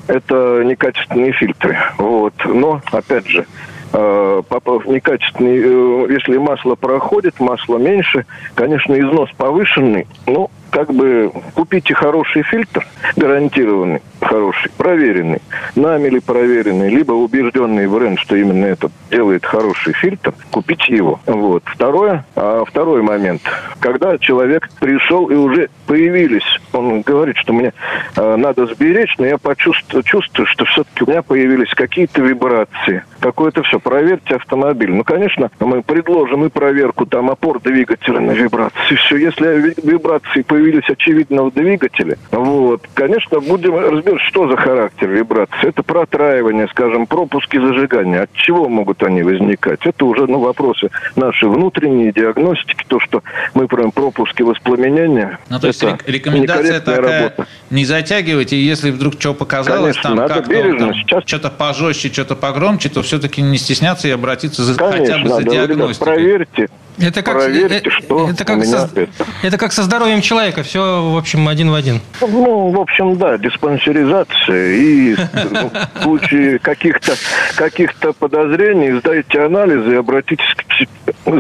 это 0.07 0.63
некачественные 0.65 1.33
фильтры. 1.33 1.77
Вот. 1.99 2.35
Но, 2.45 2.81
опять 2.93 3.27
же, 3.27 3.47
э, 3.93 4.43
некачественный, 4.87 5.61
э, 5.63 6.13
если 6.13 6.37
масло 6.37 6.75
проходит, 6.75 7.41
масло 7.41 7.79
меньше, 7.79 8.27
конечно, 8.55 8.99
износ 8.99 9.31
повышенный, 9.37 10.07
но 10.27 10.51
как 10.71 10.93
бы 10.93 11.33
купите 11.55 11.95
хороший 11.95 12.43
фильтр, 12.43 12.87
гарантированный, 13.17 14.03
хороший, 14.21 14.71
проверенный, 14.77 15.41
нами 15.75 16.09
ли 16.09 16.21
проверенный, 16.21 16.89
либо 16.89 17.13
убежденный 17.13 17.87
бренд, 17.87 18.19
что 18.21 18.37
именно 18.37 18.67
этот 18.67 18.93
делает 19.11 19.45
хороший 19.45 19.93
фильтр, 19.95 20.35
купите 20.51 20.95
его. 20.95 21.21
Вот. 21.27 21.63
Второе, 21.67 22.25
а 22.35 22.65
второй 22.65 23.03
момент, 23.03 23.43
когда 23.81 24.19
человек 24.19 24.69
пришел 24.81 25.29
и 25.29 25.35
уже 25.35 25.69
появились, 25.87 26.61
он 26.73 27.03
говорит, 27.03 27.37
что 27.37 27.53
мне 27.53 27.73
э, 28.17 28.37
надо 28.37 28.67
сберечь, 28.67 29.15
но 29.19 29.27
я 29.27 29.39
почувствую, 29.39 30.03
чувствую, 30.03 30.47
что 30.47 30.65
все-таки 30.65 31.05
у 31.05 31.11
меня 31.11 31.23
появились 31.23 31.71
какие-то 31.75 32.23
вибрации, 32.23 33.05
какое-то 33.21 33.63
все. 33.63 33.79
Проверьте 33.79 34.37
автомобиль. 34.37 34.93
Ну, 34.93 35.05
конечно, 35.05 35.51
мы 35.61 35.83
предложим 35.83 36.45
и 36.45 36.49
проверку 36.49 37.07
там 37.07 37.31
опор 37.31 37.61
двигателя 37.61 38.21
на 38.21 38.33
вибрации. 38.33 38.95
Все, 38.97 39.17
если 39.17 39.75
вибрации 39.83 40.43
появились 40.43 40.56
появились 40.57 40.89
очевидно 40.89 41.45
в 41.45 41.53
двигателе, 41.53 42.17
вот, 42.31 42.83
конечно, 42.95 43.41
будем 43.41 43.77
разбирать, 43.77 44.23
что 44.23 44.49
за 44.49 44.57
характер 44.57 45.09
вибрации. 45.09 45.69
Это 45.69 45.83
протраивание, 45.83 46.67
скажем, 46.69 47.07
пропуски 47.07 47.59
зажигания. 47.59 48.23
От 48.23 48.33
чего 48.33 48.67
могут 48.69 49.03
они 49.03 49.23
возникать? 49.23 49.81
Это 49.85 50.07
уже 50.07 50.27
ну, 50.27 50.39
вопросы 50.39 50.89
нашей 51.15 51.51
внутренней 51.51 52.11
диагностики, 52.11 52.87
то, 52.89 52.99
что 53.01 53.23
мы 53.53 53.69
прям 53.69 53.91
пропуски 53.91 54.43
воспламенения. 54.43 55.39
Ну, 55.51 55.61
то 55.61 55.67
есть 55.67 55.85
рекомендация 56.07 56.81
такая, 56.81 57.23
работа. 57.23 57.47
не 57.69 57.85
затягивайте, 57.85 58.59
если 58.59 58.91
вдруг 58.91 59.15
что 59.19 59.35
показалось, 59.35 59.97
Конечно, 59.97 60.27
там 60.27 60.43
как-то 60.43 60.93
Сейчас... 60.95 61.25
что-то 61.27 61.51
пожестче, 61.51 62.09
что-то 62.09 62.35
погромче, 62.35 62.89
то 62.89 63.03
все-таки 63.03 63.43
не 63.43 63.59
стесняться 63.59 64.09
и 64.09 64.11
обратиться 64.11 64.65
за, 64.65 64.75
Конечно, 64.75 65.05
хотя 65.05 65.19
бы 65.19 65.29
за 65.29 65.43
диагностикой. 65.43 66.15
Проверьте, 66.15 66.69
это 66.99 67.23
как, 67.23 67.35
Проверьте, 67.35 67.89
э, 67.89 67.91
что 67.91 68.31
это 68.31 68.45
как, 68.45 68.65
со, 68.65 68.91
это. 68.95 69.09
это 69.43 69.59
как 69.59 69.73
со 69.73 69.83
здоровьем 69.83 70.21
человека, 70.21 70.63
все, 70.63 71.11
в 71.13 71.17
общем, 71.17 71.49
один 71.49 71.71
в 71.71 71.75
один. 71.75 72.01
Ну, 72.21 72.71
в 72.71 72.81
общем, 72.81 73.17
да, 73.17 73.37
диспансеризация. 73.39 74.73
И 74.75 75.17
ну, 75.51 75.71
в 75.95 76.03
случае 76.03 76.59
каких-то 76.59 77.15
каких 77.57 77.95
подозрений 78.19 78.99
сдайте 78.99 79.41
анализы 79.43 79.93
и 79.93 79.97
обратитесь 79.97 80.55
к. 80.55 80.65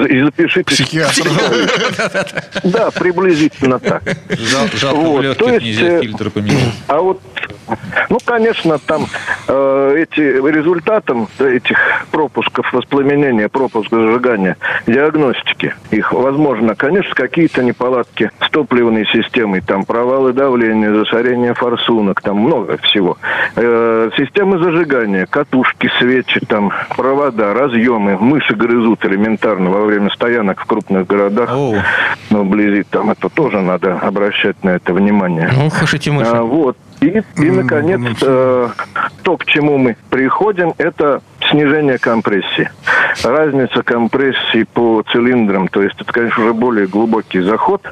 И 0.08 0.20
запишите. 0.20 0.64
Психиатру. 0.64 1.30
Да, 2.64 2.90
приблизительно 2.90 3.78
так. 3.78 4.02
Жалко, 4.28 4.96
в 4.96 5.22
легких 5.22 5.62
нельзя 5.62 6.00
фильтр 6.00 6.30
поменять. 6.30 6.74
А 6.88 7.00
вот 7.00 7.20
Ну, 8.10 8.18
конечно, 8.24 8.78
там 8.78 9.06
э, 9.48 9.96
эти 9.98 10.20
результатом 10.20 11.28
этих 11.38 11.78
пропусков 12.10 12.72
воспламенения, 12.72 13.48
пропуска 13.48 13.96
зажигания, 13.96 14.56
диагностики 14.86 15.74
их, 15.90 16.12
возможно, 16.12 16.74
конечно, 16.74 17.14
какие-то 17.14 17.62
неполадки 17.62 18.30
с 18.40 18.50
топливной 18.50 19.06
системой, 19.06 19.60
там 19.60 19.84
провалы 19.84 20.32
давления, 20.32 20.92
засорение 20.94 21.54
форсунок, 21.54 22.20
там 22.20 22.38
много 22.38 22.78
всего. 22.78 23.18
Э, 23.56 24.10
системы 24.16 24.58
зажигания, 24.58 25.26
катушки, 25.26 25.90
свечи, 25.98 26.40
там 26.46 26.72
провода, 26.96 27.54
разъемы, 27.54 28.18
мыши 28.18 28.54
грызут 28.54 29.04
элементарно 29.04 29.70
во 29.70 29.84
время 29.84 30.10
стоянок 30.10 30.60
в 30.60 30.66
крупных 30.66 31.06
городах. 31.06 31.50
Oh. 31.50 31.80
Ну, 32.30 32.44
вблизи 32.44 32.84
там 32.84 33.10
это 33.10 33.28
тоже 33.28 33.60
надо 33.60 33.98
обращать 33.98 34.62
на 34.64 34.70
это 34.70 34.92
внимание. 34.92 35.50
Ну, 35.56 35.70
слушайте, 35.70 36.10
мыши. 36.10 36.30
А, 36.30 36.42
вот. 36.42 36.76
И, 37.00 37.22
и 37.36 37.50
наконец, 37.50 38.00
э, 38.22 38.68
то, 39.22 39.36
к 39.36 39.44
чему 39.44 39.76
мы 39.76 39.96
приходим, 40.08 40.72
это 40.78 41.20
снижение 41.50 41.98
компрессии. 41.98 42.70
Разница 43.22 43.82
компрессии 43.82 44.64
по 44.64 45.02
цилиндрам, 45.10 45.68
то 45.68 45.82
есть 45.82 46.00
это, 46.00 46.12
конечно, 46.12 46.44
уже 46.44 46.54
более 46.54 46.86
глубокий 46.86 47.40
заход, 47.40 47.82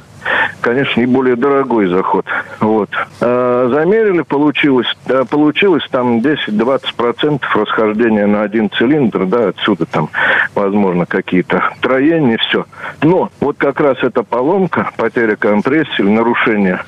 конечно, 0.61 1.01
и 1.01 1.07
более 1.07 1.37
дорогой 1.37 1.87
заход. 1.87 2.27
Вот. 2.61 2.91
А, 3.21 3.69
замерили, 3.73 4.23
получилось, 4.23 4.87
да, 5.07 5.25
получилось 5.25 5.85
там 5.91 6.19
10-20% 6.19 7.43
расхождения 7.55 8.27
на 8.27 8.43
один 8.43 8.71
цилиндр, 8.71 9.27
да, 9.27 9.49
отсюда 9.49 9.87
там, 9.87 10.09
возможно, 10.55 11.07
какие-то 11.07 11.63
троения, 11.81 12.39
все. 12.39 12.67
Но 13.03 13.31
вот 13.41 13.57
как 13.59 13.81
раз 13.81 13.99
эта 14.03 14.23
поломка, 14.23 14.91
потеря 14.97 15.37
компрессии, 15.37 16.03
нарушение 16.03 16.81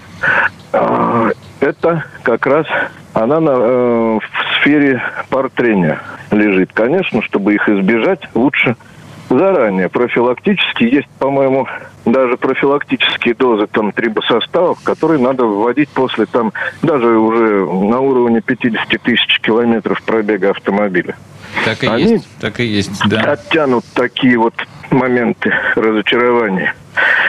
а, 0.72 1.30
это 1.60 2.04
как 2.22 2.46
раз 2.46 2.66
она 3.14 3.40
на, 3.40 3.50
э, 3.50 4.18
в 4.18 4.60
сфере 4.60 5.02
пар 5.30 5.48
трения 5.50 6.00
лежит. 6.30 6.70
Конечно, 6.72 7.22
чтобы 7.22 7.54
их 7.54 7.68
избежать, 7.68 8.20
лучше 8.34 8.76
заранее 9.28 9.88
профилактически. 9.88 10.84
Есть, 10.84 11.08
по-моему, 11.18 11.66
даже 12.04 12.36
профилактические 12.36 13.34
дозы 13.34 13.66
там 13.66 13.92
трибосоставов, 13.92 14.82
которые 14.82 15.20
надо 15.20 15.44
вводить 15.44 15.88
после 15.88 16.26
там 16.26 16.52
даже 16.82 17.06
уже 17.06 17.64
на 17.64 18.00
уровне 18.00 18.40
50 18.40 19.02
тысяч 19.02 19.40
километров 19.40 20.02
пробега 20.02 20.50
автомобиля. 20.50 21.16
Так 21.64 21.82
и 21.82 21.86
Они 21.86 22.02
есть, 22.02 22.28
так 22.40 22.60
и 22.60 22.64
есть, 22.64 23.08
да. 23.08 23.32
Оттянут 23.32 23.84
такие 23.94 24.38
вот 24.38 24.54
моменты 24.90 25.52
разочарования 25.74 26.74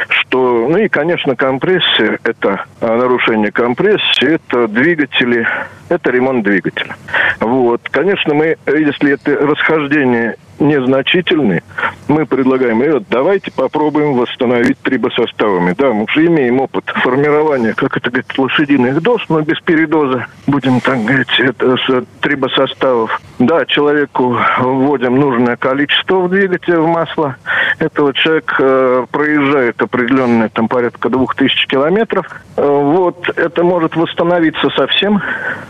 что, 0.09 0.67
ну 0.69 0.77
и, 0.77 0.87
конечно, 0.87 1.35
компрессия, 1.35 2.19
это 2.23 2.65
а, 2.81 2.97
нарушение 2.97 3.51
компрессии, 3.51 4.35
это 4.35 4.67
двигатели, 4.67 5.47
это 5.89 6.11
ремонт 6.11 6.43
двигателя. 6.43 6.95
Вот. 7.39 7.81
Конечно, 7.89 8.33
мы, 8.33 8.57
если 8.65 9.13
это 9.13 9.35
расхождение 9.35 10.35
незначительные, 10.59 11.63
мы 12.07 12.25
предлагаем, 12.25 12.81
ребят, 12.81 13.03
давайте 13.09 13.51
попробуем 13.51 14.13
восстановить 14.13 14.79
трибосоставами. 14.79 15.73
Да, 15.77 15.91
мы 15.93 16.03
уже 16.03 16.25
имеем 16.27 16.61
опыт 16.61 16.85
формирования, 17.03 17.73
как 17.73 17.97
это 17.97 18.09
говорит, 18.09 18.37
лошадиных 18.37 19.01
доз, 19.01 19.21
но 19.29 19.41
без 19.41 19.59
передоза, 19.59 20.27
будем 20.45 20.79
так 20.81 21.03
говорить, 21.03 21.39
это 21.39 21.77
с 21.77 22.03
трибосоставов. 22.21 23.21
Да, 23.39 23.65
человеку 23.65 24.37
вводим 24.59 25.19
нужное 25.19 25.55
количество 25.57 26.21
в 26.21 26.29
двигатель, 26.29 26.77
в 26.77 26.87
масло. 26.87 27.35
Этого 27.79 28.13
человек 28.13 28.55
э, 28.59 29.05
проезжает 29.11 29.81
определенное, 29.81 30.49
там, 30.49 30.67
порядка 30.67 31.09
двух 31.09 31.35
тысяч 31.35 31.67
километров. 31.67 32.25
Э, 32.55 32.65
вот, 32.65 33.29
это 33.35 33.63
может 33.63 33.95
восстановиться 33.95 34.69
совсем, 34.71 35.21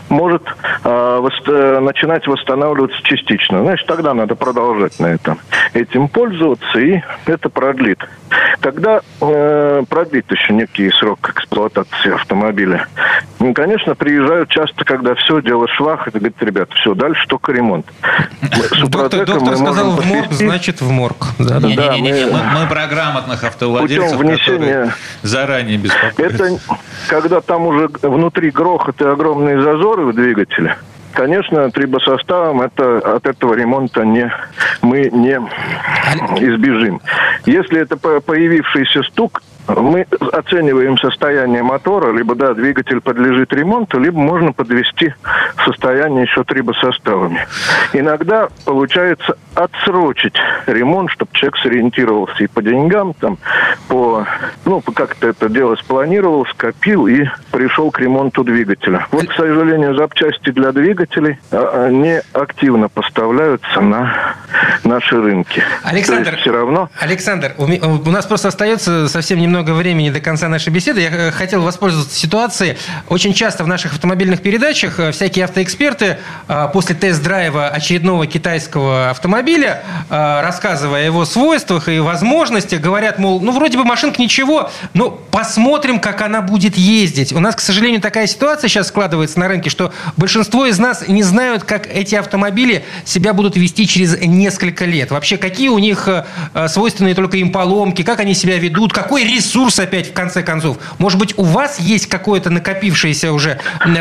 может 0.08 0.42
э, 0.84 0.88
вос- 0.88 1.80
начинать 1.80 2.26
восстанавливаться 2.26 3.02
частично. 3.02 3.62
Значит, 3.62 3.86
тогда 3.86 4.14
надо 4.14 4.34
продолжать 4.36 4.98
на 4.98 5.06
этом, 5.06 5.38
этим 5.74 6.08
пользоваться, 6.28 6.78
и 6.78 7.00
это 7.26 7.48
продлит. 7.48 7.98
Когда 8.60 9.00
э, 9.20 9.82
продлит 9.88 10.30
еще 10.30 10.52
некий 10.52 10.90
срок 10.90 11.30
эксплуатации 11.30 12.14
автомобиля? 12.14 12.86
Ну, 13.38 13.54
конечно, 13.54 13.94
приезжают 13.94 14.50
часто, 14.50 14.84
когда 14.84 15.14
все, 15.14 15.40
дело 15.40 15.66
швах, 15.68 16.06
и 16.08 16.10
говорит, 16.10 16.36
ребят, 16.40 16.68
все, 16.74 16.94
дальше 16.94 17.24
только 17.28 17.52
ремонт. 17.52 17.86
Доктор, 18.88 19.24
доктор 19.24 19.56
сказал 19.56 19.92
в 19.92 20.04
морг, 20.04 20.32
значит 20.32 20.80
в 20.80 20.90
морг. 20.90 21.16
Да, 21.38 21.60
не, 21.60 21.74
да, 21.74 21.94
не, 21.94 22.00
не, 22.00 22.12
не, 22.12 22.24
мы, 22.26 22.40
мы 22.42 22.66
про 22.68 22.86
грамотных 22.86 23.42
автовладельцев, 23.44 24.18
внесения, 24.18 24.94
заранее 25.22 25.78
беспокоятся. 25.78 26.44
Это 26.44 26.58
когда 27.08 27.40
там 27.40 27.66
уже 27.66 27.88
внутри 28.02 28.50
грохот 28.50 29.00
и 29.00 29.04
огромные 29.04 29.62
зазоры 29.62 30.06
в 30.06 30.14
двигателе, 30.14 30.76
Конечно, 31.12 31.70
трибосоставом 31.70 32.62
это, 32.62 32.98
от 32.98 33.26
этого 33.26 33.54
ремонта 33.54 34.04
не, 34.04 34.32
мы 34.82 35.10
не 35.10 35.36
избежим. 36.40 37.00
Если 37.46 37.80
это 37.80 37.96
появившийся 37.96 39.02
стук, 39.04 39.42
мы 39.68 40.06
оцениваем 40.32 40.96
состояние 40.98 41.62
мотора, 41.62 42.12
либо, 42.12 42.34
да, 42.34 42.54
двигатель 42.54 43.00
подлежит 43.00 43.52
ремонту, 43.52 43.98
либо 43.98 44.18
можно 44.18 44.52
подвести 44.52 45.12
состояние 45.64 46.22
еще 46.22 46.44
трибосоставами. 46.44 47.46
Иногда 47.92 48.48
получается 48.64 49.36
отсрочить 49.54 50.36
ремонт, 50.66 51.10
чтобы 51.10 51.32
человек 51.32 51.56
сориентировался 51.58 52.44
и 52.44 52.46
по 52.46 52.62
деньгам, 52.62 53.14
там, 53.14 53.38
по, 53.88 54.26
ну, 54.64 54.80
как-то 54.80 55.28
это 55.28 55.48
дело 55.48 55.76
спланировал, 55.76 56.46
скопил 56.46 57.06
и 57.06 57.26
пришел 57.50 57.90
к 57.90 57.98
ремонту 57.98 58.44
двигателя. 58.44 59.06
Вот, 59.10 59.26
к 59.26 59.32
сожалению, 59.32 59.94
запчасти 59.96 60.50
для 60.50 60.72
двигателей 60.72 61.38
а, 61.50 61.86
а, 61.86 61.90
не 61.90 62.22
активно 62.32 62.88
поставляются 62.88 63.80
на 63.80 64.36
наши 64.84 65.20
рынки. 65.20 65.62
Александр, 65.82 66.36
все 66.36 66.52
равно... 66.52 66.90
Александр, 66.98 67.54
у 67.58 68.10
нас 68.10 68.26
просто 68.26 68.48
остается 68.48 69.08
совсем 69.08 69.38
немного 69.38 69.58
немного 69.58 69.72
времени 69.72 70.10
до 70.10 70.20
конца 70.20 70.48
нашей 70.48 70.70
беседы. 70.70 71.00
Я 71.00 71.08
э, 71.10 71.30
хотел 71.32 71.62
воспользоваться 71.62 72.16
ситуацией. 72.16 72.76
Очень 73.08 73.34
часто 73.34 73.64
в 73.64 73.66
наших 73.66 73.92
автомобильных 73.92 74.40
передачах 74.40 75.00
э, 75.00 75.10
всякие 75.10 75.46
автоэксперты 75.46 76.18
э, 76.48 76.68
после 76.72 76.94
тест-драйва 76.94 77.68
очередного 77.68 78.26
китайского 78.26 79.10
автомобиля, 79.10 79.82
рассказывая 80.08 81.02
о 81.02 81.04
его 81.04 81.24
свойствах 81.24 81.88
и 81.88 81.98
возможностях, 81.98 82.80
говорят, 82.80 83.18
мол, 83.18 83.40
ну, 83.40 83.52
вроде 83.52 83.76
бы 83.76 83.84
машинка 83.84 84.22
ничего, 84.22 84.70
но 84.94 85.10
посмотрим, 85.10 85.98
как 85.98 86.22
она 86.22 86.40
будет 86.40 86.76
ездить. 86.76 87.32
У 87.32 87.40
нас, 87.40 87.56
к 87.56 87.60
сожалению, 87.60 88.00
такая 88.00 88.26
ситуация 88.26 88.68
сейчас 88.68 88.88
складывается 88.88 89.38
на 89.40 89.48
рынке, 89.48 89.70
что 89.70 89.92
большинство 90.16 90.66
из 90.66 90.78
нас 90.78 91.06
не 91.08 91.22
знают, 91.22 91.64
как 91.64 91.86
эти 91.86 92.14
автомобили 92.14 92.84
себя 93.04 93.32
будут 93.32 93.56
вести 93.56 93.86
через 93.86 94.16
несколько 94.38 94.84
лет. 94.84 95.10
Вообще, 95.10 95.36
какие 95.36 95.68
у 95.68 95.78
них 95.78 96.08
свойственные 96.68 97.14
только 97.14 97.36
им 97.36 97.52
поломки, 97.52 98.02
как 98.02 98.20
они 98.20 98.34
себя 98.34 98.58
ведут, 98.58 98.92
какой 98.92 99.24
ресурс 99.24 99.78
опять 99.78 100.10
в 100.10 100.12
конце 100.12 100.42
концов. 100.42 100.78
Может 100.98 101.18
быть, 101.18 101.36
у 101.38 101.42
вас 101.42 101.78
есть 101.80 102.06
какое-то 102.06 102.50
накопившееся 102.50 103.32
уже 103.32 103.58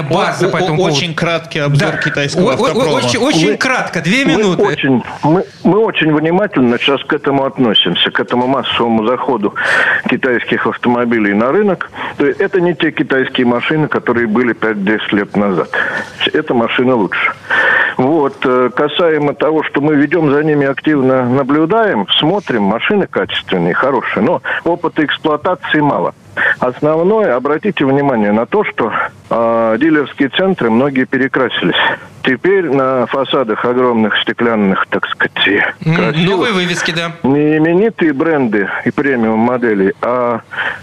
база 0.09 0.49
по 0.49 0.57
этому 0.57 0.77
поводу? 0.77 0.95
Очень 0.95 1.13
краткий 1.13 1.59
обзор 1.59 1.91
да. 1.91 1.97
китайского 1.97 2.53
автопрома. 2.53 2.93
Очень, 2.93 3.19
очень 3.19 3.51
мы, 3.51 3.57
кратко, 3.57 4.01
две 4.01 4.25
минуты. 4.25 4.63
Мы 4.63 4.67
очень, 4.69 5.03
мы, 5.23 5.45
мы 5.63 5.79
очень 5.79 6.13
внимательно 6.13 6.77
сейчас 6.77 7.03
к 7.03 7.13
этому 7.13 7.45
относимся, 7.45 8.11
к 8.11 8.19
этому 8.19 8.47
массовому 8.47 9.05
заходу 9.07 9.55
китайских 10.09 10.67
автомобилей 10.67 11.33
на 11.33 11.51
рынок. 11.51 11.89
То 12.17 12.25
есть 12.25 12.39
это 12.39 12.61
не 12.61 12.73
те 12.75 12.91
китайские 12.91 13.45
машины, 13.45 13.87
которые 13.87 14.27
были 14.27 14.53
5-10 14.53 14.99
лет 15.11 15.35
назад. 15.35 15.69
Эта 16.33 16.53
машина 16.53 16.95
лучше. 16.95 17.33
Вот. 17.97 18.37
Э, 18.45 18.69
касаемо 18.75 19.33
того, 19.33 19.63
что 19.63 19.81
мы 19.81 19.95
ведем 19.95 20.26
за 20.31 20.43
ними 20.43 20.67
активно, 20.67 21.27
наблюдаем, 21.27 22.07
смотрим, 22.19 22.63
машины 22.63 23.07
качественные, 23.07 23.73
хорошие, 23.73 24.23
но 24.23 24.41
опыта 24.63 25.03
эксплуатации 25.03 25.79
мало. 25.79 26.13
Основное, 26.59 27.35
обратите 27.35 27.85
внимание 27.85 28.31
на 28.31 28.45
то, 28.45 28.63
что 28.63 28.91
э, 29.29 29.77
дилерские 29.79 30.29
центры 30.29 30.69
многие 30.69 31.05
перекрасились. 31.05 31.75
Теперь 32.23 32.69
на 32.69 33.05
фасадах 33.05 33.63
огромных 33.63 34.17
стеклянных, 34.21 34.85
так 34.89 35.07
сказать, 35.07 35.31
красивых, 35.79 36.27
новые 36.27 36.51
вывески, 36.51 36.91
да. 36.91 37.13
Не 37.23 37.57
именитые 37.57 38.11
бренды 38.11 38.67
и 38.83 38.91
премиум 38.91 39.39
модели, 39.39 39.93
а, 40.01 40.41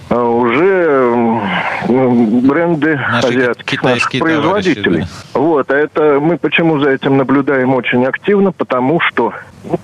а 0.08 0.22
уже 0.22 1.40
бренды 1.86 2.96
Наши 2.96 3.28
азиатских 3.28 3.82
наших 3.82 4.10
производителей. 4.18 5.00
Да. 5.34 5.40
Вот, 5.40 5.70
а 5.70 5.76
это 5.76 6.18
мы 6.18 6.38
почему 6.38 6.78
за 6.78 6.90
этим 6.90 7.18
наблюдаем 7.18 7.74
очень 7.74 8.06
активно, 8.06 8.50
потому 8.50 9.00
что 9.00 9.34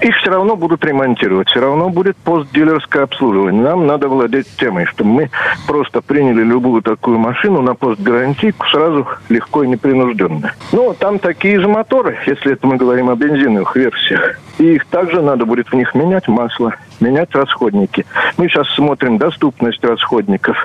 их 0.01 0.17
все 0.17 0.31
равно 0.31 0.57
будут 0.57 0.85
ремонтировать, 0.85 1.49
все 1.49 1.61
равно 1.61 1.91
будет 1.91 2.17
постдилерское 2.19 3.05
обслуживание. 3.05 3.63
Нам 3.63 3.87
надо 3.87 4.09
владеть 4.09 4.47
темой, 4.57 4.87
чтобы 4.87 5.11
мы 5.11 5.31
просто 5.67 6.01
приняли 6.03 6.43
любую 6.43 6.83
такую 6.83 7.19
машину 7.19 7.63
на 7.63 7.75
постгарантийку 7.75 8.67
сразу 8.67 9.07
легко 9.29 9.65
и 9.65 9.69
непринужденно. 9.69 10.53
Ну, 10.73 10.95
там 10.99 11.19
такие 11.19 11.61
же 11.61 11.69
моторы, 11.69 12.19
если 12.27 12.53
это 12.53 12.67
мы 12.67 12.77
говорим 12.77 13.11
о 13.11 13.17
бензиновых 13.17 13.75
версиях. 13.77 14.39
И 14.59 14.75
их 14.75 14.87
также 14.87 15.23
надо 15.23 15.47
будет 15.47 15.69
в 15.69 15.75
них 15.75 15.95
менять 15.95 16.29
масло, 16.29 16.75
менять 17.01 17.35
расходники. 17.35 18.07
Мы 18.37 18.49
сейчас 18.49 18.69
смотрим 18.75 19.19
доступность 19.19 19.83
расходников, 19.85 20.57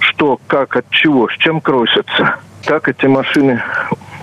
что, 0.00 0.40
как, 0.46 0.76
от 0.76 0.88
чего, 0.90 1.28
с 1.28 1.36
чем 1.36 1.60
кросятся. 1.60 2.36
как 2.64 2.88
эти 2.88 3.06
машины 3.06 3.62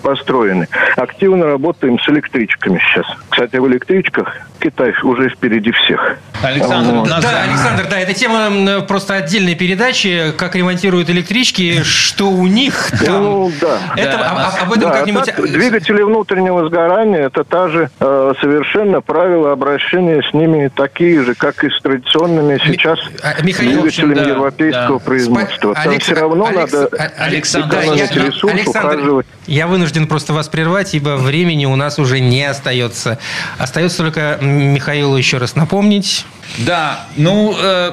построены. 0.01 0.67
Активно 0.95 1.47
работаем 1.47 1.99
с 1.99 2.07
электричками 2.07 2.79
сейчас. 2.79 3.05
Кстати, 3.29 3.57
в 3.57 3.67
электричках 3.67 4.33
Китай 4.59 4.93
уже 5.03 5.29
впереди 5.29 5.71
всех. 5.71 6.17
Александр, 6.41 6.93
вот. 6.93 7.09
да, 7.09 7.43
Александр, 7.43 7.87
да, 7.89 7.99
это 7.99 8.13
тема 8.13 8.81
просто 8.81 9.15
отдельной 9.15 9.55
передачи, 9.55 10.33
как 10.37 10.55
ремонтируют 10.55 11.09
электрички, 11.09 11.83
что 11.83 12.29
у 12.29 12.47
них 12.47 12.91
там. 13.05 13.23
Ну, 13.23 13.51
да. 13.59 13.79
Это, 13.95 14.17
да. 14.17 14.53
А, 14.59 14.63
об 14.63 14.71
этом 14.71 14.91
да, 14.91 14.97
как-нибудь... 14.97 15.25
Так, 15.25 15.41
двигатели 15.41 16.01
внутреннего 16.01 16.67
сгорания, 16.67 17.25
это 17.25 17.43
та 17.43 17.69
же 17.69 17.89
э, 17.99 18.33
совершенно 18.39 19.01
правила 19.01 19.51
обращения 19.51 20.21
с 20.21 20.33
ними 20.33 20.69
такие 20.73 21.23
же, 21.23 21.33
как 21.35 21.56
и 21.63 21.69
с 21.69 21.81
традиционными 21.81 22.59
сейчас 22.65 22.99
Ми... 23.41 23.47
Михаил, 23.47 23.81
двигателями 23.81 24.11
общем, 24.13 24.23
да, 24.23 24.29
европейского 24.29 24.99
да. 24.99 25.05
производства. 25.05 25.75
Там 25.75 25.89
Алекс... 25.89 26.05
все 26.05 26.13
равно 26.15 26.45
Алекс... 26.45 26.73
надо 26.73 26.87
Александр, 27.17 27.69
да, 27.69 27.81
я, 27.83 28.07
ресурс, 28.07 28.53
Александр, 28.53 28.95
ухаживать. 28.95 29.25
Я 29.47 29.67
вынужден 29.67 30.07
просто 30.07 30.33
вас 30.33 30.47
прервать, 30.49 30.93
ибо 30.93 31.17
времени 31.17 31.65
у 31.65 31.75
нас 31.75 31.99
уже 31.99 32.19
не 32.19 32.43
остается. 32.43 33.19
Остается 33.57 33.97
только 33.97 34.37
Михаилу 34.41 35.17
еще 35.17 35.37
раз 35.37 35.55
напомнить. 35.55 36.25
Да, 36.59 37.05
ну, 37.15 37.55
э, 37.59 37.91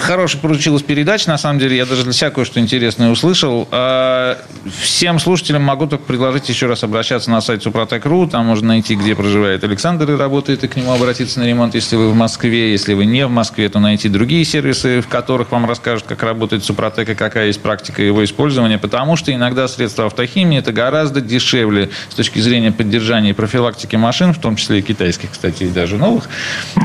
хорошая 0.00 0.40
получилась 0.40 0.82
передача, 0.82 1.28
на 1.28 1.38
самом 1.38 1.58
деле. 1.58 1.76
Я 1.76 1.86
даже 1.86 2.04
для 2.04 2.12
себя 2.12 2.30
кое-что 2.30 2.60
интересное 2.60 3.10
услышал. 3.10 3.68
А, 3.70 4.38
всем 4.80 5.18
слушателям 5.18 5.62
могу 5.62 5.86
только 5.86 6.04
предложить 6.04 6.48
еще 6.48 6.66
раз 6.66 6.84
обращаться 6.84 7.30
на 7.30 7.40
сайт 7.40 7.62
Супротек.ру. 7.62 8.26
Там 8.28 8.46
можно 8.46 8.68
найти, 8.68 8.94
где 8.94 9.14
проживает 9.14 9.64
Александр 9.64 10.10
и 10.10 10.16
работает, 10.16 10.64
и 10.64 10.68
к 10.68 10.76
нему 10.76 10.92
обратиться 10.92 11.40
на 11.40 11.44
ремонт, 11.44 11.74
если 11.74 11.96
вы 11.96 12.10
в 12.10 12.14
Москве. 12.14 12.72
Если 12.72 12.94
вы 12.94 13.06
не 13.06 13.26
в 13.26 13.30
Москве, 13.30 13.68
то 13.68 13.80
найти 13.80 14.08
другие 14.08 14.44
сервисы, 14.44 15.00
в 15.00 15.08
которых 15.08 15.50
вам 15.50 15.66
расскажут, 15.68 16.06
как 16.06 16.22
работает 16.22 16.64
Супротек 16.64 17.10
и 17.10 17.14
какая 17.14 17.48
есть 17.48 17.60
практика 17.60 18.02
его 18.02 18.24
использования. 18.24 18.78
Потому 18.78 19.16
что 19.16 19.32
иногда 19.32 19.68
средства 19.68 20.06
автохимии 20.06 20.58
это 20.58 20.72
гораздо 20.72 21.20
дешевле 21.20 21.90
с 22.08 22.14
точки 22.14 22.38
зрения 22.38 22.72
поддержания 22.72 23.30
и 23.30 23.32
профилактики 23.34 23.96
машин, 23.96 24.32
в 24.32 24.38
том 24.38 24.56
числе 24.56 24.78
и 24.78 24.82
китайских, 24.82 25.32
кстати, 25.32 25.64
и 25.64 25.68
даже 25.68 25.96
новых, 25.96 26.28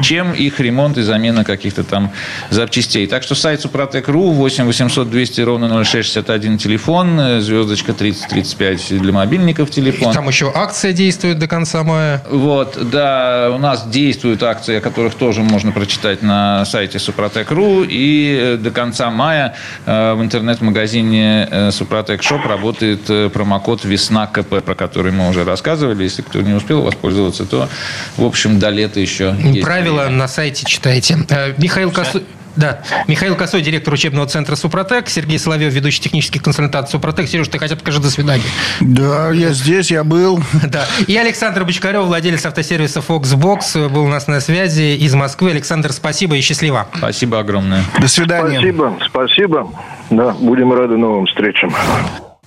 чем 0.01 0.33
их 0.33 0.59
ремонт 0.59 0.97
и 0.97 1.01
замена 1.01 1.43
каких-то 1.43 1.83
там 1.83 2.11
запчастей 2.49 2.86
новостей. 2.87 3.07
Так 3.07 3.23
что 3.23 3.35
сайт 3.35 3.61
Супротек.ру 3.61 4.31
8 4.31 4.65
800 4.65 5.09
200 5.09 5.41
ровно 5.41 5.83
0661 5.83 6.57
телефон, 6.57 7.19
э, 7.19 7.41
звездочка 7.41 7.93
3035 7.93 8.99
для 8.99 9.13
мобильников 9.13 9.69
телефон. 9.69 10.11
И 10.11 10.13
там 10.13 10.27
еще 10.27 10.51
акция 10.53 10.93
действует 10.93 11.39
до 11.39 11.47
конца 11.47 11.83
мая. 11.83 12.23
Вот, 12.29 12.77
да, 12.89 13.51
у 13.53 13.57
нас 13.57 13.87
действуют 13.87 14.43
акции, 14.43 14.77
о 14.77 14.81
которых 14.81 15.15
тоже 15.15 15.41
можно 15.41 15.71
прочитать 15.71 16.21
на 16.21 16.65
сайте 16.65 16.99
Супротек.ру. 16.99 17.83
И 17.83 18.37
э, 18.39 18.57
до 18.57 18.71
конца 18.71 19.09
мая 19.09 19.55
э, 19.85 20.13
в 20.13 20.21
интернет-магазине 20.21 21.69
Супротек 21.71 22.23
Shop 22.23 22.45
работает 22.45 23.33
промокод 23.33 23.83
«Весна 23.85 24.27
КП», 24.27 24.63
про 24.63 24.75
который 24.75 25.11
мы 25.11 25.29
уже 25.29 25.43
рассказывали. 25.43 26.03
Если 26.03 26.21
кто 26.21 26.41
не 26.41 26.53
успел 26.53 26.81
воспользоваться, 26.81 27.45
то, 27.45 27.69
в 28.15 28.23
общем, 28.23 28.59
до 28.59 28.69
лета 28.69 28.99
еще 28.99 29.35
Правила 29.61 30.03
есть. 30.05 30.13
на 30.13 30.27
сайте 30.27 30.65
читайте. 30.65 31.17
Михаил 31.57 31.91
Косу... 31.91 32.21
Да. 32.57 32.81
Михаил 33.07 33.35
Косой, 33.35 33.61
директор 33.61 33.93
учебного 33.93 34.27
центра 34.27 34.55
«Супротек». 34.55 35.07
Сергей 35.07 35.39
Соловьев, 35.39 35.71
ведущий 35.71 36.01
технический 36.01 36.39
консультант 36.39 36.89
«Супротек». 36.89 37.29
Сереж, 37.29 37.47
ты 37.47 37.59
хотя 37.59 37.75
бы 37.75 37.81
скажи 37.81 38.01
«до 38.01 38.09
свидания». 38.09 38.43
Да, 38.81 39.31
я 39.31 39.53
здесь, 39.53 39.91
я 39.91 40.03
был. 40.03 40.39
Да. 40.67 40.85
И 41.07 41.15
Александр 41.15 41.63
Бочкарев, 41.63 42.03
владелец 42.05 42.45
автосервиса 42.45 42.99
Foxbox, 42.99 43.87
был 43.89 44.03
у 44.03 44.07
нас 44.09 44.27
на 44.27 44.41
связи 44.41 44.97
из 44.97 45.13
Москвы. 45.13 45.51
Александр, 45.51 45.93
спасибо 45.93 46.35
и 46.35 46.41
счастливо. 46.41 46.87
Спасибо 46.97 47.39
огромное. 47.39 47.83
До 47.99 48.07
свидания. 48.07 48.59
Спасибо, 48.59 48.97
спасибо. 49.07 49.71
Да, 50.09 50.31
будем 50.31 50.73
рады 50.73 50.97
новым 50.97 51.25
встречам. 51.27 51.73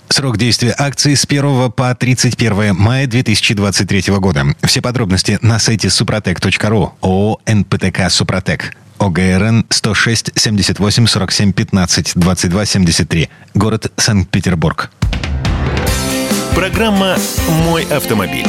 Срок 0.09 0.37
действия 0.37 0.75
акции 0.77 1.13
с 1.13 1.25
1 1.25 1.71
по 1.71 1.95
31 1.95 2.75
мая 2.75 3.07
2023 3.07 4.13
года. 4.17 4.45
Все 4.63 4.81
подробности 4.81 5.39
на 5.41 5.57
сайте 5.57 5.87
suprotec.ru 5.87 6.91
ООО 7.01 7.39
«НПТК 7.47 8.09
Супротек». 8.09 8.75
ОГРН 9.01 9.65
106 9.69 10.31
78 10.35 11.07
47 11.07 11.53
15 11.53 12.13
22 12.15 12.65
73. 12.65 13.29
Город 13.55 13.91
Санкт-Петербург. 13.97 14.91
Программа 16.53 17.17
«Мой 17.65 17.83
автомобиль». 17.85 18.45